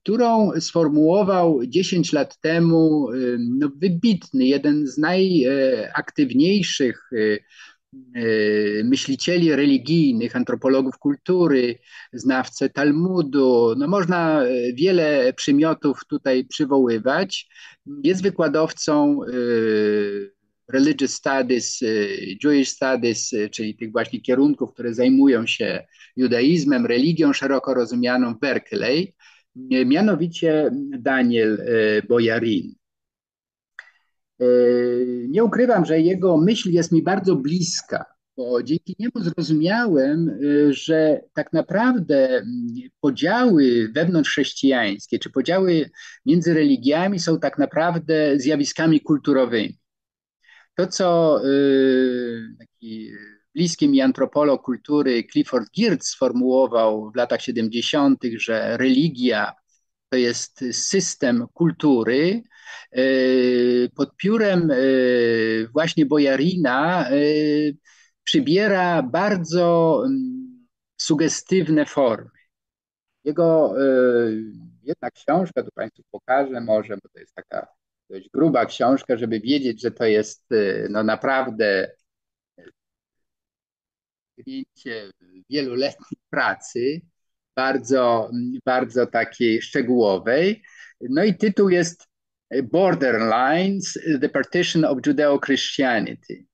którą 0.00 0.50
sformułował 0.60 1.60
10 1.66 2.12
lat 2.12 2.40
temu 2.40 3.08
no, 3.38 3.70
wybitny, 3.76 4.46
jeden 4.46 4.86
z 4.86 4.98
najaktywniejszych 4.98 7.10
E, 7.94 8.84
myślicieli 8.84 9.52
religijnych, 9.52 10.36
antropologów 10.36 10.98
kultury, 10.98 11.78
znawcę 12.12 12.70
Talmudu. 12.70 13.74
No 13.78 13.88
można 13.88 14.42
e, 14.42 14.72
wiele 14.72 15.32
przymiotów 15.32 16.00
tutaj 16.08 16.44
przywoływać. 16.44 17.48
Jest 18.04 18.22
wykładowcą 18.22 19.20
religious 20.68 21.14
studies, 21.14 21.80
Jewish 22.44 22.68
studies, 22.68 23.30
czyli 23.50 23.76
tych 23.76 23.92
właśnie 23.92 24.20
kierunków, 24.20 24.72
które 24.72 24.94
zajmują 24.94 25.46
się 25.46 25.86
judaizmem, 26.16 26.86
religią 26.86 27.32
szeroko 27.32 27.74
rozumianą 27.74 28.34
w 28.34 28.40
Berkeley, 28.40 29.14
mianowicie 29.86 30.70
Daniel 30.98 31.58
Boyarin. 32.08 32.78
E, 34.40 34.44
nie 35.28 35.44
ukrywam, 35.44 35.84
że 35.84 36.00
jego 36.00 36.36
myśl 36.36 36.70
jest 36.70 36.92
mi 36.92 37.02
bardzo 37.02 37.36
bliska, 37.36 38.04
bo 38.36 38.62
dzięki 38.62 38.96
niemu 38.98 39.12
zrozumiałem, 39.16 40.28
e, 40.28 40.72
że 40.72 41.20
tak 41.34 41.52
naprawdę 41.52 42.44
podziały 43.00 43.88
wewnątrzchrześcijańskie 43.94 45.18
czy 45.18 45.30
podziały 45.30 45.90
między 46.26 46.54
religiami 46.54 47.18
są 47.18 47.40
tak 47.40 47.58
naprawdę 47.58 48.38
zjawiskami 48.38 49.00
kulturowymi. 49.00 49.78
To, 50.74 50.86
co 50.86 51.40
e, 51.44 51.48
taki 52.58 53.10
bliski 53.58 53.88
mi 53.88 54.00
antropolog 54.00 54.62
kultury 54.62 55.24
Clifford 55.24 55.68
Geertz 55.76 56.06
sformułował 56.06 57.10
w 57.10 57.16
latach 57.16 57.42
70., 57.42 58.22
że 58.36 58.76
religia 58.76 59.52
to 60.08 60.16
jest 60.16 60.64
system 60.72 61.46
kultury, 61.54 62.42
e, 62.92 63.02
pod 63.96 64.16
piórem 64.16 64.70
e, 64.70 64.76
właśnie 65.72 66.06
Bojarina 66.06 67.10
e, 67.10 67.14
przybiera 68.24 69.02
bardzo 69.02 70.02
mm, 70.06 70.66
sugestywne 70.96 71.86
formy. 71.86 72.30
Jego 73.24 73.74
jedna 74.82 75.10
książka, 75.10 75.62
tu 75.62 75.70
Państwu 75.74 76.02
pokażę 76.10 76.60
może, 76.60 76.96
bo 76.96 77.08
to 77.08 77.18
jest 77.18 77.34
taka 77.34 77.66
dość 78.10 78.30
gruba 78.30 78.66
książka, 78.66 79.16
żeby 79.16 79.40
wiedzieć, 79.40 79.82
że 79.82 79.90
to 79.90 80.04
jest 80.04 80.48
no 80.90 81.02
naprawdę 81.02 81.90
zdjęcie 84.38 85.10
wieloletniej 85.50 86.18
pracy 86.30 87.00
bardzo, 87.56 88.30
bardzo 88.64 89.06
takiej 89.06 89.62
szczegółowej. 89.62 90.62
No 91.00 91.24
i 91.24 91.34
tytuł 91.34 91.68
jest 91.68 92.06
Borderlines, 92.62 93.98
The 94.20 94.28
Partition 94.28 94.84
of 94.84 94.98
Judeo-Christianity. 95.06 96.44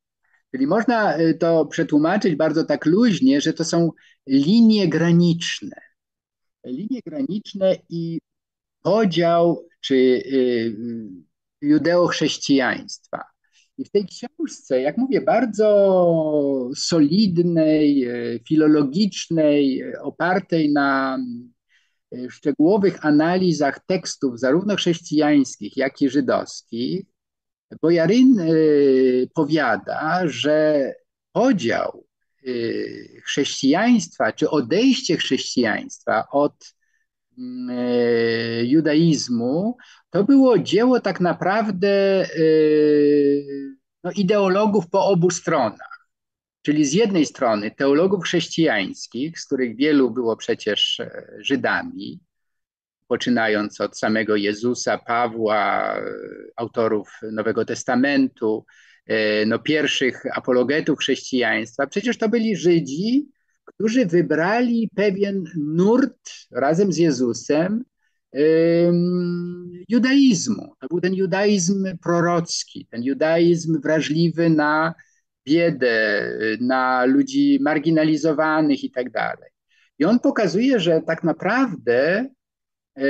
Czyli 0.55 0.66
można 0.66 1.18
y, 1.18 1.35
to 1.35 1.66
przetłumaczyć 1.66 2.37
bardzo 2.37 2.64
tak 2.64 2.87
luźnie, 2.87 3.41
że 3.41 3.53
to 3.53 3.64
są 3.64 3.91
linie 4.26 4.89
graniczne. 4.89 5.76
Linie 6.64 7.01
graniczne 7.07 7.76
i 7.89 8.20
podział 8.82 9.68
czy 9.80 9.95
y, 9.95 10.28
y, 10.32 11.12
judeo-chrześcijaństwa. 11.62 13.34
I 13.79 13.85
w 13.85 13.91
tej 13.91 14.07
książce, 14.07 14.81
jak 14.81 14.97
mówię, 14.97 15.20
bardzo 15.20 16.70
solidnej, 16.75 18.05
e, 18.05 18.39
filologicznej, 18.49 19.81
e, 19.81 20.03
opartej 20.03 20.72
na 20.72 21.18
w 22.12 22.33
szczegółowych 22.33 23.07
analizach 23.07 23.81
tekstów 23.87 24.41
zarówno 24.41 24.77
chrześcijańskich, 24.77 25.77
jak 25.77 26.03
i 26.03 26.11
żydowskich, 26.11 27.07
Bojaryn 27.83 28.41
powiada, 29.35 30.22
że 30.25 30.93
podział 31.33 32.07
chrześcijaństwa, 33.25 34.33
czy 34.33 34.51
odejście 34.51 35.16
chrześcijaństwa 35.16 36.25
od 36.31 36.75
judaizmu, 38.62 39.76
to 40.11 40.24
było 40.24 40.59
dzieło 40.59 41.01
tak 41.01 41.20
naprawdę 41.20 42.26
no, 44.05 44.11
ideologów 44.11 44.91
po 44.91 45.07
obu 45.07 45.30
stronach. 45.30 45.95
Czyli 46.64 46.85
z 46.85 46.93
jednej 46.93 47.26
strony 47.26 47.70
teologów 47.70 48.24
chrześcijańskich, 48.24 49.41
z 49.41 49.47
których 49.47 49.76
wielu 49.76 50.11
było 50.11 50.37
przecież 50.37 51.01
e, 51.01 51.26
Żydami, 51.39 52.20
poczynając 53.09 53.80
od 53.80 53.99
samego 53.99 54.37
Jezusa, 54.37 54.99
Pawła, 54.99 55.97
e, 55.97 56.03
autorów 56.57 57.18
Nowego 57.32 57.64
Testamentu, 57.64 58.66
e, 59.07 59.47
no, 59.47 59.59
pierwszych 59.59 60.22
apologetów 60.37 60.99
chrześcijaństwa. 60.99 61.87
Przecież 61.87 62.18
to 62.18 62.28
byli 62.28 62.57
Żydzi, 62.57 63.28
którzy 63.65 64.07
wybrali 64.07 64.91
pewien 64.95 65.45
nurt 65.57 66.31
razem 66.51 66.93
z 66.93 66.97
Jezusem 66.97 67.85
judaizmu. 69.89 70.75
To 70.81 70.87
był 70.89 71.01
ten 71.01 71.15
judaizm 71.15 71.99
prorocki, 72.03 72.87
ten 72.91 73.03
judaizm 73.03 73.81
wrażliwy 73.81 74.51
na 74.51 74.95
biedę, 75.47 76.29
na 76.61 77.05
ludzi 77.05 77.59
marginalizowanych 77.62 78.85
i 78.85 78.91
tak 78.91 79.11
dalej. 79.11 79.51
I 79.99 80.05
on 80.05 80.21
pokazuje, 80.21 80.81
że 80.81 81.03
tak 81.07 81.25
naprawdę 81.25 82.29
e, 82.99 83.05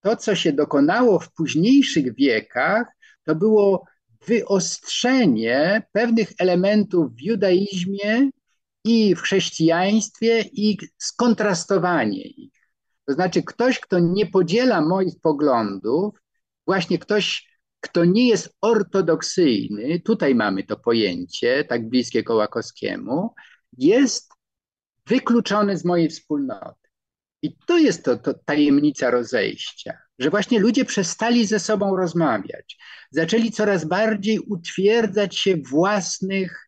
to, 0.00 0.16
co 0.16 0.34
się 0.34 0.52
dokonało 0.52 1.18
w 1.18 1.32
późniejszych 1.32 2.14
wiekach, 2.14 2.86
to 3.24 3.34
było 3.34 3.84
wyostrzenie 4.26 5.82
pewnych 5.92 6.32
elementów 6.38 7.14
w 7.14 7.22
judaizmie 7.22 8.30
i 8.86 9.14
w 9.14 9.20
chrześcijaństwie 9.20 10.44
i 10.52 10.78
skontrastowanie 10.98 12.22
ich. 12.22 12.52
To 13.06 13.12
znaczy, 13.12 13.42
ktoś, 13.42 13.80
kto 13.80 13.98
nie 13.98 14.26
podziela 14.26 14.80
moich 14.80 15.14
poglądów, 15.22 16.14
właśnie 16.66 16.98
ktoś, 16.98 17.48
kto 17.80 18.04
nie 18.04 18.28
jest 18.28 18.56
ortodoksyjny, 18.60 20.00
tutaj 20.00 20.34
mamy 20.34 20.64
to 20.64 20.76
pojęcie, 20.76 21.64
tak 21.64 21.88
bliskie 21.88 22.22
Kołakowskiemu, 22.22 23.34
jest 23.78 24.32
wykluczony 25.06 25.78
z 25.78 25.84
mojej 25.84 26.08
wspólnoty. 26.08 26.88
I 27.42 27.56
to 27.66 27.78
jest 27.78 28.04
to, 28.04 28.16
to 28.16 28.34
tajemnica 28.34 29.10
rozejścia, 29.10 29.98
że 30.18 30.30
właśnie 30.30 30.60
ludzie 30.60 30.84
przestali 30.84 31.46
ze 31.46 31.60
sobą 31.60 31.96
rozmawiać, 31.96 32.78
zaczęli 33.10 33.50
coraz 33.50 33.84
bardziej 33.84 34.38
utwierdzać 34.38 35.38
się 35.38 35.56
własnych 35.56 36.65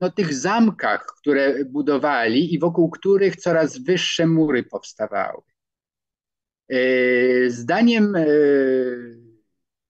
no, 0.00 0.10
tych 0.10 0.34
zamkach, 0.34 1.06
które 1.20 1.64
budowali 1.64 2.54
i 2.54 2.58
wokół 2.58 2.90
których 2.90 3.36
coraz 3.36 3.78
wyższe 3.78 4.26
mury 4.26 4.62
powstawały. 4.62 5.42
E, 6.68 6.76
zdaniem 7.50 8.16
e, 8.16 8.26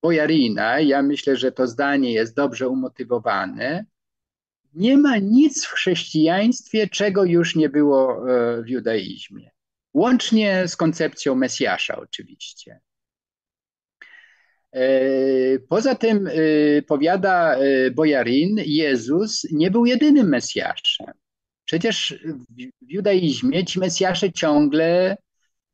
Bojarina, 0.03 0.81
ja 0.81 1.03
myślę, 1.03 1.37
że 1.37 1.53
to 1.53 1.67
zdanie 1.67 2.13
jest 2.13 2.37
dobrze 2.37 2.69
umotywowane, 2.69 3.87
nie 4.75 4.99
ma 4.99 5.19
nic 5.19 5.67
w 5.67 5.73
chrześcijaństwie, 5.73 6.89
czego 6.89 7.25
już 7.25 7.57
nie 7.57 7.69
było 7.69 8.25
w 8.63 8.69
judaizmie. 8.69 9.51
Łącznie 9.95 10.69
z 10.69 10.77
koncepcją 10.77 11.35
Mesjasza, 11.35 11.97
oczywiście. 11.97 12.81
E, 14.75 15.59
poza 15.69 15.95
tym, 15.95 16.27
e, 16.27 16.83
powiada 16.83 17.57
e, 17.57 17.91
Bojarin, 17.91 18.57
Jezus 18.67 19.47
nie 19.53 19.71
był 19.71 19.87
jedynym 19.87 20.29
Mesjaszem. 20.29 21.13
Przecież 21.65 22.15
w 22.83 22.91
judaizmie 22.91 23.65
ci 23.65 23.79
Mesjasze 23.79 24.33
ciągle 24.33 25.17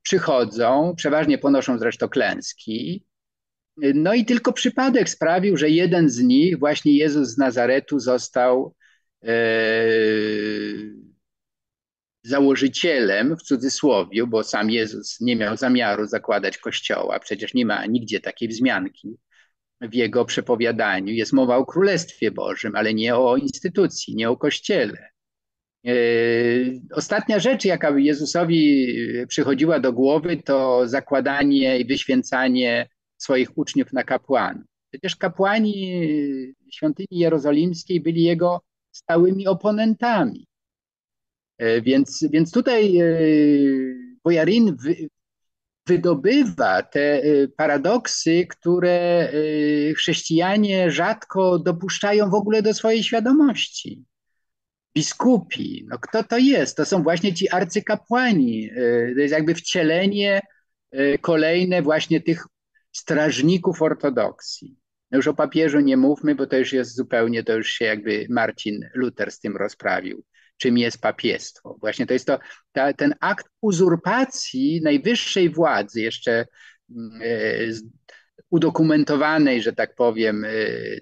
przychodzą, 0.02 0.94
przeważnie 0.96 1.38
ponoszą 1.38 1.78
zresztą 1.78 2.08
klęski. 2.08 3.04
No 3.76 4.14
i 4.14 4.24
tylko 4.24 4.52
przypadek 4.52 5.08
sprawił, 5.08 5.56
że 5.56 5.70
jeden 5.70 6.08
z 6.08 6.18
nich, 6.18 6.58
właśnie 6.58 6.92
Jezus 6.92 7.28
z 7.28 7.38
Nazaretu, 7.38 7.98
został 7.98 8.74
założycielem, 12.22 13.36
w 13.36 13.42
cudzysłowie, 13.42 14.26
bo 14.26 14.42
sam 14.42 14.70
Jezus 14.70 15.20
nie 15.20 15.36
miał 15.36 15.56
zamiaru 15.56 16.06
zakładać 16.06 16.58
kościoła, 16.58 17.18
przecież 17.18 17.54
nie 17.54 17.66
ma 17.66 17.86
nigdzie 17.86 18.20
takiej 18.20 18.48
wzmianki 18.48 19.16
w 19.80 19.94
jego 19.94 20.24
przepowiadaniu. 20.24 21.12
Jest 21.12 21.32
mowa 21.32 21.56
o 21.56 21.66
Królestwie 21.66 22.30
Bożym, 22.30 22.76
ale 22.76 22.94
nie 22.94 23.16
o 23.16 23.36
instytucji, 23.36 24.16
nie 24.16 24.30
o 24.30 24.36
kościele. 24.36 25.08
E, 25.86 25.92
ostatnia 26.94 27.38
rzecz, 27.38 27.64
jaka 27.64 27.98
Jezusowi 27.98 28.86
przychodziła 29.28 29.80
do 29.80 29.92
głowy, 29.92 30.36
to 30.36 30.88
zakładanie 30.88 31.78
i 31.78 31.86
wyświęcanie 31.86 32.88
swoich 33.16 33.58
uczniów 33.58 33.92
na 33.92 34.04
kapłanów. 34.04 34.64
Przecież 34.90 35.16
kapłani 35.16 36.04
świątyni 36.72 37.18
jerozolimskiej 37.18 38.00
byli 38.00 38.22
jego 38.22 38.60
stałymi 38.90 39.46
oponentami. 39.46 40.49
E, 41.60 41.80
więc, 41.82 42.24
więc 42.30 42.52
tutaj 42.52 42.98
e, 42.98 43.04
Bojarin 44.24 44.76
wydobywa 45.86 46.82
te 46.82 47.00
e, 47.00 47.48
paradoksy, 47.56 48.46
które 48.46 49.28
chrześcijanie 49.96 50.90
rzadko 50.90 51.58
dopuszczają 51.58 52.30
w 52.30 52.34
ogóle 52.34 52.62
do 52.62 52.74
swojej 52.74 53.02
świadomości. 53.02 54.04
Biskupi, 54.96 55.86
no 55.88 55.98
kto 55.98 56.24
to 56.24 56.38
jest? 56.38 56.76
To 56.76 56.84
są 56.84 57.02
właśnie 57.02 57.34
ci 57.34 57.50
arcykapłani. 57.50 58.70
To 59.14 59.20
jest 59.20 59.32
jakby 59.32 59.54
wcielenie 59.54 60.40
kolejne 61.20 61.82
właśnie 61.82 62.20
tych 62.20 62.46
strażników 62.92 63.82
ortodoksji. 63.82 64.76
No 65.10 65.16
już 65.16 65.26
o 65.26 65.34
papieżu 65.34 65.80
nie 65.80 65.96
mówmy, 65.96 66.34
bo 66.34 66.46
to 66.46 66.56
już 66.56 66.72
jest 66.72 66.96
zupełnie, 66.96 67.44
to 67.44 67.56
już 67.56 67.68
się 67.68 67.84
jakby 67.84 68.26
Marcin 68.30 68.90
Luther 68.94 69.30
z 69.30 69.40
tym 69.40 69.56
rozprawił 69.56 70.24
czym 70.60 70.78
jest 70.78 71.00
papiestwo. 71.00 71.76
Właśnie 71.80 72.06
to 72.06 72.12
jest 72.12 72.26
to, 72.26 72.38
ta, 72.72 72.92
ten 72.92 73.14
akt 73.20 73.46
uzurpacji 73.60 74.80
najwyższej 74.84 75.50
władzy, 75.50 76.00
jeszcze 76.00 76.46
mm, 76.90 77.20
e, 77.22 77.26
udokumentowanej, 78.50 79.62
że 79.62 79.72
tak 79.72 79.94
powiem, 79.94 80.44
e, 80.44 80.50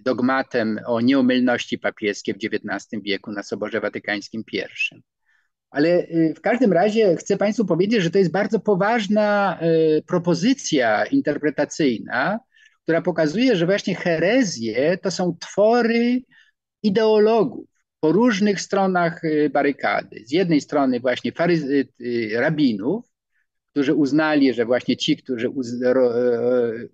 dogmatem 0.00 0.80
o 0.86 1.00
nieomylności 1.00 1.78
papieskiej 1.78 2.34
w 2.34 2.38
XIX 2.38 3.02
wieku 3.02 3.32
na 3.32 3.42
Soborze 3.42 3.80
Watykańskim 3.80 4.44
I. 4.52 4.62
Ale 5.70 5.88
e, 5.88 6.34
w 6.34 6.40
każdym 6.40 6.72
razie 6.72 7.16
chcę 7.16 7.36
Państwu 7.36 7.64
powiedzieć, 7.64 8.02
że 8.02 8.11
to 8.11 8.18
jest 8.18 8.32
bardzo 8.32 8.61
poważna 8.61 9.59
propozycja 10.06 11.04
interpretacyjna, 11.04 12.38
która 12.82 13.02
pokazuje, 13.02 13.56
że 13.56 13.66
właśnie 13.66 13.94
herezje 13.94 14.98
to 14.98 15.11
są 15.11 15.36
twory 15.40 16.20
ideologów 16.82 17.78
po 18.01 18.12
różnych 18.12 18.61
stronach 18.61 19.24
y, 19.24 19.51
barykady. 19.51 20.22
Z 20.26 20.32
jednej 20.32 20.61
strony 20.61 21.01
właśnie 21.01 21.32
faryzy, 21.32 21.88
y, 22.01 22.30
rabinów, 22.34 23.05
którzy 23.70 23.94
uznali, 23.94 24.55
że 24.55 24.64
właśnie 24.64 24.96
ci, 24.96 25.16
którzy 25.16 25.49
e, 25.49 25.53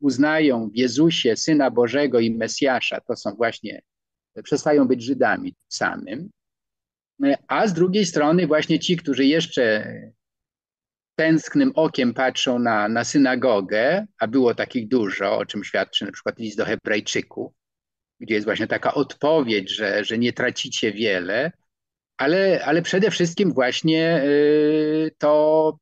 uznają 0.00 0.70
w 0.70 0.76
Jezusie 0.76 1.36
Syna 1.36 1.70
Bożego 1.70 2.20
i 2.20 2.30
Mesjasza, 2.30 3.00
to 3.00 3.16
są 3.16 3.34
właśnie, 3.34 3.82
przestają 4.42 4.88
być 4.88 5.02
Żydami 5.02 5.54
samym, 5.68 6.30
a 7.48 7.66
z 7.66 7.72
drugiej 7.72 8.06
strony 8.06 8.46
właśnie 8.46 8.78
ci, 8.78 8.96
którzy 8.96 9.24
jeszcze 9.24 9.94
tęsknym 11.16 11.72
okiem 11.74 12.14
patrzą 12.14 12.58
na, 12.58 12.88
na 12.88 13.04
synagogę, 13.04 14.06
a 14.18 14.26
było 14.26 14.54
takich 14.54 14.88
dużo, 14.88 15.38
o 15.38 15.46
czym 15.46 15.64
świadczy 15.64 16.04
na 16.04 16.12
przykład 16.12 16.38
list 16.38 16.56
do 16.56 16.64
Hebrajczyków, 16.64 17.52
gdzie 18.20 18.34
jest 18.34 18.44
właśnie 18.44 18.66
taka 18.66 18.94
odpowiedź, 18.94 19.70
że, 19.70 20.04
że 20.04 20.18
nie 20.18 20.32
tracicie 20.32 20.92
wiele, 20.92 21.52
ale, 22.16 22.64
ale 22.64 22.82
przede 22.82 23.10
wszystkim 23.10 23.52
właśnie 23.52 24.22
y, 24.24 25.10
to 25.18 25.78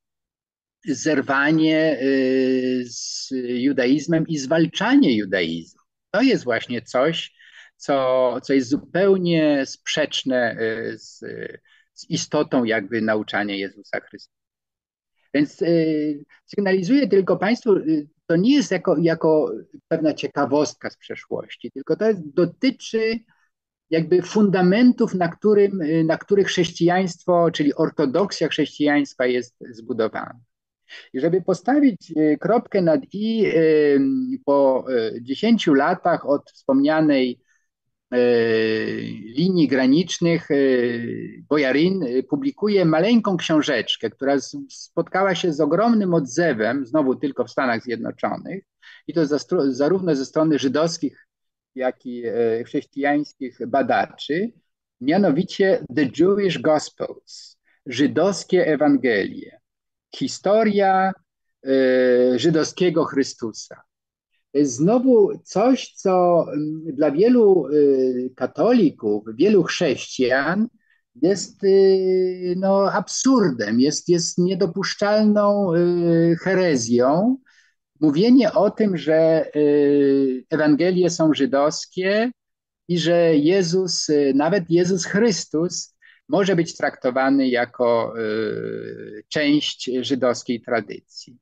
zerwanie 0.84 1.98
y, 2.02 2.84
z 2.86 3.28
judaizmem 3.40 4.26
i 4.28 4.38
zwalczanie 4.38 5.16
judaizmu. 5.16 5.80
To 6.10 6.22
jest 6.22 6.44
właśnie 6.44 6.82
coś, 6.82 7.34
co, 7.76 8.38
co 8.42 8.52
jest 8.52 8.68
zupełnie 8.68 9.66
sprzeczne 9.66 10.56
y, 10.60 10.98
z, 10.98 11.18
z 11.94 12.10
istotą 12.10 12.64
jakby 12.64 13.00
nauczania 13.00 13.54
Jezusa 13.54 14.00
Chrystusa. 14.00 14.42
Więc 15.34 15.64
sygnalizuję 16.46 17.08
tylko 17.08 17.36
Państwu 17.36 17.74
to 18.32 18.36
nie 18.36 18.54
jest 18.54 18.70
jako, 18.70 18.96
jako 18.98 19.52
pewna 19.88 20.14
ciekawostka 20.14 20.90
z 20.90 20.96
przeszłości, 20.96 21.70
tylko 21.70 21.96
to 21.96 22.08
jest, 22.08 22.34
dotyczy 22.34 23.18
jakby 23.90 24.22
fundamentów, 24.22 25.14
na, 25.14 25.28
którym, 25.28 25.82
na 26.06 26.18
których 26.18 26.46
chrześcijaństwo, 26.46 27.50
czyli 27.50 27.74
ortodoksja 27.74 28.48
chrześcijaństwa 28.48 29.26
jest 29.26 29.56
zbudowana. 29.70 30.40
I 31.12 31.20
żeby 31.20 31.42
postawić 31.42 32.14
kropkę 32.40 32.82
nad 32.82 33.00
i 33.12 33.52
po 34.44 34.86
10 35.20 35.66
latach 35.66 36.28
od 36.28 36.50
wspomnianej 36.50 37.40
linii 39.36 39.68
granicznych 39.68 40.48
Bojarin 41.48 42.04
publikuje 42.28 42.84
maleńką 42.84 43.36
książeczkę, 43.36 44.10
która 44.10 44.36
spotkała 44.68 45.34
się 45.34 45.52
z 45.52 45.60
ogromnym 45.60 46.14
odzewem, 46.14 46.86
znowu 46.86 47.14
tylko 47.14 47.44
w 47.44 47.50
Stanach 47.50 47.82
Zjednoczonych, 47.82 48.64
i 49.06 49.14
to 49.14 49.20
zarówno 49.68 50.14
ze 50.14 50.26
strony 50.26 50.58
żydowskich, 50.58 51.26
jak 51.74 52.06
i 52.06 52.26
e, 52.26 52.64
chrześcijańskich 52.64 53.58
badaczy, 53.66 54.52
mianowicie 55.00 55.84
The 55.96 56.02
Jewish 56.18 56.58
Gospels, 56.58 57.58
żydowskie 57.86 58.66
Ewangelie, 58.66 59.60
historia 60.16 61.12
e, 61.66 62.38
żydowskiego 62.38 63.04
Chrystusa. 63.04 63.82
Znowu 64.54 65.30
coś, 65.44 65.92
co 65.92 66.44
mm, 66.52 66.82
dla 66.96 67.10
wielu 67.10 67.66
e, 67.66 67.70
katolików, 68.36 69.24
wielu 69.34 69.62
chrześcijan 69.62 70.68
jest 71.22 71.60
no, 72.56 72.92
absurdem, 72.92 73.80
jest, 73.80 74.08
jest 74.08 74.38
niedopuszczalną 74.38 75.72
herezją, 76.40 77.36
mówienie 78.02 78.52
o 78.52 78.70
tym, 78.70 78.96
że 78.96 79.50
y, 79.56 80.44
Ewangelie 80.50 81.10
są 81.10 81.34
żydowskie 81.34 82.30
i 82.88 82.98
że 82.98 83.36
Jezus, 83.36 84.08
y, 84.08 84.32
nawet 84.34 84.70
Jezus 84.70 85.04
Chrystus, 85.04 85.96
może 86.28 86.56
być 86.56 86.76
traktowany 86.76 87.48
jako 87.48 88.14
y, 88.18 89.24
część 89.28 89.90
żydowskiej 90.00 90.60
tradycji. 90.60 91.38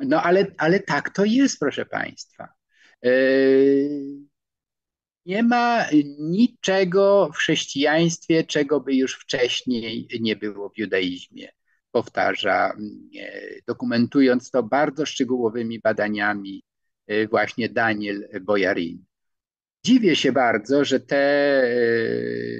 No 0.00 0.22
ale, 0.22 0.46
ale 0.58 0.80
tak 0.80 1.10
to 1.10 1.24
jest, 1.24 1.58
proszę 1.58 1.86
Państwa. 1.86 2.48
Nie 5.26 5.42
ma 5.42 5.86
niczego 6.18 7.30
w 7.34 7.36
chrześcijaństwie, 7.36 8.44
czego 8.44 8.80
by 8.80 8.94
już 8.94 9.14
wcześniej 9.14 10.08
nie 10.20 10.36
było 10.36 10.70
w 10.70 10.78
judaizmie 10.78 11.48
powtarza, 11.92 12.72
mm, 12.72 13.10
e, 13.20 13.40
dokumentując 13.66 14.50
to 14.50 14.62
bardzo 14.62 15.06
szczegółowymi 15.06 15.80
badaniami 15.80 16.64
e, 17.06 17.26
właśnie 17.26 17.68
Daniel 17.68 18.28
Bojarin. 18.42 19.04
Dziwię 19.84 20.16
się 20.16 20.32
bardzo, 20.32 20.84
że 20.84 21.00
te 21.00 21.16
e, 21.16 21.72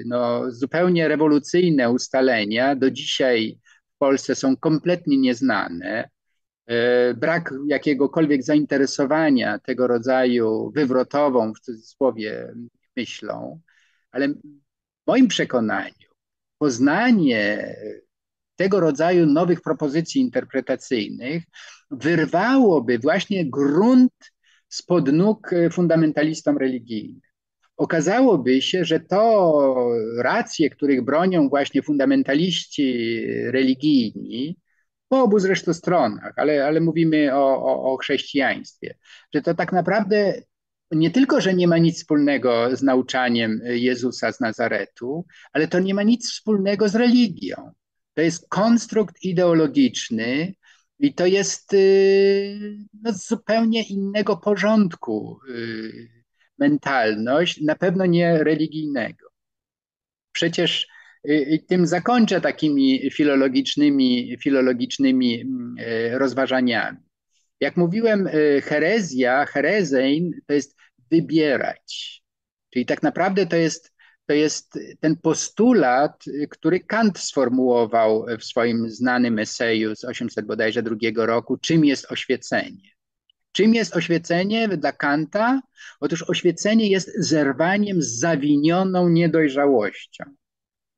no, 0.05 0.51
zupełnie 0.51 1.07
rewolucyjne 1.07 1.89
ustalenia 1.89 2.75
do 2.75 2.91
dzisiaj 2.91 3.59
w 3.95 3.97
Polsce 3.97 4.35
są 4.35 4.57
kompletnie 4.57 5.17
nieznane. 5.17 6.09
Brak 7.15 7.53
jakiegokolwiek 7.67 8.43
zainteresowania 8.43 9.59
tego 9.59 9.87
rodzaju 9.87 10.71
wywrotową, 10.75 11.53
w 11.53 11.59
cudzysłowie, 11.59 12.53
myślą, 12.97 13.59
ale 14.11 14.27
w 14.29 14.37
moim 15.07 15.27
przekonaniu 15.27 16.11
poznanie 16.57 17.75
tego 18.55 18.79
rodzaju 18.79 19.25
nowych 19.25 19.61
propozycji 19.61 20.21
interpretacyjnych 20.21 21.43
wyrwałoby 21.91 22.99
właśnie 22.99 23.49
grunt 23.49 24.31
spod 24.67 25.11
nóg 25.11 25.53
e, 25.53 25.69
fundamentalistom 25.69 26.57
religijnym. 26.57 27.21
Okazałoby 27.77 28.61
się, 28.61 28.85
że 28.85 28.99
to 28.99 29.89
racje, 30.17 30.69
których 30.69 31.05
bronią 31.05 31.49
właśnie 31.49 31.81
fundamentaliści 31.81 33.19
religijni, 33.45 34.57
po 35.11 35.23
obu 35.23 35.39
zresztą 35.39 35.73
stronach, 35.73 36.33
ale, 36.35 36.65
ale 36.65 36.79
mówimy 36.81 37.35
o, 37.35 37.63
o, 37.63 37.93
o 37.93 37.97
chrześcijaństwie, 37.97 38.95
że 39.33 39.41
to 39.41 39.53
tak 39.53 39.71
naprawdę 39.73 40.41
nie 40.91 41.11
tylko, 41.11 41.41
że 41.41 41.53
nie 41.53 41.67
ma 41.67 41.77
nic 41.77 41.97
wspólnego 41.97 42.75
z 42.75 42.81
nauczaniem 42.81 43.61
Jezusa 43.63 44.31
z 44.31 44.39
Nazaretu, 44.39 45.25
ale 45.53 45.67
to 45.67 45.79
nie 45.79 45.93
ma 45.93 46.03
nic 46.03 46.31
wspólnego 46.31 46.89
z 46.89 46.95
religią. 46.95 47.71
To 48.13 48.21
jest 48.21 48.49
konstrukt 48.49 49.23
ideologiczny 49.23 50.53
i 50.99 51.13
to 51.13 51.25
jest 51.25 51.73
y, 51.73 52.77
no, 53.01 53.13
zupełnie 53.13 53.83
innego 53.83 54.37
porządku 54.37 55.39
y, 55.49 56.23
mentalność, 56.57 57.61
na 57.61 57.75
pewno 57.75 58.05
nie 58.05 58.43
religijnego. 58.43 59.27
Przecież 60.31 60.87
y, 61.29 61.65
tym 61.67 61.87
zakończę 61.87 62.41
takimi 62.41 63.11
filologicznymi, 63.11 64.37
filologicznymi 64.43 65.41
mm, 65.41 65.75
rozważaniami. 66.13 66.97
Jak 67.59 67.77
mówiłem, 67.77 68.29
herezja, 68.63 69.45
herezein 69.45 70.31
to 70.47 70.53
jest 70.53 70.77
wybierać. 71.11 72.21
Czyli 72.69 72.85
tak 72.85 73.03
naprawdę 73.03 73.45
to 73.45 73.55
jest 73.55 73.91
to 74.31 74.35
jest 74.35 74.79
ten 74.99 75.17
postulat, 75.17 76.23
który 76.49 76.79
Kant 76.79 77.19
sformułował 77.19 78.25
w 78.39 78.43
swoim 78.43 78.89
znanym 78.89 79.39
eseju 79.39 79.95
z 79.95 80.05
800 80.05 80.45
bodajże 80.45 80.83
drugiego 80.83 81.25
roku, 81.25 81.57
czym 81.57 81.85
jest 81.85 82.11
oświecenie. 82.11 82.91
Czym 83.51 83.73
jest 83.73 83.95
oświecenie 83.95 84.67
dla 84.67 84.91
Kanta? 84.91 85.61
Otóż 85.99 86.29
oświecenie 86.29 86.89
jest 86.89 87.11
zerwaniem 87.17 88.01
z 88.01 88.19
zawinioną 88.19 89.09
niedojrzałością. 89.09 90.23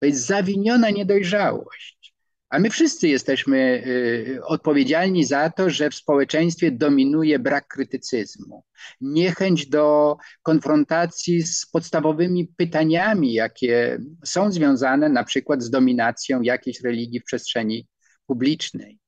To 0.04 0.08
jest 0.08 0.26
zawiniona 0.26 0.90
niedojrzałość. 0.90 2.14
A 2.50 2.60
my 2.60 2.70
wszyscy 2.70 3.08
jesteśmy 3.08 3.84
y, 3.88 4.40
odpowiedzialni 4.46 5.26
za 5.26 5.50
to, 5.50 5.70
że 5.70 5.90
w 5.90 5.96
społeczeństwie 5.96 6.72
dominuje 6.72 7.40
brak 7.40 7.68
krytycyzmu, 7.68 8.64
niechęć 9.02 9.68
do 9.68 10.18
konfrontacji 10.42 11.44
z 11.44 11.66
podstawowymi 11.66 12.48
pytaniami, 12.58 13.34
jakie 13.34 14.00
są 14.26 14.52
związane 14.52 15.10
na 15.10 15.24
przykład 15.24 15.64
z 15.64 15.70
dominacją 15.70 16.42
jakiejś 16.42 16.82
religii 16.82 17.20
w 17.20 17.26
przestrzeni 17.26 17.88
publicznej. 18.28 19.00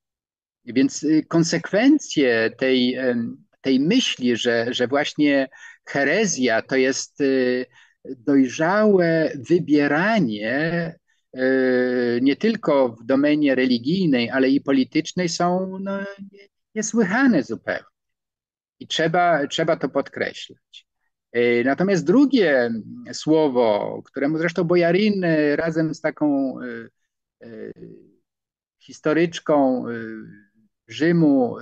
Więc 0.65 1.03
y, 1.03 1.25
konsekwencje 1.27 2.51
tej, 2.57 2.97
tej 3.61 3.79
myśli, 3.79 4.37
że, 4.37 4.67
że 4.69 4.87
właśnie 4.87 5.47
herezja 5.85 6.61
to 6.61 6.75
jest 6.75 7.21
y, 7.21 7.65
dojrzałe 8.17 9.31
wybieranie 9.49 10.95
E, 11.35 12.21
nie 12.21 12.35
tylko 12.35 12.89
w 12.89 13.05
domenie 13.05 13.55
religijnej, 13.55 14.29
ale 14.29 14.49
i 14.49 14.61
politycznej 14.61 15.29
są 15.29 15.79
no, 15.79 15.99
niesłychane 16.75 17.43
zupełnie. 17.43 17.85
I 18.79 18.87
trzeba, 18.87 19.47
trzeba 19.47 19.75
to 19.75 19.89
podkreślać. 19.89 20.87
E, 21.31 21.63
natomiast 21.63 22.05
drugie 22.05 22.71
słowo, 23.13 24.01
któremu 24.05 24.37
zresztą 24.37 24.63
Bojarin 24.63 25.23
e, 25.23 25.55
razem 25.55 25.95
z 25.95 26.01
taką 26.01 26.55
historyczką 28.79 29.85
Rzymu 30.87 31.55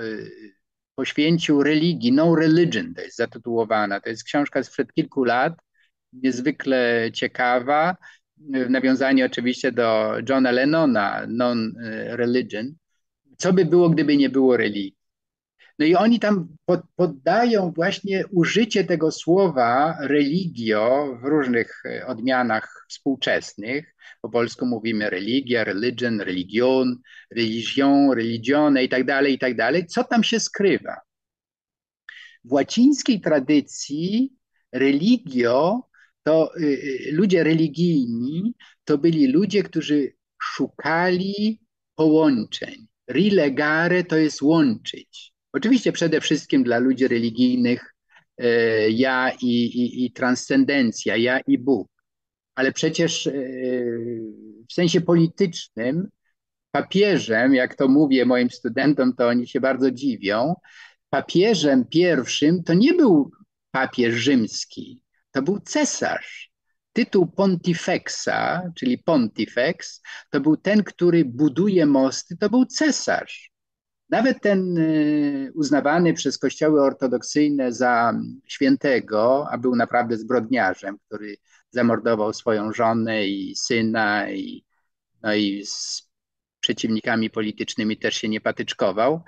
poświęcił 0.96 1.64
religii, 1.64 2.12
No 2.12 2.36
Religion, 2.36 2.94
to 2.94 3.02
jest 3.02 3.18
zatytułowana. 3.18 4.02
To 4.02 4.10
jest 4.10 4.24
książka 4.24 4.64
sprzed 4.64 4.94
kilku 4.94 5.24
lat, 5.24 5.54
niezwykle 6.14 7.10
ciekawa 7.14 7.96
w 8.38 8.70
nawiązaniu 8.70 9.26
oczywiście 9.26 9.72
do 9.72 10.14
Johna 10.30 10.52
Lennona, 10.52 11.26
Non-Religion, 11.28 12.74
co 13.38 13.54
by 13.54 13.66
było, 13.66 13.90
gdyby 13.90 14.18
nie 14.18 14.30
było 14.30 14.58
religii. 14.58 14.96
No 15.80 15.86
i 15.86 15.96
oni 15.96 16.20
tam 16.20 16.56
poddają 16.96 17.72
właśnie 17.72 18.24
użycie 18.32 18.84
tego 18.84 19.12
słowa 19.12 19.98
religio 20.00 21.18
w 21.22 21.26
różnych 21.26 21.84
e, 21.86 22.08
odmianach 22.08 22.86
współczesnych. 22.90 23.96
Po 24.22 24.30
polsku 24.30 24.66
mówimy 24.66 25.10
religia, 25.10 25.64
religion, 25.64 26.22
religion, 26.22 26.98
religion, 27.32 28.12
religione 28.12 28.84
i 28.84 28.90
tak 28.90 29.06
dalej, 29.06 29.34
i 29.34 29.40
tak 29.40 29.56
dalej. 29.56 29.86
Co 29.88 30.04
tam 30.04 30.24
się 30.24 30.40
skrywa? 30.40 30.96
W 32.44 32.54
łacińskiej 32.54 33.22
tradycji 33.22 34.34
religio 34.72 35.84
to 36.24 36.52
y, 36.58 36.64
y, 36.64 37.12
ludzie 37.12 37.44
religijni 37.44 38.54
to 38.86 38.98
byli 38.98 39.28
ludzie, 39.28 39.64
którzy 39.64 40.14
szukali 40.42 41.60
połączeń. 41.96 42.88
Rilegare 43.12 44.04
to 44.04 44.18
jest 44.18 44.42
łączyć. 44.42 45.34
Oczywiście 45.54 45.92
przede 45.92 46.22
wszystkim 46.22 46.64
dla 46.64 46.80
ludzi 46.80 47.08
religijnych 47.08 47.96
e, 48.38 48.90
ja 48.90 49.32
i, 49.42 49.66
i, 49.66 50.06
i 50.06 50.12
transcendencja, 50.12 51.18
ja 51.18 51.40
i 51.40 51.58
Bóg. 51.58 51.90
Ale 52.56 52.72
przecież 52.72 53.28
e, 53.28 53.34
w 54.70 54.74
sensie 54.74 55.02
politycznym 55.02 56.08
papieżem, 56.72 57.54
jak 57.54 57.76
to 57.76 57.88
mówię 57.88 58.26
moim 58.26 58.50
studentom, 58.50 59.14
to 59.16 59.28
oni 59.28 59.48
się 59.48 59.62
bardzo 59.62 59.92
dziwią, 59.92 60.56
papieżem 61.10 61.86
pierwszym 61.86 62.64
to 62.64 62.74
nie 62.74 62.94
był 62.94 63.32
papież 63.72 64.14
rzymski, 64.14 65.03
to 65.34 65.42
był 65.42 65.60
cesarz. 65.60 66.54
tytuł 66.94 67.28
pontifexa, 67.28 68.62
czyli 68.76 68.98
pontifex, 68.98 70.02
to 70.30 70.42
był 70.42 70.58
ten, 70.58 70.84
który 70.84 71.26
buduje 71.26 71.86
mosty, 71.86 72.38
to 72.38 72.50
był 72.50 72.66
cesarz. 72.66 73.52
Nawet 74.10 74.42
ten 74.42 74.78
y, 74.78 75.52
uznawany 75.56 76.14
przez 76.14 76.38
kościoły 76.38 76.82
ortodoksyjne 76.82 77.74
za 77.74 78.14
świętego, 78.48 79.48
a 79.52 79.58
był 79.58 79.76
naprawdę 79.76 80.18
zbrodniarzem, 80.18 80.98
który 81.08 81.36
zamordował 81.72 82.34
swoją 82.34 82.74
żonę 82.74 83.28
i 83.28 83.56
syna, 83.56 84.32
i, 84.32 84.66
no 85.22 85.34
i 85.34 85.66
z 85.66 86.10
przeciwnikami 86.60 87.30
politycznymi 87.30 87.98
też 87.98 88.16
się 88.16 88.30
nie 88.30 88.42
patyczkował. 88.42 89.24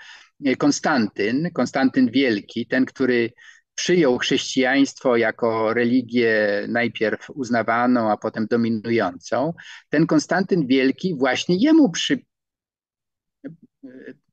Konstantyn, 0.58 1.50
Konstantyn 1.54 2.12
Wielki, 2.12 2.68
ten, 2.68 2.86
który 2.86 3.32
przyjął 3.76 4.18
chrześcijaństwo 4.18 5.18
jako 5.18 5.74
religię 5.74 6.66
najpierw 6.70 7.30
uznawaną, 7.30 8.12
a 8.12 8.18
potem 8.18 8.48
dominującą, 8.48 9.54
ten 9.90 10.08
Konstantyn 10.08 10.68
Wielki 10.68 11.16
właśnie 11.18 11.56
jemu 11.60 11.92
przy, 11.92 12.20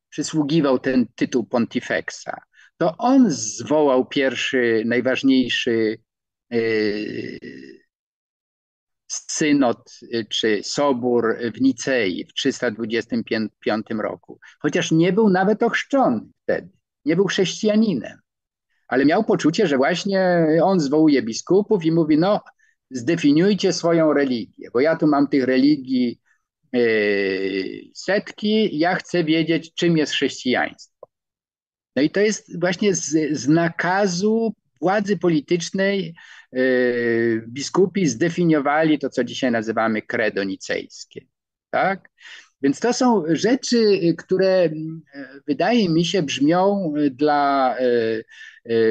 przysługiwał 0.08 0.78
ten 0.78 1.06
tytuł 1.14 1.46
pontifexa. 1.46 2.34
To 2.76 2.96
on 2.98 3.30
zwołał 3.30 4.06
pierwszy, 4.06 4.82
najważniejszy 4.86 5.98
yy, 6.50 7.38
synod 9.26 9.90
czy 10.28 10.60
sobór 10.62 11.36
w 11.54 11.60
Nicei 11.60 12.24
w 12.24 12.32
325 12.32 13.86
roku, 13.90 14.40
chociaż 14.60 14.90
nie 14.90 15.12
był 15.12 15.30
nawet 15.30 15.62
ochrzczony 15.62 16.20
wtedy, 16.42 16.68
nie 17.04 17.16
był 17.16 17.24
chrześcijaninem, 17.24 18.21
ale 18.92 19.04
miał 19.04 19.24
poczucie, 19.24 19.66
że 19.66 19.76
właśnie 19.76 20.46
on 20.62 20.80
zwołuje 20.80 21.22
biskupów 21.22 21.84
i 21.84 21.92
mówi, 21.92 22.18
no 22.18 22.40
zdefiniujcie 22.90 23.72
swoją 23.72 24.12
religię, 24.12 24.68
bo 24.72 24.80
ja 24.80 24.96
tu 24.96 25.06
mam 25.06 25.28
tych 25.28 25.44
religii 25.44 26.20
yy, 26.72 27.80
setki, 27.94 28.78
ja 28.78 28.94
chcę 28.94 29.24
wiedzieć, 29.24 29.74
czym 29.74 29.96
jest 29.96 30.12
chrześcijaństwo. 30.12 31.08
No 31.96 32.02
i 32.02 32.10
to 32.10 32.20
jest 32.20 32.60
właśnie 32.60 32.94
z, 32.94 33.38
z 33.38 33.48
nakazu 33.48 34.54
władzy 34.80 35.18
politycznej 35.18 36.14
yy, 36.52 37.44
biskupi 37.48 38.06
zdefiniowali 38.06 38.98
to, 38.98 39.10
co 39.10 39.24
dzisiaj 39.24 39.50
nazywamy 39.50 40.02
credo 40.02 40.44
nicejskie. 40.44 41.20
Tak? 41.70 42.08
Więc 42.62 42.80
to 42.80 42.92
są 42.92 43.24
rzeczy, 43.28 44.00
które 44.18 44.66
yy, 44.66 45.42
wydaje 45.46 45.88
mi 45.88 46.04
się 46.04 46.22
brzmią 46.22 46.94
dla 47.10 47.76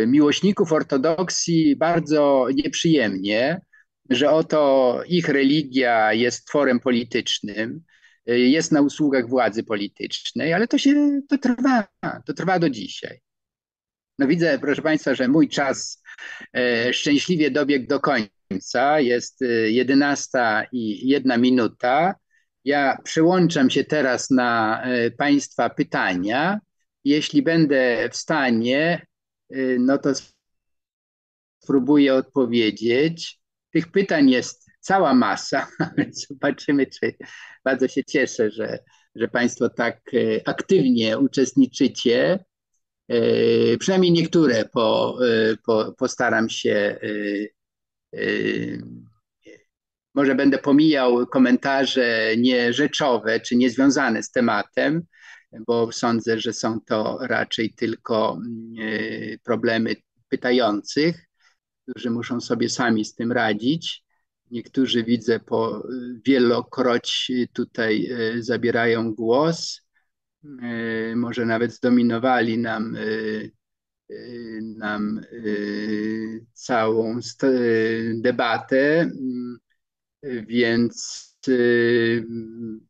miłośników 0.07 0.73
ortodoksji 0.73 1.75
bardzo 1.75 2.47
nieprzyjemnie, 2.55 3.61
że 4.09 4.31
oto 4.31 5.01
ich 5.07 5.29
religia 5.29 6.13
jest 6.13 6.47
tworem 6.47 6.79
politycznym, 6.79 7.83
jest 8.25 8.71
na 8.71 8.81
usługach 8.81 9.29
władzy 9.29 9.63
politycznej, 9.63 10.53
ale 10.53 10.67
to 10.67 10.77
się 10.77 11.21
to 11.29 11.37
trwa, 11.37 11.87
to 12.25 12.33
trwa 12.33 12.59
do 12.59 12.69
dzisiaj. 12.69 13.21
No 14.19 14.27
widzę, 14.27 14.59
proszę 14.59 14.81
Państwa, 14.81 15.15
że 15.15 15.27
mój 15.27 15.49
czas 15.49 16.03
e, 16.53 16.93
szczęśliwie 16.93 17.51
dobiegł 17.51 17.87
do 17.87 17.99
końca. 17.99 18.99
Jest 18.99 19.41
11 19.67 20.39
e, 20.39 20.67
i 20.71 21.07
jedna 21.07 21.37
minuta. 21.37 22.15
Ja 22.65 22.97
przyłączam 23.03 23.69
się 23.69 23.83
teraz 23.83 24.29
na 24.29 24.83
Państwa 25.17 25.69
pytania. 25.69 26.59
Jeśli 27.03 27.41
będę 27.41 28.09
w 28.11 28.15
stanie, 28.15 29.05
no 29.79 29.97
to 29.97 30.09
spróbuję 31.63 32.13
odpowiedzieć. 32.13 33.39
Tych 33.73 33.91
pytań 33.91 34.29
jest 34.29 34.65
cała 34.79 35.13
masa, 35.13 35.67
zobaczymy, 36.29 36.85
czy 36.85 37.15
bardzo 37.63 37.87
się 37.87 38.03
cieszę, 38.03 38.51
że, 38.51 38.79
że 39.15 39.27
Państwo 39.27 39.69
tak 39.69 40.01
aktywnie 40.45 41.17
uczestniczycie. 41.17 42.45
E, 43.07 43.77
przynajmniej 43.77 44.11
niektóre 44.11 44.65
po, 44.65 45.17
po, 45.65 45.93
postaram 45.97 46.49
się. 46.49 46.99
Może 50.13 50.35
będę 50.35 50.57
pomijał 50.57 51.27
komentarze 51.27 52.31
nierzeczowe 52.37 53.39
czy 53.39 53.55
niezwiązane 53.55 54.23
z 54.23 54.31
tematem, 54.31 55.01
bo 55.67 55.91
sądzę, 55.91 56.39
że 56.39 56.53
są 56.53 56.79
to 56.81 57.17
raczej 57.21 57.73
tylko 57.73 58.39
problemy 59.43 59.95
pytających, 60.29 61.25
którzy 61.83 62.09
muszą 62.09 62.41
sobie 62.41 62.69
sami 62.69 63.05
z 63.05 63.15
tym 63.15 63.31
radzić. 63.31 64.03
Niektórzy 64.51 65.03
widzę 65.03 65.39
po 65.39 65.87
wielokroć 66.25 67.31
tutaj 67.53 68.09
zabierają 68.39 69.13
głos. 69.13 69.81
E, 70.43 71.15
może 71.15 71.45
nawet 71.45 71.73
zdominowali 71.73 72.57
nam, 72.57 72.95
e, 72.95 72.99
e, 74.09 74.15
nam 74.61 75.21
całą 76.53 77.19
debatę, 78.15 78.99
mm, 79.01 79.57
więc 80.23 81.27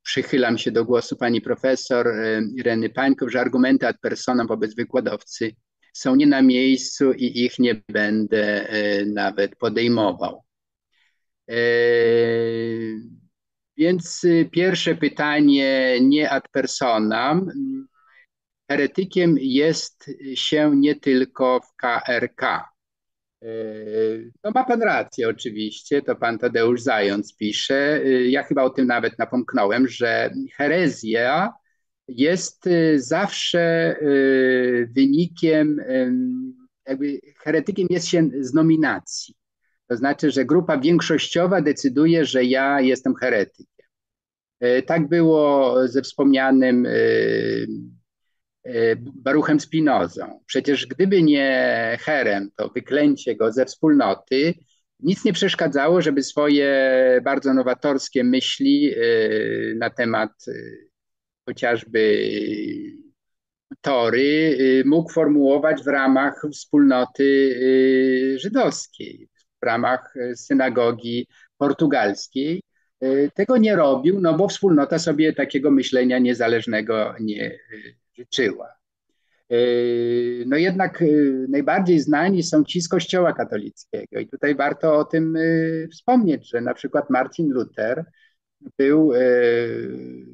przychylam 0.03 0.57
się 0.57 0.71
do 0.71 0.85
głosu 0.85 1.15
pani 1.17 1.41
profesor 1.41 2.07
Ireny 2.55 2.89
Pańków, 2.89 3.31
że 3.31 3.41
argumenty 3.41 3.87
ad 3.87 3.99
personam 4.01 4.47
wobec 4.47 4.75
wykładowcy 4.75 5.55
są 5.93 6.15
nie 6.15 6.27
na 6.27 6.41
miejscu 6.41 7.13
i 7.13 7.45
ich 7.45 7.59
nie 7.59 7.81
będę 7.89 8.67
nawet 9.05 9.55
podejmował. 9.55 10.43
Więc 13.81 14.23
y, 14.23 14.49
pierwsze 14.51 14.95
pytanie 14.95 15.97
nie 16.01 16.29
ad 16.29 16.49
personam. 16.49 17.47
Heretykiem 18.69 19.35
jest 19.39 20.09
się 20.35 20.71
nie 20.75 20.95
tylko 20.95 21.59
w 21.59 21.75
KRK. 21.75 22.70
Y, 23.43 24.31
no 24.43 24.51
ma 24.51 24.63
pan 24.63 24.81
rację 24.81 25.29
oczywiście, 25.29 26.01
to 26.01 26.15
pan 26.15 26.37
Tadeusz 26.37 26.81
Zając 26.81 27.35
pisze. 27.35 28.01
Y, 28.05 28.29
ja 28.29 28.43
chyba 28.43 28.63
o 28.63 28.69
tym 28.69 28.87
nawet 28.87 29.19
napomknąłem, 29.19 29.87
że 29.87 30.33
herezja 30.55 31.53
jest 32.07 32.69
zawsze 32.95 33.95
wynikiem, 34.95 35.81
jakby 36.87 37.19
heretykiem 37.37 37.87
jest 37.89 38.07
się 38.07 38.29
z 38.39 38.53
nominacji. 38.53 39.35
To 39.87 39.97
znaczy, 39.97 40.31
że 40.31 40.45
grupa 40.45 40.77
większościowa 40.77 41.61
decyduje, 41.61 42.25
że 42.25 42.43
ja 42.43 42.81
jestem 42.81 43.15
heretykiem. 43.15 43.85
Tak 44.85 45.07
było 45.07 45.75
ze 45.87 46.01
wspomnianym 46.01 46.87
Baruchem 48.97 49.59
Spinozą. 49.59 50.39
Przecież 50.45 50.87
gdyby 50.87 51.23
nie 51.23 51.97
Herem, 52.01 52.51
to 52.55 52.69
wyklęcie 52.69 53.35
go 53.35 53.51
ze 53.51 53.65
wspólnoty, 53.65 54.53
nic 54.99 55.25
nie 55.25 55.33
przeszkadzało, 55.33 56.01
żeby 56.01 56.23
swoje 56.23 56.71
bardzo 57.23 57.53
nowatorskie 57.53 58.23
myśli 58.23 58.93
na 59.75 59.89
temat 59.89 60.31
chociażby 61.45 62.29
tory 63.81 64.57
mógł 64.85 65.11
formułować 65.11 65.83
w 65.83 65.87
ramach 65.87 66.41
wspólnoty 66.53 67.55
żydowskiej 68.39 69.29
w 69.61 69.65
ramach 69.65 70.13
synagogi 70.35 71.27
portugalskiej. 71.57 72.61
Tego 73.33 73.57
nie 73.57 73.75
robił, 73.75 74.19
no 74.21 74.33
bo 74.33 74.47
wspólnota 74.47 74.99
sobie 74.99 75.33
takiego 75.33 75.71
myślenia 75.71 76.19
niezależnego 76.19 77.15
nie 77.19 77.59
życzyła. 78.17 78.67
No 80.45 80.57
jednak 80.57 81.03
najbardziej 81.49 81.99
znani 81.99 82.43
są 82.43 82.63
ci 82.63 82.81
z 82.81 82.89
Kościoła 82.89 83.33
katolickiego 83.33 84.19
i 84.19 84.27
tutaj 84.27 84.55
warto 84.55 84.97
o 84.97 85.05
tym 85.05 85.37
wspomnieć, 85.91 86.49
że 86.49 86.61
na 86.61 86.73
przykład 86.73 87.09
Marcin 87.09 87.49
Luther 87.49 88.05
był 88.77 89.11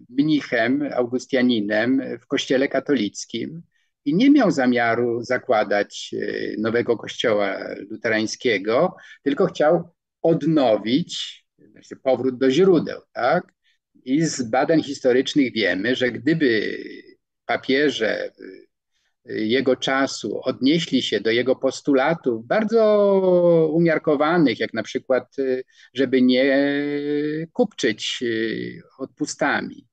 mnichem, 0.10 0.90
augustianinem 0.94 2.02
w 2.22 2.28
Kościele 2.28 2.68
katolickim 2.68 3.62
i 4.08 4.16
nie 4.16 4.30
miał 4.30 4.52
zamiaru 4.52 5.24
zakładać 5.24 6.12
e, 6.14 6.62
nowego 6.62 6.98
kościoła 6.98 7.58
luterańskiego, 7.90 8.96
tylko 9.24 9.46
chciał 9.46 9.90
odnowić 10.22 11.46
znaczy 11.72 11.96
powrót 11.96 12.38
do 12.38 12.52
źródeł. 12.52 13.02
Tak? 13.14 13.54
I 14.06 14.22
z 14.22 14.42
badań 14.42 14.84
historycznych 14.84 15.54
wiemy, 15.54 15.96
że 15.96 16.12
gdyby 16.12 16.78
papieże 17.48 18.26
e, 18.26 18.32
jego 19.26 19.76
czasu 19.76 20.42
odnieśli 20.44 21.02
się 21.02 21.20
do 21.20 21.32
jego 21.32 21.56
postulatów 21.56 22.48
bardzo 22.48 23.72
umiarkowanych, 23.74 24.60
jak 24.60 24.74
na 24.74 24.84
przykład, 24.84 25.40
e, 25.40 25.62
żeby 25.94 26.22
nie 26.22 26.58
kupczyć 27.54 28.24
odpustami, 29.00 29.88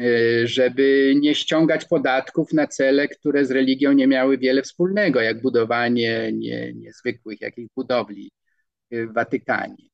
Y, 0.00 0.48
żeby 0.48 1.14
nie 1.20 1.34
ściągać 1.34 1.84
podatków 1.84 2.52
na 2.52 2.66
cele, 2.66 3.08
które 3.08 3.44
z 3.44 3.50
religią 3.50 3.92
nie 3.92 4.06
miały 4.06 4.38
wiele 4.38 4.62
wspólnego, 4.62 5.20
jak 5.20 5.42
budowanie 5.42 6.30
nie, 6.32 6.72
niezwykłych 6.74 7.40
jakichś 7.40 7.68
budowli 7.76 8.30
w 8.90 9.14
Watykanie. 9.14 9.88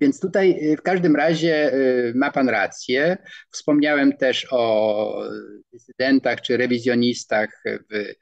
Więc 0.00 0.20
tutaj 0.20 0.76
w 0.78 0.82
każdym 0.82 1.16
razie 1.16 1.72
ma 2.14 2.30
Pan 2.30 2.48
rację. 2.48 3.16
Wspomniałem 3.50 4.16
też 4.16 4.46
o 4.50 5.24
dysydentach 5.72 6.40
czy 6.40 6.56
rewizjonistach 6.56 7.62
w 7.90 8.14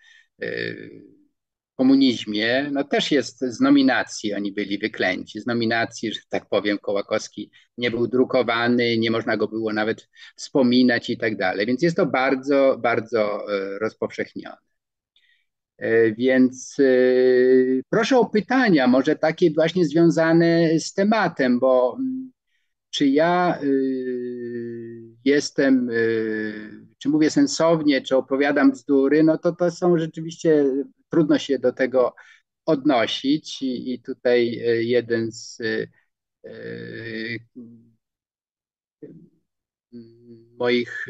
komunizmie, 1.77 2.71
no 2.73 2.85
też 2.85 3.11
jest 3.11 3.41
z 3.41 3.61
nominacji, 3.61 4.35
oni 4.35 4.53
byli 4.53 4.79
wyklęci, 4.79 5.41
z 5.41 5.47
nominacji, 5.47 6.13
że 6.15 6.21
tak 6.29 6.49
powiem, 6.49 6.79
Kołakowski 6.79 7.51
nie 7.79 7.91
był 7.91 8.09
drukowany, 8.09 8.99
nie 8.99 9.11
można 9.11 9.37
go 9.37 9.49
było 9.49 9.73
nawet 9.73 10.09
wspominać 10.37 11.11
i 11.11 11.19
tak 11.19 11.37
dalej, 11.37 11.67
więc 11.67 11.83
jest 11.83 11.97
to 11.97 12.07
bardzo, 12.07 12.79
bardzo 12.83 13.47
rozpowszechnione. 13.81 14.72
E, 15.79 16.13
więc 16.13 16.77
e, 16.81 16.85
proszę 17.91 18.19
o 18.19 18.31
pytania, 18.31 18.87
może 18.87 19.17
takie 19.17 19.51
właśnie 19.51 19.85
związane 19.87 20.79
z 20.81 20.95
tematem, 20.95 21.61
bo 21.61 21.97
mm, 21.99 22.33
czy 22.91 23.07
ja 23.07 23.59
jestem, 25.25 25.91
czy 26.99 27.09
mówię 27.09 27.31
sensownie, 27.31 28.01
czy 28.03 28.17
opowiadam 28.17 28.73
bzdury, 28.73 29.23
no 29.23 29.39
to 29.39 29.53
to 29.53 29.71
są 29.71 29.99
rzeczywiście 29.99 30.65
trudno 31.11 31.39
się 31.39 31.59
do 31.59 31.73
tego 31.73 32.15
odnosić 32.67 33.63
i, 33.63 33.93
i 33.95 34.03
tutaj 34.03 34.59
e, 34.59 34.83
jeden 34.83 35.33
z 35.33 35.61
e, 35.61 36.51
moich 40.59 41.07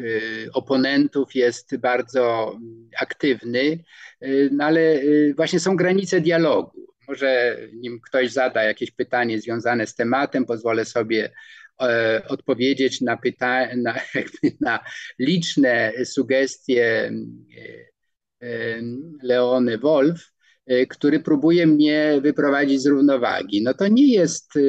oponentów 0.53 1.35
jest 1.35 1.77
bardzo 1.77 2.55
aktywny, 2.99 3.83
no 4.51 4.65
ale 4.65 5.01
właśnie 5.35 5.59
są 5.59 5.75
granice 5.75 6.21
dialogu. 6.21 6.85
Może 7.07 7.57
nim 7.73 8.01
ktoś 8.01 8.31
zada 8.31 8.63
jakieś 8.63 8.91
pytanie 8.91 9.41
związane 9.41 9.87
z 9.87 9.95
tematem, 9.95 10.45
pozwolę 10.45 10.85
sobie 10.85 11.31
odpowiedzieć 12.27 13.01
na, 13.01 13.17
pyta- 13.17 13.77
na, 13.77 13.95
na 14.61 14.79
liczne 15.19 15.93
sugestie 16.05 17.11
Leony 19.23 19.77
Wolf, 19.77 20.21
e, 20.21 20.32
który 20.89 21.19
próbuje 21.19 21.67
mnie 21.67 22.19
wyprowadzić 22.21 22.81
z 22.81 22.85
równowagi. 22.85 23.63
No 23.63 23.73
to 23.73 23.87
nie 23.87 24.13
jest 24.13 24.57
e, 24.57 24.61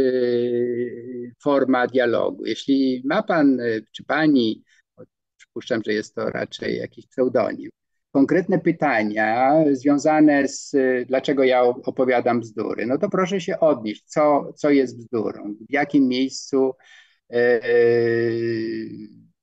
forma 1.43 1.87
dialogu. 1.87 2.47
Jeśli 2.47 3.03
ma 3.05 3.23
pan 3.23 3.61
e, 3.61 3.65
czy 3.93 4.05
pani, 4.05 4.65
przypuszczam, 5.39 5.83
że 5.87 5.93
jest 5.93 6.15
to 6.15 6.31
raczej 6.31 6.77
jakiś 6.77 7.07
pseudonim, 7.07 7.71
konkretne 8.13 8.59
pytania 8.59 9.55
związane 9.73 10.49
z 10.49 10.73
dlaczego 11.09 11.45
ja 11.45 11.63
opowiadam 11.63 12.41
bzdury, 12.41 12.87
no 12.87 12.99
to 12.99 13.09
proszę 13.09 13.41
się 13.41 13.61
odnieść, 13.61 14.05
co, 14.07 14.53
co 14.57 14.71
jest 14.71 14.99
bzdurą, 14.99 15.55
w 15.71 15.73
jakim 15.73 16.09
miejscu 16.09 16.73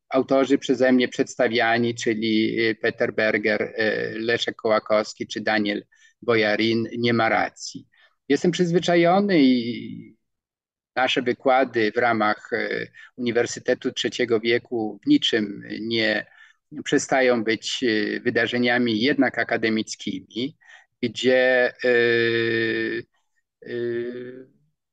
autorzy 0.10 0.58
przeze 0.58 0.92
mnie 0.92 1.08
przedstawiani, 1.08 1.96
czyli 1.96 2.58
Peter 2.82 3.14
Berger, 3.14 3.74
Leszek 4.16 4.56
Kołakowski 4.56 5.28
czy 5.28 5.42
Daniel 5.42 5.84
Bojarin, 6.22 6.88
nie 6.98 7.14
ma 7.14 7.30
racji. 7.30 7.88
Jestem 8.30 8.52
przyzwyczajony 8.52 9.40
i 9.44 10.16
nasze 10.96 11.22
wykłady 11.22 11.92
w 11.92 11.98
ramach 11.98 12.54
y, 12.54 12.92
Uniwersytetu 13.18 13.92
Trzeciego 13.92 14.40
Wieku 14.40 15.00
w 15.04 15.08
niczym 15.08 15.64
nie 15.82 16.26
przestają 16.84 17.44
być 17.44 17.84
wydarzeniami 18.24 19.02
jednak 19.02 19.40
akademickimi, 19.40 20.58
gdzie 21.02 21.74
yy, 21.84 23.04
yy, 23.62 24.48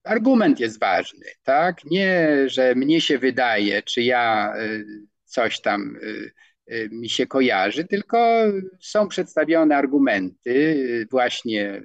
argument 0.04 0.60
jest 0.60 0.80
ważny, 0.80 1.26
tak? 1.42 1.84
Nie, 1.84 2.28
że 2.46 2.74
mnie 2.74 3.00
się 3.00 3.18
wydaje, 3.18 3.82
czy 3.82 4.02
ja 4.02 4.54
coś 5.24 5.60
tam 5.60 5.98
mi 6.90 7.08
się 7.08 7.26
kojarzy, 7.26 7.84
tylko 7.84 8.18
są 8.80 9.08
przedstawione 9.08 9.76
argumenty 9.76 10.84
właśnie 11.10 11.82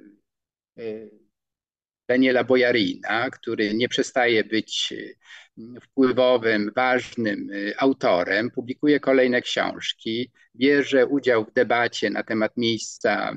Daniela 2.08 2.44
Bojarina, 2.44 3.30
który 3.30 3.74
nie 3.74 3.88
przestaje 3.88 4.44
być 4.44 4.94
wpływowym, 5.82 6.72
ważnym 6.76 7.48
autorem, 7.78 8.50
publikuje 8.50 9.00
kolejne 9.00 9.42
książki, 9.42 10.30
bierze 10.56 11.06
udział 11.06 11.44
w 11.44 11.52
debacie 11.52 12.10
na 12.10 12.22
temat 12.22 12.56
miejsca 12.56 13.34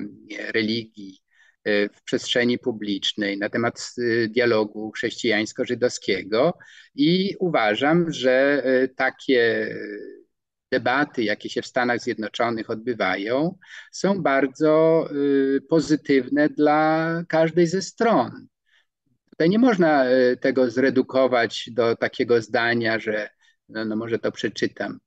religii 0.54 1.22
E, 1.68 1.88
w 1.88 2.02
przestrzeni 2.02 2.58
publicznej 2.58 3.38
na 3.38 3.48
temat 3.48 3.94
e, 3.98 4.28
dialogu 4.28 4.90
chrześcijańsko-żydowskiego 4.90 6.52
i 6.94 7.34
uważam, 7.38 8.12
że 8.12 8.62
e, 8.64 8.88
takie 8.88 9.74
debaty, 10.70 11.22
jakie 11.22 11.50
się 11.50 11.62
w 11.62 11.66
Stanach 11.66 12.00
Zjednoczonych 12.00 12.70
odbywają, 12.70 13.58
są 13.92 14.22
bardzo 14.22 15.08
pozytywne 15.68 16.48
dla 16.48 17.22
każdej 17.28 17.66
ze 17.66 17.82
stron. 17.82 18.46
Tutaj 19.30 19.50
nie 19.50 19.58
można 19.58 20.04
tego 20.40 20.70
zredukować 20.70 21.70
do 21.72 21.96
takiego 21.96 22.42
zdania, 22.42 22.98
że 22.98 23.28
no, 23.68 23.84
no 23.84 23.96
może 23.96 24.18
to 24.18 24.32
przeczytam. 24.32 24.98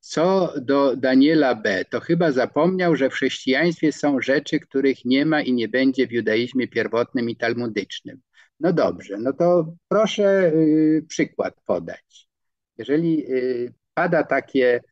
Co 0.00 0.54
do 0.60 0.96
Daniela 0.96 1.54
B., 1.54 1.84
to 1.90 2.00
chyba 2.00 2.32
zapomniał, 2.32 2.96
że 2.96 3.10
w 3.10 3.12
chrześcijaństwie 3.12 3.92
są 3.92 4.20
rzeczy, 4.20 4.60
których 4.60 5.04
nie 5.04 5.26
ma 5.26 5.42
i 5.42 5.52
nie 5.52 5.68
będzie 5.68 6.06
w 6.06 6.12
judaizmie 6.12 6.68
pierwotnym 6.68 7.30
i 7.30 7.36
talmudycznym. 7.36 8.20
No 8.60 8.72
dobrze, 8.72 9.18
no 9.18 9.32
to 9.32 9.74
proszę 9.88 10.52
y, 10.54 11.04
przykład 11.08 11.54
podać. 11.66 12.28
Jeżeli 12.78 13.32
y, 13.32 13.74
pada 13.94 14.24
takie 14.24 14.76
y, 14.76 14.89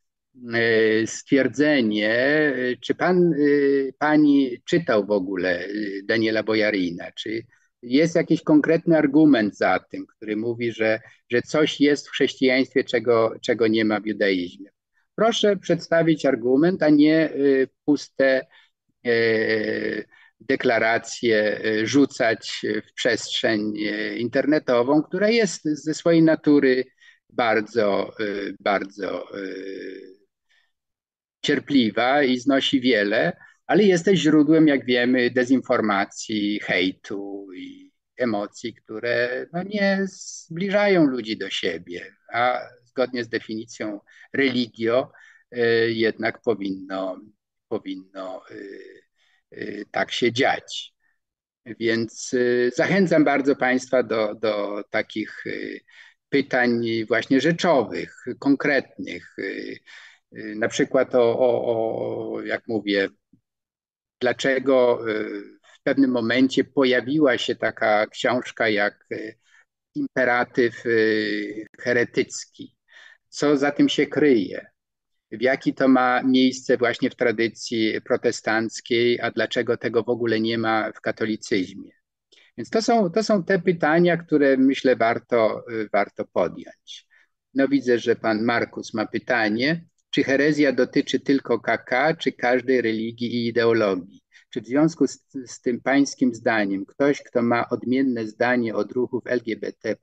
stwierdzenie, 1.07 2.53
y, 2.57 2.77
czy 2.81 2.95
pan, 2.95 3.33
y, 3.33 3.95
pani 3.99 4.63
czytał 4.65 5.07
w 5.07 5.11
ogóle 5.11 5.69
Daniela 6.05 6.43
Bojarina, 6.43 7.13
czy 7.13 7.43
jest 7.83 8.15
jakiś 8.15 8.43
konkretny 8.43 8.99
argument 8.99 9.57
za 9.57 9.79
tym, 9.91 10.07
który 10.07 10.37
mówi, 10.37 10.73
że, 10.73 11.01
że 11.31 11.43
coś 11.43 11.81
jest 11.81 12.09
w 12.09 12.11
chrześcijaństwie, 12.11 12.85
czego, 12.85 13.35
czego 13.43 13.67
nie 13.67 13.85
ma 13.85 14.01
w 14.01 14.07
judaizmie. 14.07 14.71
Proszę 15.15 15.57
przedstawić 15.57 16.27
argument, 16.27 16.83
a 16.83 16.89
nie 16.89 17.33
puste 17.85 18.47
deklaracje 20.41 21.61
rzucać 21.85 22.63
w 22.89 22.93
przestrzeń 22.93 23.75
internetową, 24.17 25.03
która 25.03 25.29
jest 25.29 25.65
ze 25.65 25.95
swojej 25.95 26.23
natury 26.23 26.85
bardzo, 27.31 28.13
bardzo 28.61 29.29
cierpliwa 31.43 32.23
i 32.23 32.39
znosi 32.39 32.81
wiele, 32.81 33.37
ale 33.67 33.85
jest 33.85 34.05
też 34.05 34.19
źródłem, 34.19 34.69
jak 34.69 34.85
wiemy, 34.85 35.31
dezinformacji, 35.31 36.61
hejtu 36.61 37.47
i 37.57 37.93
emocji, 38.17 38.75
które 38.75 39.47
no, 39.53 39.63
nie 39.63 40.01
zbliżają 40.07 41.05
ludzi 41.05 41.37
do 41.37 41.51
siebie, 41.51 42.15
a 42.33 42.61
zgodnie 42.85 43.25
z 43.25 43.29
definicją 43.29 44.01
religio, 44.33 45.13
e, 45.51 45.91
jednak 45.91 46.43
powinno, 46.43 47.21
powinno 47.69 48.43
e, 48.51 48.55
e, 49.51 49.85
tak 49.91 50.13
się 50.13 50.33
dziać. 50.33 50.95
Więc 51.81 52.35
zachęcam 52.77 53.25
bardzo 53.25 53.57
Państwa 53.57 54.03
do, 54.03 54.35
do 54.35 54.85
takich 54.91 55.45
pytań 56.29 56.83
właśnie 57.09 57.41
rzeczowych, 57.41 58.25
konkretnych. 58.39 59.37
Na 60.33 60.69
przykład 60.69 61.15
o, 61.15 61.39
o, 61.39 62.35
o 62.35 62.43
jak 62.43 62.69
mówię, 62.69 63.09
dlaczego 64.21 65.05
w 65.63 65.83
pewnym 65.83 66.11
momencie 66.11 66.65
pojawiła 66.65 67.39
się 67.39 67.57
taka 67.57 68.07
książka 68.07 68.69
jak 68.69 69.07
Imperatyw 69.95 70.85
heretycki 71.81 72.79
co 73.29 73.57
za 73.57 73.73
tym 73.73 73.89
się 73.89 74.07
kryje, 74.07 74.67
w 75.33 75.43
jaki 75.43 75.75
to 75.75 75.89
ma 75.89 76.23
miejsce 76.23 76.77
właśnie 76.77 77.11
w 77.11 77.17
tradycji 77.17 78.01
protestanckiej, 78.01 79.21
a 79.21 79.31
dlaczego 79.31 79.77
tego 79.77 80.03
w 80.03 80.09
ogóle 80.09 80.41
nie 80.41 80.59
ma 80.59 80.93
w 80.93 81.01
katolicyzmie. 81.01 81.91
Więc 82.57 82.71
to 82.71 82.83
są, 82.83 83.11
to 83.11 83.23
są 83.23 83.45
te 83.45 83.59
pytania, 83.59 84.17
które 84.17 84.57
myślę 84.57 84.97
warto, 84.97 85.65
warto 85.93 86.25
podjąć. 86.25 87.07
No 87.55 87.69
widzę, 87.69 87.99
że 87.99 88.17
pan 88.17 88.43
Markus 88.43 88.95
ma 88.95 89.07
pytanie, 89.07 89.85
czy 90.19 90.25
herezja 90.25 90.73
dotyczy 90.73 91.21
tylko 91.21 91.61
KK, 91.61 92.17
czy 92.19 92.33
każdej 92.33 92.81
religii 92.81 93.35
i 93.35 93.47
ideologii? 93.47 94.21
Czy 94.51 94.61
w 94.61 94.67
związku 94.67 95.07
z, 95.07 95.19
z 95.47 95.61
tym 95.61 95.81
pańskim 95.81 96.35
zdaniem 96.35 96.87
ktoś, 96.87 97.23
kto 97.23 97.43
ma 97.43 97.69
odmienne 97.69 98.27
zdanie 98.27 98.75
od 98.75 98.93
ruchów 98.93 99.27
LGBT+, 99.27 99.97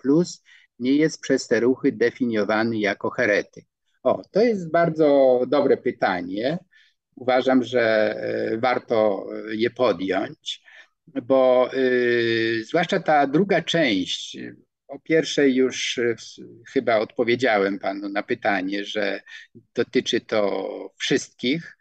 nie 0.79 0.95
jest 0.95 1.21
przez 1.21 1.47
te 1.47 1.59
ruchy 1.59 1.91
definiowany 1.91 2.77
jako 2.77 3.09
heretyk? 3.09 3.65
O, 4.03 4.21
to 4.31 4.41
jest 4.41 4.71
bardzo 4.71 5.41
dobre 5.47 5.77
pytanie. 5.77 6.57
Uważam, 7.15 7.63
że 7.63 8.15
e, 8.15 8.57
warto 8.57 9.25
e, 9.49 9.55
je 9.55 9.69
podjąć, 9.69 10.63
bo 11.07 11.69
y, 11.73 12.63
zwłaszcza 12.65 12.99
ta 12.99 13.27
druga 13.27 13.61
część, 13.61 14.37
O 14.88 14.99
pierwszej 14.99 15.56
już 15.56 15.99
chyba 16.74 16.98
odpowiedziałem 16.98 17.80
panu 17.80 18.10
na 18.10 18.24
pytanie, 18.24 18.86
że 18.86 19.22
dotyczy 19.76 20.22
to 20.22 20.94
wszystkich, 20.98 21.78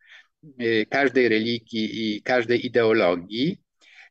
każdej 0.91 1.29
religii 1.29 2.17
i 2.17 2.23
każdej 2.23 2.67
ideologii. 2.67 3.61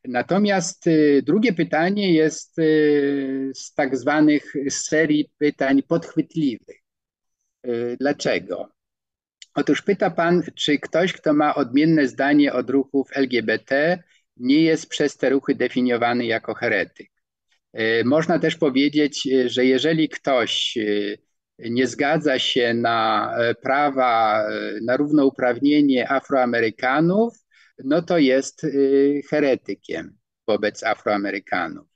Natomiast 0.04 0.84
drugie 1.22 1.52
pytanie 1.52 2.14
jest 2.14 2.54
z 3.54 3.74
tak 3.74 3.96
zwanych 3.96 4.52
serii 4.68 5.30
pytań 5.38 5.82
podchwytliwych. 5.82 6.80
Dlaczego? 8.00 8.68
Otóż 9.54 9.82
pyta 9.82 10.10
pan, 10.10 10.42
czy 10.54 10.78
ktoś, 10.78 11.12
kto 11.12 11.32
ma 11.32 11.54
odmienne 11.54 12.08
zdanie 12.08 12.52
od 12.52 12.70
ruchów 12.70 13.08
LGBT, 13.12 14.02
nie 14.36 14.62
jest 14.62 14.88
przez 14.88 15.16
te 15.16 15.30
ruchy 15.30 15.54
definiowany 15.54 16.26
jako 16.26 16.54
heretyk. 16.54 17.13
E, 17.74 18.04
można 18.04 18.38
też 18.38 18.56
powiedzieć, 18.56 19.26
e, 19.26 19.48
że 19.48 19.64
jeżeli 19.64 20.08
ktoś 20.08 20.78
e, 20.78 21.70
nie 21.70 21.86
zgadza 21.86 22.38
się 22.38 22.74
na 22.74 23.30
prawa, 23.62 24.44
na 24.82 24.96
równouprawnienie 24.96 26.10
Afroamerykanów, 26.10 27.34
no 27.84 28.02
to 28.02 28.18
jest 28.18 28.66
heretykiem 29.30 30.18
wobec 30.46 30.84
Afroamerykanów. 30.84 31.86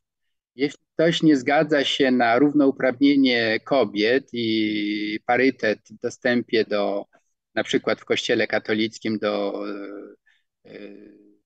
Jeśli 0.54 0.78
ktoś 0.94 1.22
nie 1.22 1.36
zgadza 1.36 1.84
się 1.84 2.10
na 2.10 2.38
równouprawnienie 2.38 3.60
kobiet 3.64 4.28
i 4.32 5.18
parytet 5.26 5.78
w 5.90 6.00
dostępie 6.02 6.64
do, 6.64 7.04
na 7.54 7.64
przykład 7.64 8.00
w 8.00 8.04
Kościele 8.04 8.46
katolickim, 8.46 9.18
do 9.18 9.64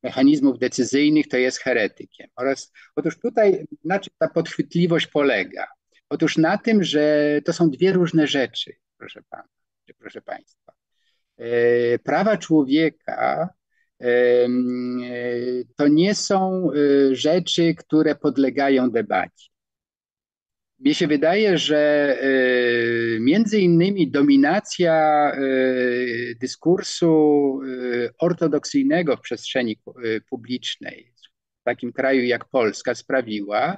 mechanizmów 0.03 0.59
decyzyjnych, 0.59 1.29
to 1.29 1.37
jest 1.37 1.59
heretykiem. 1.59 2.29
Oraz, 2.37 2.73
otóż 2.97 3.19
tutaj 3.19 3.66
na 3.85 4.01
czym 4.01 4.12
ta 4.19 4.29
podchwytliwość 4.29 5.07
polega? 5.07 5.66
Otóż 6.09 6.37
na 6.37 6.59
tym, 6.59 6.85
że 6.85 7.41
to 7.45 7.53
są 7.53 7.70
dwie 7.70 7.93
różne 7.93 8.27
rzeczy, 8.27 8.73
proszę 8.99 9.23
pana, 9.31 9.49
proszę 9.99 10.23
państwa. 10.23 10.73
E, 11.39 11.99
prawa 11.99 12.37
człowieka 12.37 13.49
e, 14.01 14.07
to 15.77 15.89
nie 15.89 16.15
są 16.15 16.69
e, 16.70 17.15
rzeczy, 17.15 17.74
które 17.74 18.15
podlegają 18.15 18.91
debacie. 18.91 19.52
Mnie 20.84 20.94
się 20.94 21.06
wydaje, 21.06 21.59
że 21.59 21.78
e, 22.20 23.20
między 23.20 23.60
innymi 23.60 24.10
dominacja 24.10 24.94
e, 25.32 25.40
dyskursu 26.40 27.60
e, 27.62 28.10
ortodoksyjnego 28.18 29.16
w 29.16 29.20
przestrzeni 29.20 29.78
publicznej 30.30 31.12
w 31.60 31.64
takim 31.64 31.92
kraju 31.92 32.24
jak 32.24 32.48
Polska 32.48 32.94
sprawiła, 32.94 33.76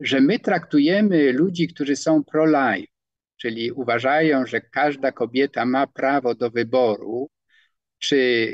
że 0.00 0.20
my 0.20 0.38
traktujemy 0.38 1.32
ludzi, 1.32 1.68
którzy 1.68 1.96
są 1.96 2.24
pro-life, 2.24 2.92
czyli 3.36 3.72
uważają, 3.72 4.46
że 4.46 4.60
każda 4.60 5.12
kobieta 5.12 5.66
ma 5.66 5.86
prawo 5.86 6.34
do 6.34 6.50
wyboru, 6.50 7.30
czy 7.98 8.52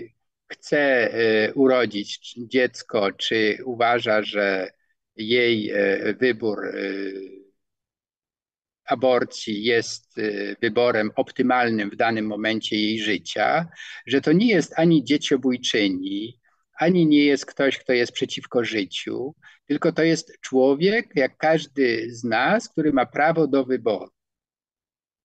chce 0.49 1.11
urodzić 1.55 2.35
dziecko, 2.39 3.13
czy 3.13 3.59
uważa, 3.65 4.23
że 4.23 4.71
jej 5.17 5.73
wybór 6.21 6.59
aborcji 8.93 9.65
jest 9.65 10.19
y, 10.19 10.57
wyborem 10.63 11.11
optymalnym 11.17 11.91
w 11.91 11.97
danym 11.97 12.27
momencie 12.27 12.77
jej 12.77 13.01
życia, 13.01 13.67
że 14.07 14.21
to 14.21 14.33
nie 14.33 14.49
jest 14.49 14.73
ani 14.77 15.05
dzieciobójczyni, 15.05 16.39
ani 16.79 17.07
nie 17.07 17.25
jest 17.25 17.47
ktoś, 17.47 17.79
kto 17.79 17.93
jest 17.93 18.13
przeciwko 18.13 18.65
życiu, 18.65 19.35
tylko 19.67 19.93
to 19.93 20.03
jest 20.03 20.41
człowiek, 20.41 21.07
jak 21.15 21.37
każdy 21.37 22.15
z 22.15 22.25
nas, 22.25 22.69
który 22.69 22.93
ma 22.93 23.07
prawo 23.07 23.47
do 23.47 23.65
wyboru. 23.65 24.13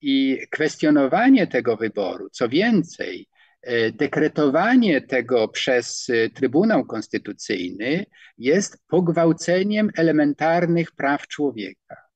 I 0.02 0.38
kwestionowanie 0.52 1.48
tego 1.48 1.78
wyboru, 1.78 2.30
co 2.30 2.50
więcej, 2.50 3.28
y, 3.70 3.92
dekretowanie 3.92 5.02
tego 5.02 5.48
przez 5.48 6.10
y, 6.10 6.30
Trybunał 6.36 6.86
Konstytucyjny 6.86 8.06
jest 8.38 8.78
pogwałceniem 8.88 9.90
elementarnych 9.98 10.92
praw 10.92 11.28
człowieka. 11.28 12.07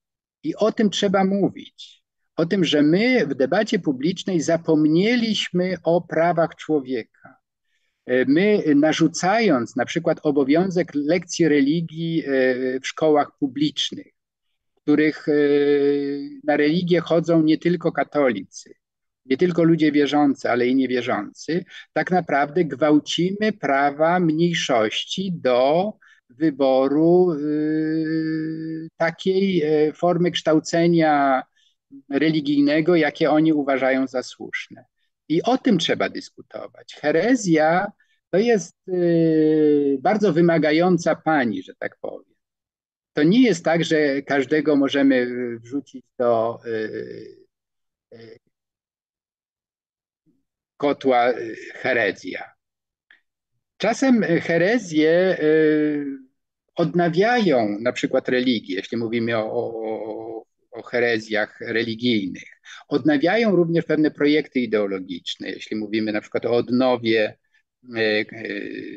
I 0.43 0.55
o 0.55 0.71
tym 0.71 0.89
trzeba 0.89 1.25
mówić. 1.25 2.03
O 2.35 2.45
tym, 2.45 2.63
że 2.63 2.81
my 2.81 3.27
w 3.27 3.35
debacie 3.35 3.79
publicznej 3.79 4.41
zapomnieliśmy 4.41 5.75
o 5.83 6.01
prawach 6.01 6.55
człowieka. 6.55 7.37
E, 8.05 8.25
my 8.25 8.63
narzucając 8.75 9.75
na 9.75 9.85
przykład 9.85 10.19
obowiązek 10.23 10.91
lekcji 10.95 11.47
religii 11.47 12.23
e, 12.25 12.29
w 12.79 12.87
szkołach 12.87 13.31
publicznych, 13.39 14.13
w 14.77 14.81
których 14.81 15.27
e, 15.29 15.33
na 16.43 16.57
religię 16.57 16.99
chodzą 16.99 17.43
nie 17.43 17.57
tylko 17.57 17.91
katolicy, 17.91 18.73
nie 19.25 19.37
tylko 19.37 19.63
ludzie 19.63 19.91
wierzący, 19.91 20.49
ale 20.49 20.67
i 20.67 20.75
niewierzący, 20.75 21.65
tak 21.93 22.11
naprawdę 22.11 22.65
gwałcimy 22.65 23.53
prawa 23.59 24.19
mniejszości 24.19 25.31
do 25.33 25.93
wyboru 26.37 27.33
y, 27.33 28.87
takiej 28.97 29.63
e, 29.63 29.93
formy 29.93 30.31
kształcenia 30.31 31.43
religijnego, 32.09 32.95
jakie 32.95 33.31
oni 33.31 33.53
uważają 33.53 34.07
za 34.07 34.23
słuszne. 34.23 34.85
I 35.29 35.43
o 35.43 35.57
tym 35.57 35.77
trzeba 35.77 36.09
dyskutować. 36.09 36.95
Herezja 37.01 37.91
to 38.29 38.37
jest 38.37 38.75
y, 38.87 39.97
bardzo 40.01 40.33
wymagająca 40.33 41.15
pani, 41.15 41.63
że 41.63 41.73
tak 41.79 41.97
powiem. 42.01 42.35
To 43.13 43.23
nie 43.23 43.43
jest 43.43 43.65
tak, 43.65 43.83
że 43.83 44.21
każdego 44.21 44.75
możemy 44.75 45.27
wrzucić 45.59 46.05
do 46.19 46.59
y, 46.65 47.41
kotła 50.77 51.33
herezja. 51.73 52.50
Czasem 53.81 54.23
herezje 54.23 55.37
odnawiają 56.75 57.77
na 57.79 57.91
przykład 57.91 58.29
religię, 58.29 58.75
jeśli 58.75 58.97
mówimy 58.97 59.37
o, 59.37 59.43
o, 59.43 60.45
o 60.71 60.83
herezjach 60.83 61.61
religijnych. 61.61 62.43
Odnawiają 62.87 63.55
również 63.55 63.85
pewne 63.85 64.11
projekty 64.11 64.59
ideologiczne, 64.59 65.49
jeśli 65.49 65.77
mówimy 65.77 66.11
na 66.11 66.21
przykład 66.21 66.45
o 66.45 66.51
odnowie 66.51 67.37
e, 67.95 67.99
e, 67.99 68.25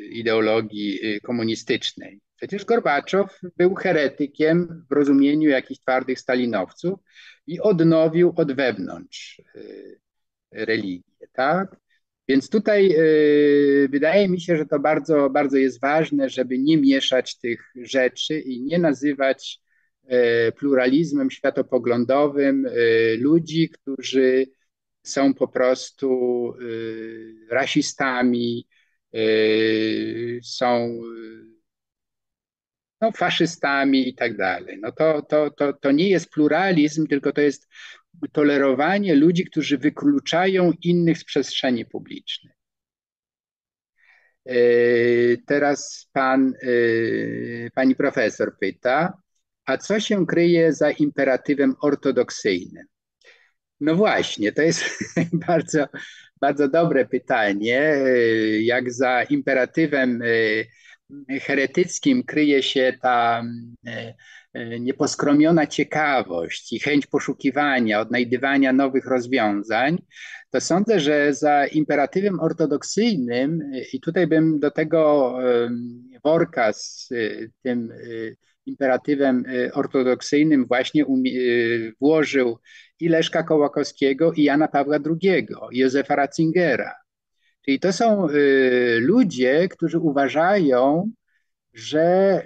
ideologii 0.06 1.00
e, 1.02 1.20
komunistycznej. 1.20 2.20
Przecież 2.36 2.64
Gorbaczow 2.64 3.40
był 3.56 3.74
heretykiem 3.74 4.86
w 4.90 4.92
rozumieniu 4.92 5.48
jakichś 5.48 5.80
twardych 5.80 6.20
stalinowców 6.20 7.00
i 7.46 7.60
odnowił 7.60 8.32
od 8.36 8.52
wewnątrz 8.52 9.42
religię, 10.52 11.26
tak? 11.32 11.83
Więc 12.28 12.50
tutaj 12.50 12.94
y, 12.98 13.88
wydaje 13.90 14.28
mi 14.28 14.40
się, 14.40 14.56
że 14.56 14.66
to 14.66 14.78
bardzo, 14.78 15.30
bardzo 15.30 15.56
jest 15.56 15.80
ważne, 15.80 16.28
żeby 16.28 16.58
nie 16.58 16.76
mieszać 16.76 17.38
tych 17.38 17.72
rzeczy 17.76 18.40
i 18.40 18.62
nie 18.62 18.78
nazywać 18.78 19.60
y, 20.04 20.52
pluralizmem 20.52 21.30
światopoglądowym 21.30 22.66
y, 22.66 23.16
ludzi, 23.20 23.68
którzy 23.68 24.46
są 25.02 25.34
po 25.34 25.48
prostu 25.48 26.52
rasistami, 27.50 28.68
są 30.42 31.00
no, 33.00 33.12
faszystami 33.12 34.08
i 34.08 34.14
tak 34.14 34.36
dalej. 34.36 34.78
No 34.80 34.92
to, 34.92 35.22
to, 35.22 35.50
to, 35.50 35.72
to 35.72 35.92
nie 35.92 36.08
jest 36.08 36.30
pluralizm, 36.30 37.06
tylko 37.06 37.32
to 37.32 37.40
jest 37.40 37.68
tolerowanie 38.32 39.14
ludzi, 39.14 39.44
którzy 39.44 39.78
wykluczają 39.78 40.72
innych 40.82 41.18
z 41.18 41.24
przestrzeni 41.24 41.86
publicznej. 41.86 42.54
E, 44.46 44.56
teraz 45.46 46.08
pan, 46.12 46.54
e, 46.62 47.70
pani 47.74 47.96
profesor 47.96 48.58
pyta, 48.58 49.12
a 49.66 49.78
co 49.78 50.00
się 50.00 50.26
kryje 50.26 50.72
za 50.72 50.90
imperatywem 50.90 51.74
ortodoksyjnym? 51.82 52.86
No 53.80 53.94
właśnie, 53.94 54.52
to 54.52 54.62
jest 54.62 54.84
bardzo, 55.46 55.86
bardzo 56.40 56.68
dobre 56.68 57.06
pytanie. 57.06 57.80
E, 57.80 58.18
jak 58.62 58.92
za 58.92 59.22
imperatywem 59.22 60.22
heretyckim 61.40 62.22
kryje 62.22 62.62
się 62.62 62.92
ta 63.02 63.42
nieposkromiona 64.80 65.66
ciekawość 65.66 66.72
i 66.72 66.80
chęć 66.80 67.06
poszukiwania, 67.06 68.00
odnajdywania 68.00 68.72
nowych 68.72 69.06
rozwiązań, 69.06 69.98
to 70.50 70.60
sądzę, 70.60 71.00
że 71.00 71.34
za 71.34 71.66
imperatywem 71.66 72.40
ortodoksyjnym, 72.40 73.70
i 73.92 74.00
tutaj 74.00 74.26
bym 74.26 74.60
do 74.60 74.70
tego 74.70 75.34
worka 76.24 76.72
z 76.72 77.08
e, 77.12 77.16
tym 77.62 77.92
e, 77.92 77.96
imperatywem 78.66 79.44
ortodoksyjnym 79.72 80.66
właśnie 80.66 81.04
włożył 82.00 82.58
i 83.00 83.08
Leszka 83.08 83.42
Kołakowskiego, 83.42 84.32
i 84.32 84.42
Jana 84.42 84.68
Pawła 84.68 84.96
II, 84.96 85.46
Józefa 85.72 86.16
Ratzingera. 86.16 86.92
Czyli 87.64 87.80
to 87.80 87.92
są 87.92 88.26
ludzie, 88.98 89.68
którzy 89.68 89.98
uważają, 89.98 91.10
że 91.74 92.42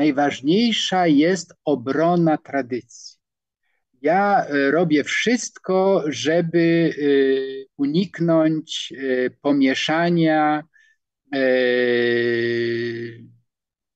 najważniejsza 0.00 1.06
jest 1.06 1.54
obrona 1.64 2.38
tradycji. 2.38 3.18
Ja 4.02 4.46
e, 4.46 4.70
robię 4.70 5.04
wszystko, 5.04 6.04
żeby 6.06 6.90
e, 6.90 7.04
uniknąć 7.76 8.92
e, 8.92 9.30
pomieszania 9.30 10.64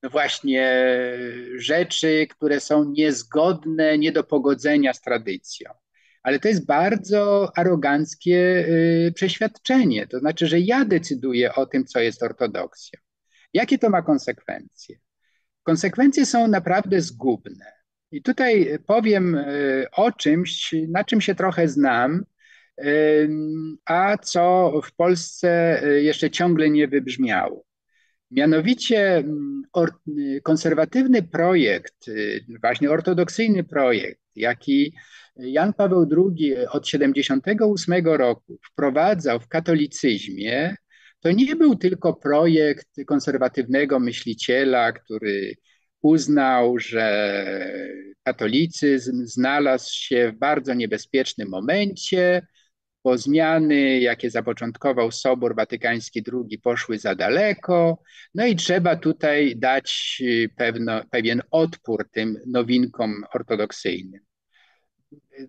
no 0.03 0.11
właśnie 0.11 0.89
rzeczy, 1.57 2.27
które 2.31 2.61
są 2.61 2.85
niezgodne, 2.85 3.99
nie 3.99 4.13
do 4.13 4.25
pogodzenia 4.25 4.93
z 4.93 5.01
tradycją. 5.01 5.71
Ale 6.23 6.39
to 6.39 6.49
jest 6.49 6.67
bardzo 6.67 7.53
aroganckie 7.57 8.69
przeświadczenie. 9.15 10.07
To 10.07 10.19
znaczy, 10.19 10.47
że 10.47 10.61
ja 10.61 10.85
decyduję 10.85 11.55
o 11.55 11.67
tym, 11.67 11.85
co 11.85 12.01
jest 12.01 12.23
ortodoksją. 12.23 13.01
Jakie 13.53 13.79
to 13.79 13.91
ma 13.91 14.03
konsekwencje? 14.03 14.97
Konsekwencje 15.65 16.27
są 16.27 16.49
naprawdę 16.49 17.01
zgubne. 17.01 17.73
I 18.11 18.23
tutaj 18.23 18.79
powiem 18.87 19.35
e, 19.35 19.45
o 19.93 20.13
czymś, 20.13 20.75
na 20.89 21.05
czym 21.05 21.21
się 21.21 21.35
trochę 21.35 21.69
znam, 21.69 22.25
e, 22.79 22.85
a 23.85 24.19
co 24.19 24.73
w 24.85 24.95
Polsce 24.95 25.83
e, 25.83 26.03
jeszcze 26.03 26.31
ciągle 26.31 26.71
nie 26.71 26.89
wybrzmiało. 26.89 27.65
Mianowicie 28.31 29.25
konserwatywny 30.43 31.23
projekt, 31.23 32.07
właśnie 32.61 32.91
ortodoksyjny 32.91 33.65
projekt, 33.65 34.21
jaki 34.37 34.95
Jan 35.37 35.73
Paweł 35.73 36.01
II 36.01 36.57
od 36.57 36.85
1978 36.85 38.07
roku 38.07 38.59
wprowadzał 38.73 39.41
w 39.41 39.49
katolicyzmie, 39.49 40.77
to 41.25 41.33
nie 41.33 41.57
był 41.57 41.77
tylko 41.77 42.15
projekt 42.15 42.89
konserwatywnego 43.07 44.01
myśliciela, 44.01 44.93
który 44.93 45.55
uznał, 46.03 46.79
że 46.79 47.37
katolicyzm 48.23 49.27
znalazł 49.27 49.91
się 49.93 50.33
w 50.33 50.39
bardzo 50.39 50.75
niebezpiecznym 50.75 51.49
momencie, 51.49 52.47
bo 53.05 53.19
zmiany, 53.19 54.01
jakie 54.01 54.31
zapoczątkował 54.31 55.11
Sobór 55.11 55.57
Watykański 55.57 56.23
II, 56.33 56.59
poszły 56.59 56.99
za 56.99 57.15
daleko, 57.15 58.03
no 58.35 58.47
i 58.47 58.57
trzeba 58.57 58.97
tutaj 58.97 59.57
dać 59.57 60.23
pewno, 60.57 61.01
pewien 61.11 61.43
odpór 61.51 62.09
tym 62.13 62.41
nowinkom 62.47 63.25
ortodoksyjnym. 63.35 64.21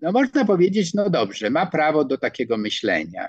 No 0.02 0.12
można 0.12 0.44
powiedzieć, 0.44 0.94
no 0.94 1.10
dobrze, 1.10 1.50
ma 1.50 1.66
prawo 1.66 2.04
do 2.04 2.18
takiego 2.18 2.56
myślenia. 2.56 3.28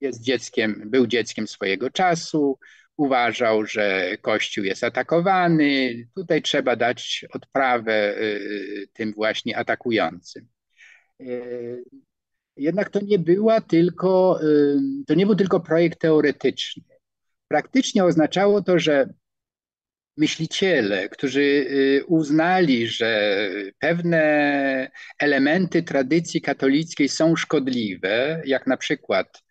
Jest 0.00 0.22
dzieckiem, 0.22 0.82
był 0.86 1.06
dzieckiem 1.06 1.46
swojego 1.46 1.90
czasu, 1.90 2.58
uważał, 2.96 3.66
że 3.66 4.16
Kościół 4.20 4.64
jest 4.64 4.84
atakowany. 4.84 5.94
Tutaj 6.14 6.42
trzeba 6.42 6.76
dać 6.76 7.24
odprawę 7.32 8.18
y, 8.18 8.88
tym 8.92 9.12
właśnie 9.12 9.56
atakującym. 9.56 10.48
Y, 11.20 11.84
jednak 12.56 12.90
to 12.90 13.00
nie 13.02 13.18
była 13.18 13.60
tylko, 13.60 14.40
y, 14.42 14.76
to 15.06 15.14
nie 15.14 15.26
był 15.26 15.34
tylko 15.34 15.60
projekt 15.60 16.00
teoretyczny. 16.00 16.84
Praktycznie 17.48 18.04
oznaczało 18.04 18.62
to, 18.62 18.78
że 18.78 19.08
myśliciele, 20.18 21.08
którzy 21.08 21.66
uznali, 22.06 22.86
że 22.86 23.50
pewne 23.78 24.90
elementy 25.18 25.82
tradycji 25.82 26.40
katolickiej 26.40 27.08
są 27.08 27.36
szkodliwe, 27.36 28.42
jak 28.46 28.66
na 28.66 28.76
przykład 28.76 29.45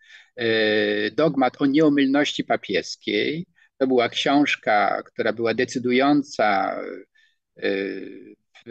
dogmat 1.15 1.61
o 1.61 1.65
nieomylności 1.65 2.43
papieskiej. 2.43 3.45
To 3.77 3.87
była 3.87 4.09
książka, 4.09 5.03
która 5.05 5.33
była 5.33 5.53
decydująca 5.53 6.79
e, 7.57 7.61
w 8.65 8.69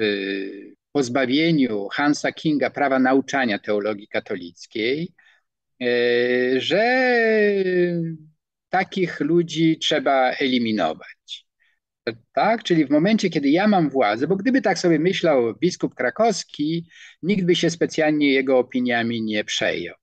pozbawieniu 0.92 1.88
Hansa 1.88 2.32
Kinga 2.32 2.70
prawa 2.70 2.98
nauczania 2.98 3.58
teologii 3.58 4.08
katolickiej, 4.08 5.14
że 6.56 6.84
takich 8.68 9.20
ludzi 9.20 9.78
trzeba 9.78 10.32
eliminować. 10.32 11.46
Tak? 12.32 12.62
Czyli 12.62 12.86
w 12.86 12.90
momencie, 12.90 13.30
kiedy 13.30 13.48
ja 13.48 13.68
mam 13.68 13.90
władzę, 13.90 14.26
bo 14.26 14.36
gdyby 14.36 14.62
tak 14.62 14.78
sobie 14.78 14.98
myślał 14.98 15.54
biskup 15.54 15.94
krakowski, 15.94 16.88
nikt 17.22 17.44
by 17.44 17.56
się 17.56 17.70
specjalnie 17.70 18.32
jego 18.32 18.58
opiniami 18.58 19.22
nie 19.22 19.44
przejął. 19.44 19.94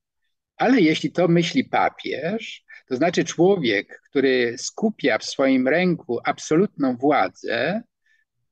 Ale 0.61 0.81
jeśli 0.81 1.11
to 1.11 1.27
myśli 1.27 1.63
papież, 1.63 2.63
to 2.87 2.95
znaczy 2.95 3.23
człowiek, 3.23 4.01
który 4.09 4.55
skupia 4.57 5.17
w 5.17 5.25
swoim 5.25 5.67
ręku 5.67 6.19
absolutną 6.23 6.97
władzę 6.97 7.81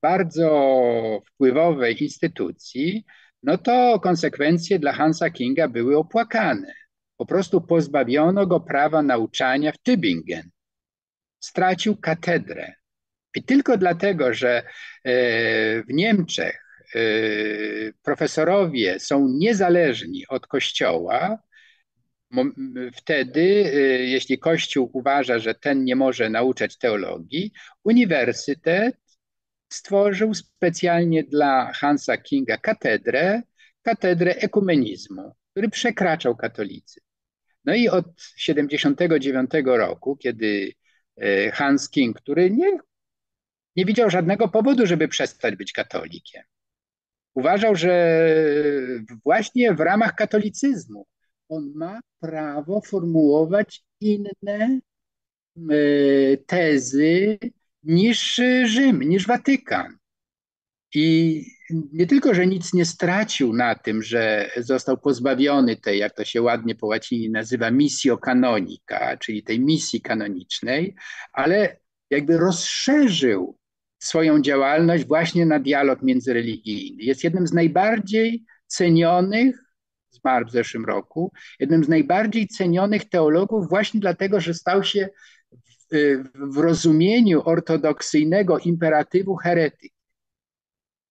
bardzo 0.01 1.21
wpływowej 1.27 2.03
instytucji, 2.03 3.05
no 3.43 3.57
to 3.57 3.99
konsekwencje 3.99 4.79
dla 4.79 4.93
Hansa 4.93 5.29
Kinga 5.29 5.67
były 5.67 5.97
opłakane. 5.97 6.73
Po 7.17 7.25
prostu 7.25 7.61
pozbawiono 7.61 8.47
go 8.47 8.59
prawa 8.59 9.01
nauczania 9.01 9.71
w 9.71 9.77
Tübingen. 9.89 10.43
Stracił 11.39 11.97
katedrę. 11.97 12.73
I 13.35 13.43
tylko 13.43 13.77
dlatego, 13.77 14.33
że 14.33 14.57
e, 14.57 14.63
w 15.83 15.87
Niemczech 15.87 16.63
e, 16.95 16.99
profesorowie 18.01 18.99
są 18.99 19.27
niezależni 19.27 20.27
od 20.27 20.47
kościoła, 20.47 21.39
Wtedy, 22.93 23.41
y, 23.41 24.05
jeśli 24.05 24.39
Kościół 24.39 24.89
uważa, 24.93 25.39
że 25.39 25.55
ten 25.55 25.83
nie 25.83 25.95
może 25.95 26.29
nauczać 26.29 26.77
teologii, 26.77 27.51
uniwersytet 27.83 28.95
stworzył 29.69 30.33
specjalnie 30.33 31.23
dla 31.23 31.73
Hansa 31.73 32.17
Kinga 32.17 32.57
katedrę, 32.57 33.41
katedrę 33.81 34.35
ekumenizmu, 34.35 35.35
który 35.51 35.69
przekraczał 35.69 36.35
katolicyzm. 36.35 37.05
No 37.65 37.75
i 37.75 37.89
od 37.89 38.05
79 38.37 39.51
roku, 39.65 40.17
kiedy 40.17 40.73
y, 41.23 41.51
Hans 41.53 41.89
King, 41.89 42.17
który 42.17 42.51
nie, 42.51 42.77
nie 43.75 43.85
widział 43.85 44.09
żadnego 44.09 44.47
powodu, 44.47 44.85
żeby 44.85 45.07
przestać 45.07 45.55
być 45.55 45.71
katolikiem, 45.71 46.43
uważał, 47.33 47.75
że 47.75 48.23
właśnie 49.23 49.73
w 49.73 49.79
ramach 49.79 50.15
katolicyzmu 50.15 51.07
on 51.49 51.71
ma 51.75 51.99
prawo 52.19 52.81
formułować 52.81 53.83
inne 54.01 54.79
e, 55.69 56.37
tezy 56.37 57.39
niż 57.83 58.41
Rzym, 58.65 59.03
niż 59.03 59.27
Watykan. 59.27 59.97
I 60.93 61.45
nie 61.93 62.07
tylko, 62.07 62.33
że 62.33 62.47
nic 62.47 62.73
nie 62.73 62.85
stracił 62.85 63.53
na 63.53 63.75
tym, 63.75 64.03
że 64.03 64.51
został 64.57 64.97
pozbawiony 64.97 65.75
tej, 65.75 65.99
jak 65.99 66.15
to 66.15 66.25
się 66.25 66.41
ładnie 66.41 66.75
po 66.75 66.87
łacinie 66.87 67.29
nazywa, 67.29 67.71
missio 67.71 68.17
canonica, 68.17 69.17
czyli 69.17 69.43
tej 69.43 69.59
misji 69.59 70.01
kanonicznej, 70.01 70.95
ale 71.33 71.77
jakby 72.09 72.37
rozszerzył 72.37 73.57
swoją 73.99 74.41
działalność 74.41 75.05
właśnie 75.05 75.45
na 75.45 75.59
dialog 75.59 76.01
międzyreligijny. 76.01 77.03
Jest 77.03 77.23
jednym 77.23 77.47
z 77.47 77.53
najbardziej 77.53 78.43
cenionych 78.67 79.68
zmarł 80.11 80.45
w 80.47 80.51
zeszłym 80.51 80.85
roku, 80.85 81.31
jednym 81.59 81.83
z 81.83 81.89
najbardziej 81.89 82.47
cenionych 82.47 83.09
teologów 83.09 83.69
właśnie 83.69 83.99
dlatego, 83.99 84.39
że 84.39 84.53
stał 84.53 84.83
się 84.83 85.09
w, 85.91 86.23
w 86.35 86.57
rozumieniu 86.57 87.41
ortodoksyjnego 87.45 88.57
imperatywu 88.57 89.35
heretyk. 89.35 89.91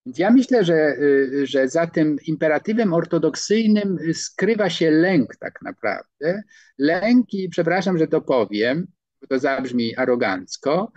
Więc 0.06 0.18
ja 0.18 0.30
myślę, 0.30 0.64
że, 0.64 0.96
że 1.42 1.68
za 1.68 1.86
tym 1.86 2.16
imperatywem 2.26 2.92
ortodoksyjnym 2.92 3.98
skrywa 4.14 4.70
się 4.70 4.90
lęk 4.90 5.36
tak 5.36 5.62
naprawdę. 5.62 6.42
Lęk 6.78 7.34
i 7.34 7.48
przepraszam, 7.48 7.98
że 7.98 8.06
to 8.06 8.20
powiem, 8.20 8.86
bo 9.20 9.26
to 9.26 9.38
zabrzmi 9.38 9.96
arogancko, 9.96 10.92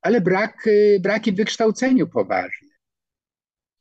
ale 0.00 0.20
brak, 0.20 0.68
braki 1.00 1.32
w 1.32 1.36
wykształceniu 1.36 2.06
poważne. 2.06 2.68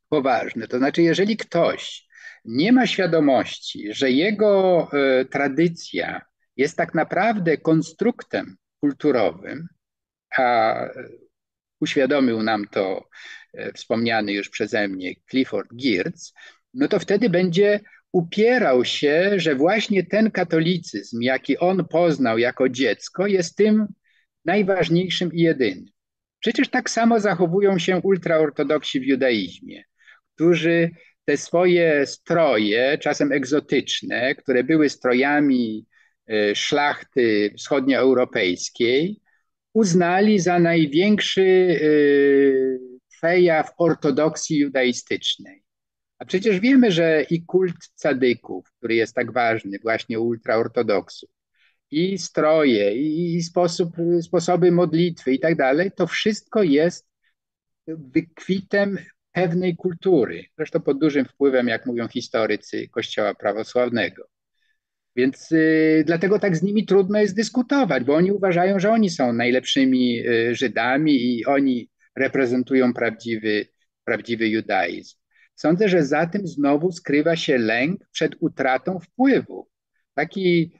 Poważne. 0.09 0.67
To 0.67 0.77
znaczy, 0.77 1.01
jeżeli 1.01 1.37
ktoś 1.37 2.07
nie 2.45 2.71
ma 2.71 2.87
świadomości, 2.87 3.93
że 3.93 4.11
jego 4.11 4.87
e, 4.93 5.25
tradycja 5.25 6.21
jest 6.57 6.77
tak 6.77 6.93
naprawdę 6.93 7.57
konstruktem 7.57 8.55
kulturowym, 8.79 9.67
a 10.37 10.75
uświadomił 11.79 12.43
nam 12.43 12.67
to 12.67 13.09
e, 13.53 13.73
wspomniany 13.73 14.33
już 14.33 14.49
przeze 14.49 14.87
mnie 14.87 15.13
Clifford 15.29 15.69
Geertz, 15.73 16.33
no 16.73 16.87
to 16.87 16.99
wtedy 16.99 17.29
będzie 17.29 17.79
upierał 18.11 18.85
się, 18.85 19.31
że 19.35 19.55
właśnie 19.55 20.03
ten 20.03 20.31
katolicyzm, 20.31 21.21
jaki 21.21 21.57
on 21.57 21.87
poznał 21.87 22.37
jako 22.37 22.69
dziecko, 22.69 23.27
jest 23.27 23.55
tym 23.55 23.87
najważniejszym 24.45 25.33
i 25.33 25.41
jedynym. 25.41 25.85
Przecież 26.39 26.69
tak 26.69 26.89
samo 26.89 27.19
zachowują 27.19 27.79
się 27.79 27.97
ultraortodoksi 28.03 28.99
w 28.99 29.03
judaizmie, 29.03 29.83
którzy 30.35 30.91
te 31.25 31.37
swoje 31.37 32.05
stroje, 32.07 32.97
czasem 32.97 33.31
egzotyczne, 33.31 34.35
które 34.35 34.63
były 34.63 34.89
strojami 34.89 35.85
e, 36.27 36.55
szlachty 36.55 37.53
wschodnioeuropejskiej, 37.57 39.21
uznali 39.73 40.39
za 40.39 40.59
największy 40.59 41.41
e, 41.41 41.87
feja 43.19 43.63
w 43.63 43.73
ortodoksji 43.77 44.57
judaistycznej. 44.57 45.63
A 46.19 46.25
przecież 46.25 46.59
wiemy, 46.59 46.91
że 46.91 47.25
i 47.29 47.45
kult 47.45 47.75
cadyków, 47.95 48.71
który 48.77 48.95
jest 48.95 49.15
tak 49.15 49.33
ważny, 49.33 49.79
właśnie 49.79 50.19
ultraortodoksów, 50.19 51.29
i 51.91 52.17
stroje, 52.17 52.95
i 52.95 53.43
sposób, 53.43 53.95
sposoby 54.21 54.71
modlitwy 54.71 55.33
i 55.33 55.39
tak 55.39 55.55
dalej, 55.55 55.91
to 55.95 56.07
wszystko 56.07 56.63
jest 56.63 57.07
wykwitem 57.87 58.97
pewnej 59.35 59.75
kultury, 59.75 60.45
zresztą 60.57 60.81
pod 60.81 60.99
dużym 60.99 61.25
wpływem, 61.25 61.67
jak 61.67 61.85
mówią 61.85 62.07
historycy 62.07 62.87
Kościoła 62.87 63.33
prawosławnego. 63.33 64.27
Więc 65.15 65.51
y, 65.51 66.03
dlatego 66.07 66.39
tak 66.39 66.57
z 66.57 66.63
nimi 66.63 66.85
trudno 66.85 67.19
jest 67.19 67.35
dyskutować, 67.35 68.03
bo 68.03 68.15
oni 68.15 68.31
uważają, 68.31 68.79
że 68.79 68.91
oni 68.91 69.09
są 69.09 69.33
najlepszymi 69.33 70.27
y, 70.27 70.55
Żydami 70.55 71.37
i 71.37 71.45
oni 71.45 71.89
reprezentują 72.15 72.93
prawdziwy, 72.93 73.65
prawdziwy 74.03 74.47
judaizm. 74.49 75.17
Sądzę, 75.55 75.89
że 75.89 76.05
za 76.05 76.25
tym 76.25 76.47
znowu 76.47 76.91
skrywa 76.91 77.35
się 77.35 77.57
lęk 77.57 78.07
przed 78.11 78.35
utratą 78.39 78.99
wpływu. 78.99 79.67
Taki 80.13 80.71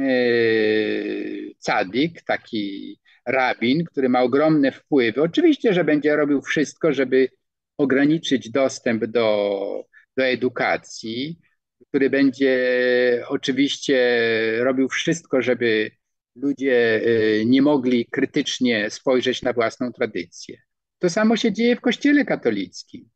y, 0.00 1.54
cadik, 1.58 2.22
taki 2.22 2.98
rabin, 3.26 3.84
który 3.84 4.08
ma 4.08 4.22
ogromne 4.22 4.72
wpływy, 4.72 5.22
oczywiście, 5.22 5.74
że 5.74 5.84
będzie 5.84 6.16
robił 6.16 6.42
wszystko, 6.42 6.92
żeby 6.92 7.28
ograniczyć 7.78 8.50
dostęp 8.50 9.04
do, 9.04 9.84
do 10.16 10.24
edukacji, 10.24 11.38
który 11.88 12.10
będzie 12.10 13.24
oczywiście 13.28 13.98
robił 14.58 14.88
wszystko, 14.88 15.42
żeby 15.42 15.90
ludzie 16.36 17.00
y, 17.06 17.44
nie 17.46 17.62
mogli 17.62 18.06
krytycznie 18.06 18.90
spojrzeć 18.90 19.42
na 19.42 19.52
własną 19.52 19.92
tradycję. 19.92 20.58
To 20.98 21.10
samo 21.10 21.36
się 21.36 21.52
dzieje 21.52 21.76
w 21.76 21.80
Kościele 21.80 22.24
katolickim. 22.24 23.08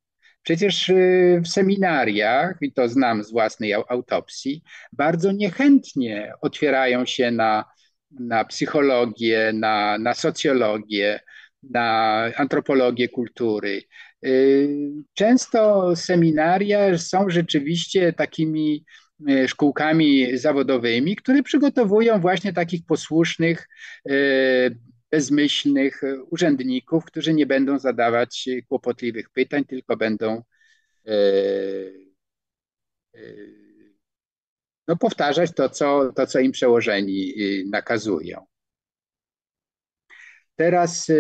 Przecież 0.43 0.89
y, 0.89 1.43
w 1.45 1.49
seminariach, 1.49 2.59
i 2.61 2.73
to 2.73 2.89
znam 2.89 3.25
z 3.25 3.33
własnej 3.33 3.75
autopsji, 3.75 4.63
bardzo 4.93 5.33
niechętnie 5.33 6.33
otwierają 6.41 7.07
się 7.07 7.31
na, 7.31 7.65
na 8.11 8.45
psychologię, 8.45 9.53
na, 9.55 9.99
na 9.99 10.15
socjologię, 10.15 11.21
na 11.63 12.23
antropologię 12.37 13.09
kultury. 13.09 13.83
Y, 14.27 14.69
często 15.15 15.97
seminaria 15.97 16.99
są 16.99 17.31
rzeczywiście 17.31 18.13
takimi 18.13 18.85
y, 19.31 19.49
szkółkami 19.49 20.39
zawodowymi, 20.39 21.17
które 21.17 21.43
przygotowują 21.43 22.21
właśnie 22.21 22.53
takich 22.53 22.87
posłusznych, 22.87 23.69
y, 24.11 24.77
bezmyślnych 25.11 26.01
urzędników, 26.31 27.05
którzy 27.05 27.35
nie 27.35 27.47
będą 27.47 27.79
zadawać 27.79 28.49
kłopotliwych 28.69 29.31
pytań, 29.31 29.65
tylko 29.65 29.97
będą 29.97 30.43
no, 34.89 34.97
powtarzać 34.97 35.51
to 35.57 35.69
co, 35.69 36.13
to, 36.13 36.27
co 36.27 36.41
im 36.41 36.53
przełożeni 36.53 37.35
nakazują. 37.71 38.47
Teraz 40.57 41.11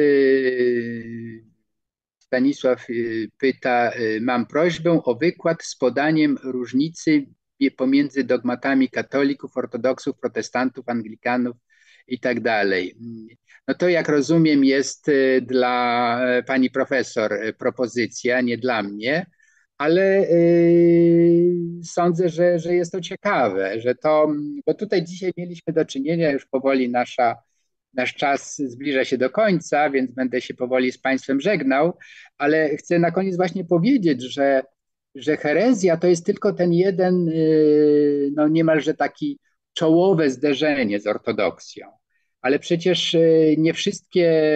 Stanisław 2.31 2.91
y, 2.91 3.29
pyta, 3.39 3.93
y, 3.93 4.21
mam 4.21 4.47
prośbę 4.47 5.03
o 5.05 5.15
wykład 5.15 5.63
z 5.63 5.77
podaniem 5.77 6.39
różnicy 6.43 7.27
pomiędzy 7.77 8.25
dogmatami 8.25 8.89
katolików, 8.89 9.57
ortodoksów, 9.57 10.19
protestantów, 10.19 10.89
anglikanów 10.89 11.57
i 12.07 12.21
tak 12.21 12.41
dalej. 12.41 12.97
No 13.69 13.75
to 13.75 13.89
jak 13.89 14.09
rozumiem 14.09 14.65
jest 14.65 15.09
y, 15.09 15.41
dla 15.47 16.21
pani 16.47 16.71
profesor 16.71 17.33
propozycja, 17.59 18.41
nie 18.41 18.59
dla 18.59 18.83
mnie, 18.83 19.27
ale 19.79 20.27
sądzę, 21.85 22.29
że, 22.29 22.59
że 22.59 22.75
jest 22.75 22.93
to 22.93 23.01
ciekawe, 23.01 23.81
że 23.81 23.95
to, 23.95 24.33
bo 24.67 24.75
tutaj 24.75 25.05
dzisiaj 25.05 25.33
mieliśmy 25.37 25.73
do 25.73 25.85
czynienia, 25.85 26.31
już 26.31 26.47
powoli 26.47 26.89
nasza 26.91 27.37
Nasz 27.95 28.15
czas 28.15 28.57
zbliża 28.59 29.05
się 29.05 29.19
do 29.19 29.31
końca, 29.31 29.91
więc 29.91 30.11
będę 30.11 30.41
się 30.41 30.55
powoli 30.55 30.93
z 30.93 30.99
Państwem 30.99 31.41
żegnał, 31.41 31.99
ale 32.39 32.77
chcę 32.77 32.99
na 32.99 33.11
koniec 33.11 33.37
właśnie 33.37 33.65
powiedzieć, 33.65 34.23
że, 34.23 34.63
że 35.15 35.37
herezja 35.37 35.97
to 35.97 36.07
jest 36.07 36.27
tylko 36.27 36.53
ten 36.53 36.73
jeden, 36.73 37.27
yy, 37.27 38.31
no 38.37 38.49
niemalże 38.49 38.95
taki 38.95 39.39
czołowe 39.75 40.31
zderzenie 40.31 41.01
z 41.01 41.07
ortodoksją. 41.07 41.87
Ale 42.43 42.59
przecież 42.59 43.15
yy, 43.15 43.55
nie 43.59 43.75
wszystkie 43.75 44.53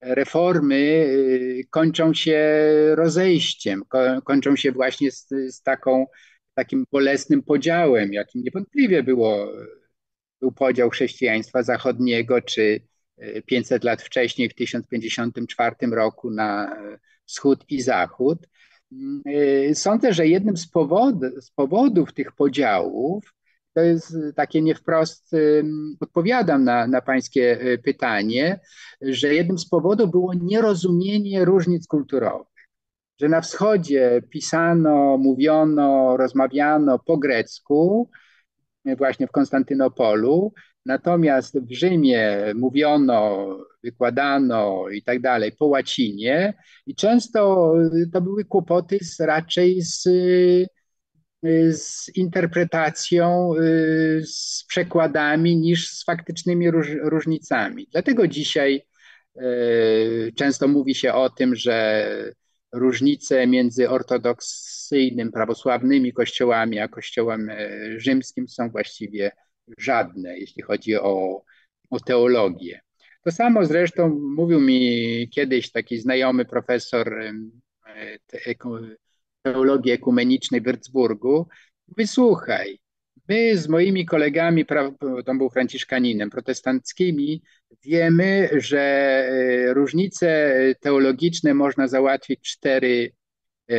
reformy 0.00 0.80
yy, 0.80 1.64
kończą 1.70 2.14
się 2.14 2.60
rozejściem, 2.94 3.82
kończą 4.24 4.56
się 4.56 4.72
właśnie 4.72 5.10
z, 5.10 5.28
z 5.48 5.62
taką, 5.62 6.06
takim 6.54 6.84
bolesnym 6.92 7.42
podziałem, 7.42 8.12
jakim 8.12 8.42
niewątpliwie 8.42 9.02
było 9.02 9.52
był 10.40 10.52
podział 10.52 10.90
chrześcijaństwa 10.90 11.62
zachodniego, 11.62 12.42
czy 12.42 12.80
500 13.46 13.84
e, 13.84 13.88
lat 13.88 14.02
wcześniej, 14.02 14.48
w 14.48 14.54
1054 14.54 15.76
roku 15.92 16.30
na 16.30 16.76
e, 16.76 16.98
wschód 17.26 17.64
i 17.68 17.82
zachód. 17.82 18.48
Mm, 18.92 19.22
e, 19.70 19.74
sądzę, 19.74 20.12
że 20.12 20.26
jednym 20.26 20.56
z, 20.56 20.68
powod, 20.68 21.14
z 21.40 21.50
powodów 21.50 22.12
tych 22.12 22.32
podziałów, 22.32 23.34
to 23.74 23.80
jest 23.80 24.16
takie 24.36 24.62
nie 24.62 24.74
wprost 24.74 25.30
odpowiadam 26.00 26.64
na, 26.64 26.86
na 26.86 27.00
Pańskie 27.00 27.58
pytanie, 27.84 28.60
że 29.00 29.34
jednym 29.34 29.58
z 29.58 29.68
powodów 29.68 30.10
było 30.10 30.34
nierozumienie 30.34 31.44
różnic 31.44 31.86
kulturowych. 31.86 32.68
Że 33.20 33.28
na 33.28 33.40
wschodzie 33.40 34.22
pisano, 34.30 35.18
mówiono, 35.18 36.16
rozmawiano 36.16 36.98
po 36.98 37.18
grecku, 37.18 38.10
właśnie 38.84 39.26
w 39.26 39.30
Konstantynopolu. 39.30 40.52
Natomiast 40.86 41.60
w 41.60 41.72
Rzymie 41.72 42.38
mówiono, 42.54 43.48
wykładano 43.84 44.88
i 44.88 45.02
tak 45.02 45.20
dalej 45.20 45.52
po 45.58 45.66
łacinie 45.66 46.54
i 46.86 46.94
często 46.94 47.72
to 48.12 48.20
były 48.20 48.44
kłopoty 48.44 48.98
z, 49.04 49.20
raczej 49.20 49.82
z, 49.82 50.08
z 51.70 52.16
interpretacją, 52.16 53.52
z 54.24 54.64
przekładami 54.68 55.56
niż 55.56 55.88
z 55.88 56.04
faktycznymi 56.04 56.70
róż, 56.70 56.88
różnicami. 57.02 57.88
Dlatego 57.92 58.28
dzisiaj 58.28 58.82
często 60.36 60.68
mówi 60.68 60.94
się 60.94 61.12
o 61.12 61.30
tym, 61.30 61.56
że 61.56 62.06
różnice 62.72 63.46
między 63.46 63.90
ortodoksyjnym, 63.90 65.32
prawosławnymi 65.32 66.12
kościołami, 66.12 66.78
a 66.78 66.88
kościołem 66.88 67.50
e, 67.50 67.68
rzymskim 68.00 68.48
są 68.48 68.70
właściwie 68.70 69.32
żadne, 69.78 70.38
jeśli 70.38 70.62
chodzi 70.62 70.96
o, 70.96 71.42
o 71.90 72.00
teologię. 72.00 72.80
To 73.24 73.30
samo 73.30 73.64
zresztą 73.64 74.08
mówił 74.36 74.60
mi 74.60 75.28
kiedyś 75.32 75.72
taki 75.72 75.98
znajomy 75.98 76.44
profesor 76.44 77.22
e, 77.22 77.38
teologii 79.42 79.92
ekumenicznej 79.92 80.60
w 80.60 80.64
Würzburgu. 80.64 81.44
Wysłuchaj, 81.96 82.78
my 83.30 83.56
z 83.56 83.68
moimi 83.68 84.06
kolegami, 84.06 84.66
to 85.24 85.34
był 85.34 85.50
franciszkaninem, 85.50 86.30
protestanckimi, 86.30 87.42
wiemy, 87.84 88.48
że 88.52 88.80
e, 88.80 89.74
różnice 89.74 90.54
teologiczne 90.80 91.54
można 91.54 91.88
załatwić 91.88 92.40
cztery, 92.40 93.12
e, 93.70 93.74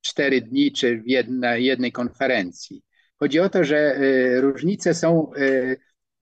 cztery 0.00 0.40
dni 0.40 0.72
czy 0.72 0.98
w 0.98 1.06
jedna, 1.06 1.56
jednej 1.56 1.92
konferencji. 1.92 2.82
Chodzi 3.16 3.40
o 3.40 3.48
to, 3.48 3.64
że 3.64 3.78
e, 3.78 4.40
różnice 4.40 4.94
są 4.94 5.30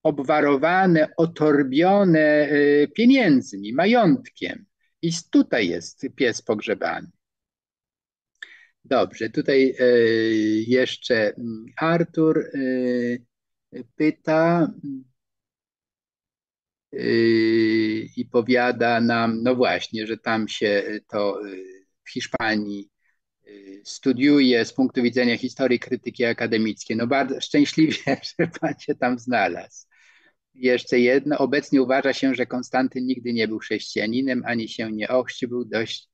obwarowane, 0.02 1.08
otorbione 1.16 2.48
pieniędzmi, 2.94 3.72
majątkiem. 3.72 4.64
I 5.02 5.10
tutaj 5.30 5.68
jest 5.68 6.06
pies 6.16 6.42
pogrzebany. 6.42 7.18
Dobrze, 8.89 9.31
tutaj 9.31 9.74
jeszcze 10.66 11.35
mm, 11.35 11.66
Artur 11.77 12.51
pyta, 13.97 14.73
Yy, 16.93 18.06
i 18.16 18.24
powiada 18.32 19.01
nam, 19.01 19.43
no 19.43 19.55
właśnie, 19.55 20.06
że 20.06 20.16
tam 20.16 20.48
się 20.48 20.82
to 21.09 21.40
w 22.05 22.10
Hiszpanii 22.10 22.90
studiuje 23.85 24.65
z 24.65 24.73
punktu 24.73 25.02
widzenia 25.02 25.39
historii 25.39 25.78
krytyki 25.78 26.24
akademickiej. 26.24 26.97
No 26.97 27.06
bardzo 27.06 27.40
szczęśliwie, 27.40 27.98
że 28.40 28.47
pan 28.60 28.74
się 28.81 28.94
tam 28.94 29.19
znalazł. 29.19 29.86
Jeszcze 30.55 30.98
jedno, 31.01 31.39
obecnie 31.39 31.82
uważa 31.82 32.12
się, 32.12 32.35
że 32.35 32.47
Konstantyn 32.47 33.06
nigdy 33.06 33.32
nie 33.32 33.48
był 33.48 33.59
chrześcijaninem, 33.59 34.43
ani 34.47 34.69
się 34.69 34.93
nie 34.93 35.09
ochrzcił, 35.09 35.48
był 35.48 35.65
dość 35.65 36.09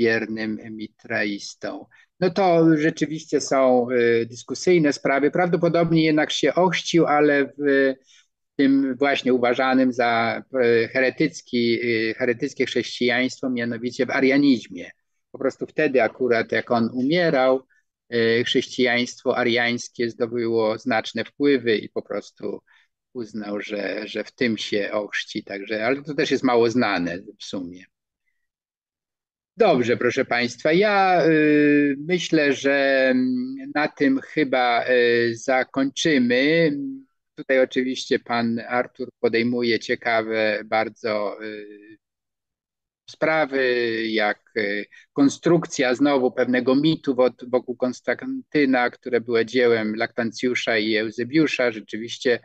wiernym 0.00 0.58
mitraistą. 0.70 1.86
No 2.20 2.30
to 2.30 2.76
rzeczywiście 2.76 3.40
są 3.40 3.86
dyskusyjne 4.26 4.92
sprawy. 4.92 5.30
Prawdopodobnie 5.30 6.04
jednak 6.04 6.30
się 6.30 6.54
ochrzcił, 6.54 7.06
ale 7.06 7.52
w 7.58 7.94
tym 8.56 8.96
właśnie 8.96 9.34
uważanym 9.34 9.92
za 9.92 10.42
heretycki, 10.92 11.78
heretyckie 12.16 12.66
chrześcijaństwo, 12.66 13.50
mianowicie 13.50 14.06
w 14.06 14.10
arianizmie. 14.10 14.90
Po 15.32 15.38
prostu 15.38 15.66
wtedy 15.66 16.02
akurat 16.02 16.52
jak 16.52 16.70
on 16.70 16.90
umierał, 16.94 17.66
chrześcijaństwo 18.46 19.36
ariańskie 19.38 20.10
zdobyło 20.10 20.78
znaczne 20.78 21.24
wpływy 21.24 21.76
i 21.76 21.88
po 21.88 22.02
prostu 22.02 22.60
uznał, 23.12 23.60
że, 23.60 24.02
że 24.08 24.24
w 24.24 24.32
tym 24.32 24.58
się 24.58 24.90
ochrzci. 24.92 25.44
Także, 25.44 25.86
ale 25.86 26.02
to 26.02 26.14
też 26.14 26.30
jest 26.30 26.44
mało 26.44 26.70
znane 26.70 27.18
w 27.38 27.44
sumie. 27.44 27.84
Dobrze, 29.60 29.96
proszę 29.96 30.24
Państwa. 30.24 30.72
Ja 30.72 31.26
y, 31.26 31.96
myślę, 31.98 32.52
że 32.52 33.12
na 33.74 33.88
tym 33.88 34.20
chyba 34.20 34.84
y, 34.88 35.36
zakończymy. 35.36 36.72
Tutaj 37.34 37.60
oczywiście 37.60 38.18
Pan 38.18 38.58
Artur 38.68 39.08
podejmuje 39.20 39.78
ciekawe 39.78 40.60
bardzo 40.64 41.44
y, 41.44 41.98
sprawy, 43.10 43.94
jak 44.08 44.52
konstrukcja 45.12 45.94
znowu 45.94 46.32
pewnego 46.32 46.74
mitu 46.74 47.16
wokół 47.48 47.76
Konstantyna, 47.76 48.90
które 48.90 49.20
było 49.20 49.44
dziełem 49.44 49.96
Laktancjusza 49.96 50.78
i 50.78 50.96
Eusebiusza. 50.96 51.72
Rzeczywiście 51.72 52.40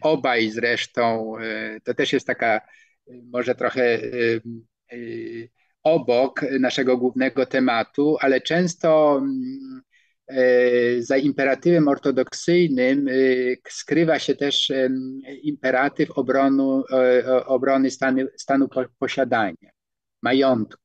obaj 0.00 0.50
zresztą, 0.50 1.32
to 1.84 1.94
też 1.94 2.12
jest 2.12 2.26
taka 2.26 2.60
może 3.32 3.54
trochę 3.54 4.00
obok 5.82 6.44
naszego 6.60 6.96
głównego 6.96 7.46
tematu, 7.46 8.16
ale 8.20 8.40
często 8.40 9.18
mm, 9.18 9.82
e, 10.28 11.02
za 11.02 11.16
imperatywem 11.16 11.88
ortodoksyjnym 11.88 13.08
e, 13.08 13.12
skrywa 13.68 14.18
się 14.18 14.34
też 14.34 14.72
imperatyw 15.42 16.10
obronu, 16.10 16.84
e, 16.92 17.46
obrony 17.46 17.90
stanu, 17.90 18.26
stanu 18.36 18.68
posiadania, 18.98 19.70
majątku. 20.22 20.82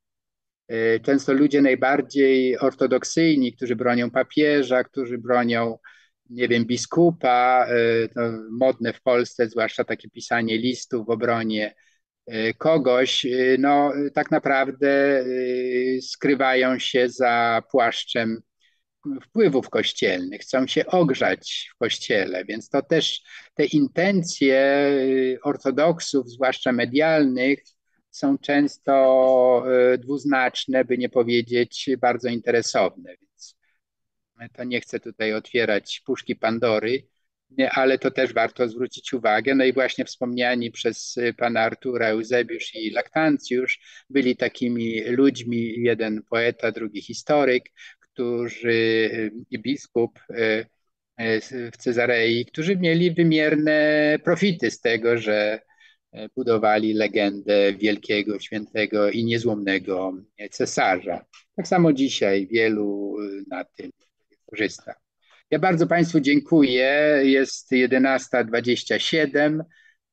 Często 1.02 1.34
ludzie 1.34 1.62
najbardziej 1.62 2.60
ortodoksyjni, 2.60 3.54
którzy 3.54 3.76
bronią 3.76 4.12
papieża, 4.12 4.84
którzy 4.84 5.18
bronią, 5.18 5.78
nie 6.30 6.48
wiem, 6.48 6.66
biskupa, 6.66 7.68
modne 8.52 8.94
w 8.94 9.02
Polsce, 9.02 9.50
zwłaszcza 9.50 9.84
takie 9.84 10.10
pisanie 10.10 10.58
listów 10.58 11.06
w 11.06 11.10
obronie 11.10 11.76
E, 11.76 11.93
kogoś, 12.58 13.26
e, 13.26 13.30
no 13.60 13.92
tak 14.14 14.32
naprawdę 14.32 15.20
e, 15.20 15.26
skrywają 16.02 16.80
się 16.80 17.10
za 17.10 17.64
płaszczem 17.72 18.42
wpływów 19.22 19.70
kościelnych, 19.70 20.42
chcą 20.42 20.68
się 20.68 20.86
ogrzać 20.86 21.70
w 21.76 21.78
kościele, 21.78 22.46
więc 22.46 22.70
to 22.70 22.82
też 22.82 23.22
te 23.54 23.66
intencje 23.66 24.90
ortodoksów, 25.44 26.30
zwłaszcza 26.30 26.72
medialnych, 26.72 27.60
są 28.12 28.38
często 28.38 29.66
dwuznaczne, 29.98 30.86
by 30.86 30.98
nie 30.98 31.10
powiedzieć 31.10 31.90
bardzo 32.02 32.30
interesowne. 32.30 33.16
Więc 33.22 33.56
to 34.54 34.64
nie 34.64 34.82
chcę 34.82 35.00
tutaj 35.00 35.34
otwierać 35.34 36.02
puszki 36.06 36.36
Pandory, 36.36 37.08
ale 37.72 37.98
to 38.00 38.12
też 38.12 38.34
warto 38.34 38.70
zwrócić 38.70 39.14
uwagę. 39.14 39.56
No 39.56 39.64
i 39.66 39.74
właśnie 39.74 40.06
wspomniani 40.06 40.72
przez 40.72 41.16
pana 41.38 41.60
Artura 41.60 42.08
Eusebiusz 42.08 42.76
i 42.76 42.90
Laktancjusz 42.90 43.80
byli 44.10 44.36
takimi 44.36 45.02
ludźmi, 45.02 45.74
jeden 45.78 46.24
poeta, 46.30 46.72
drugi 46.72 47.02
historyk, 47.02 47.64
którzy 48.00 49.10
i 49.52 49.60
biskup 49.60 50.20
e, 50.30 50.66
w 51.72 51.78
Cezarei, 51.78 52.46
którzy 52.46 52.78
mieli 52.78 53.12
wymierne 53.12 54.20
profity 54.24 54.72
z 54.72 54.82
tego, 54.82 55.18
że 55.18 55.60
budowali 56.36 56.94
legendę 56.94 57.74
wielkiego, 57.74 58.40
świętego 58.40 59.10
i 59.10 59.24
niezłomnego 59.24 60.14
cesarza. 60.52 61.26
Tak 61.56 61.68
samo 61.68 61.94
dzisiaj 61.94 62.48
wielu 62.48 63.16
na 63.48 63.64
tym 63.64 63.92
korzysta. 64.46 65.03
Ja 65.54 65.60
bardzo 65.60 65.88
Państwu 65.88 66.20
dziękuję. 66.20 67.22
Jest 67.24 67.72
11.27, 67.72 69.60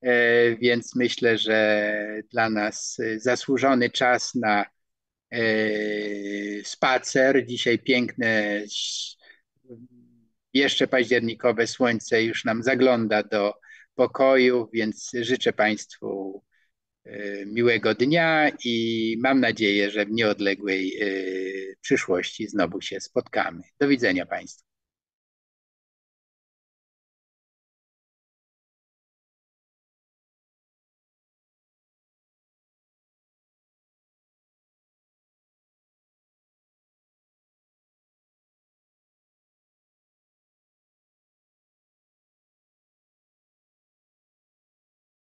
e, 0.03 0.57
więc 0.57 0.97
myślę, 0.97 1.39
że 1.39 2.23
dla 2.31 2.51
nas 2.51 2.97
zasłużony 3.17 3.91
czas 3.91 4.35
na 4.35 4.65
e, 5.31 5.41
spacer. 6.65 7.47
Dzisiaj 7.47 7.79
piękne, 7.79 8.63
jeszcze 10.55 10.87
październikowe 10.87 11.67
słońce 11.67 12.23
już 12.23 12.45
nam 12.45 12.63
zagląda 12.63 13.23
do 13.23 13.55
pokoju, 13.95 14.69
więc 14.73 15.11
życzę 15.21 15.53
Państwu 15.53 16.43
e, 17.05 17.47
miłego 17.47 17.95
dnia 17.95 18.51
i 18.65 19.17
mam 19.21 19.41
nadzieję, 19.41 19.91
że 19.91 20.07
w 20.07 20.11
nieodległej 20.11 21.01
przyszłości 21.81 22.49
znowu 22.49 22.81
się 22.81 23.01
spotkamy. 23.01 23.63
Do 23.79 23.89
widzenia 23.89 24.27
Państwu. 24.27 24.70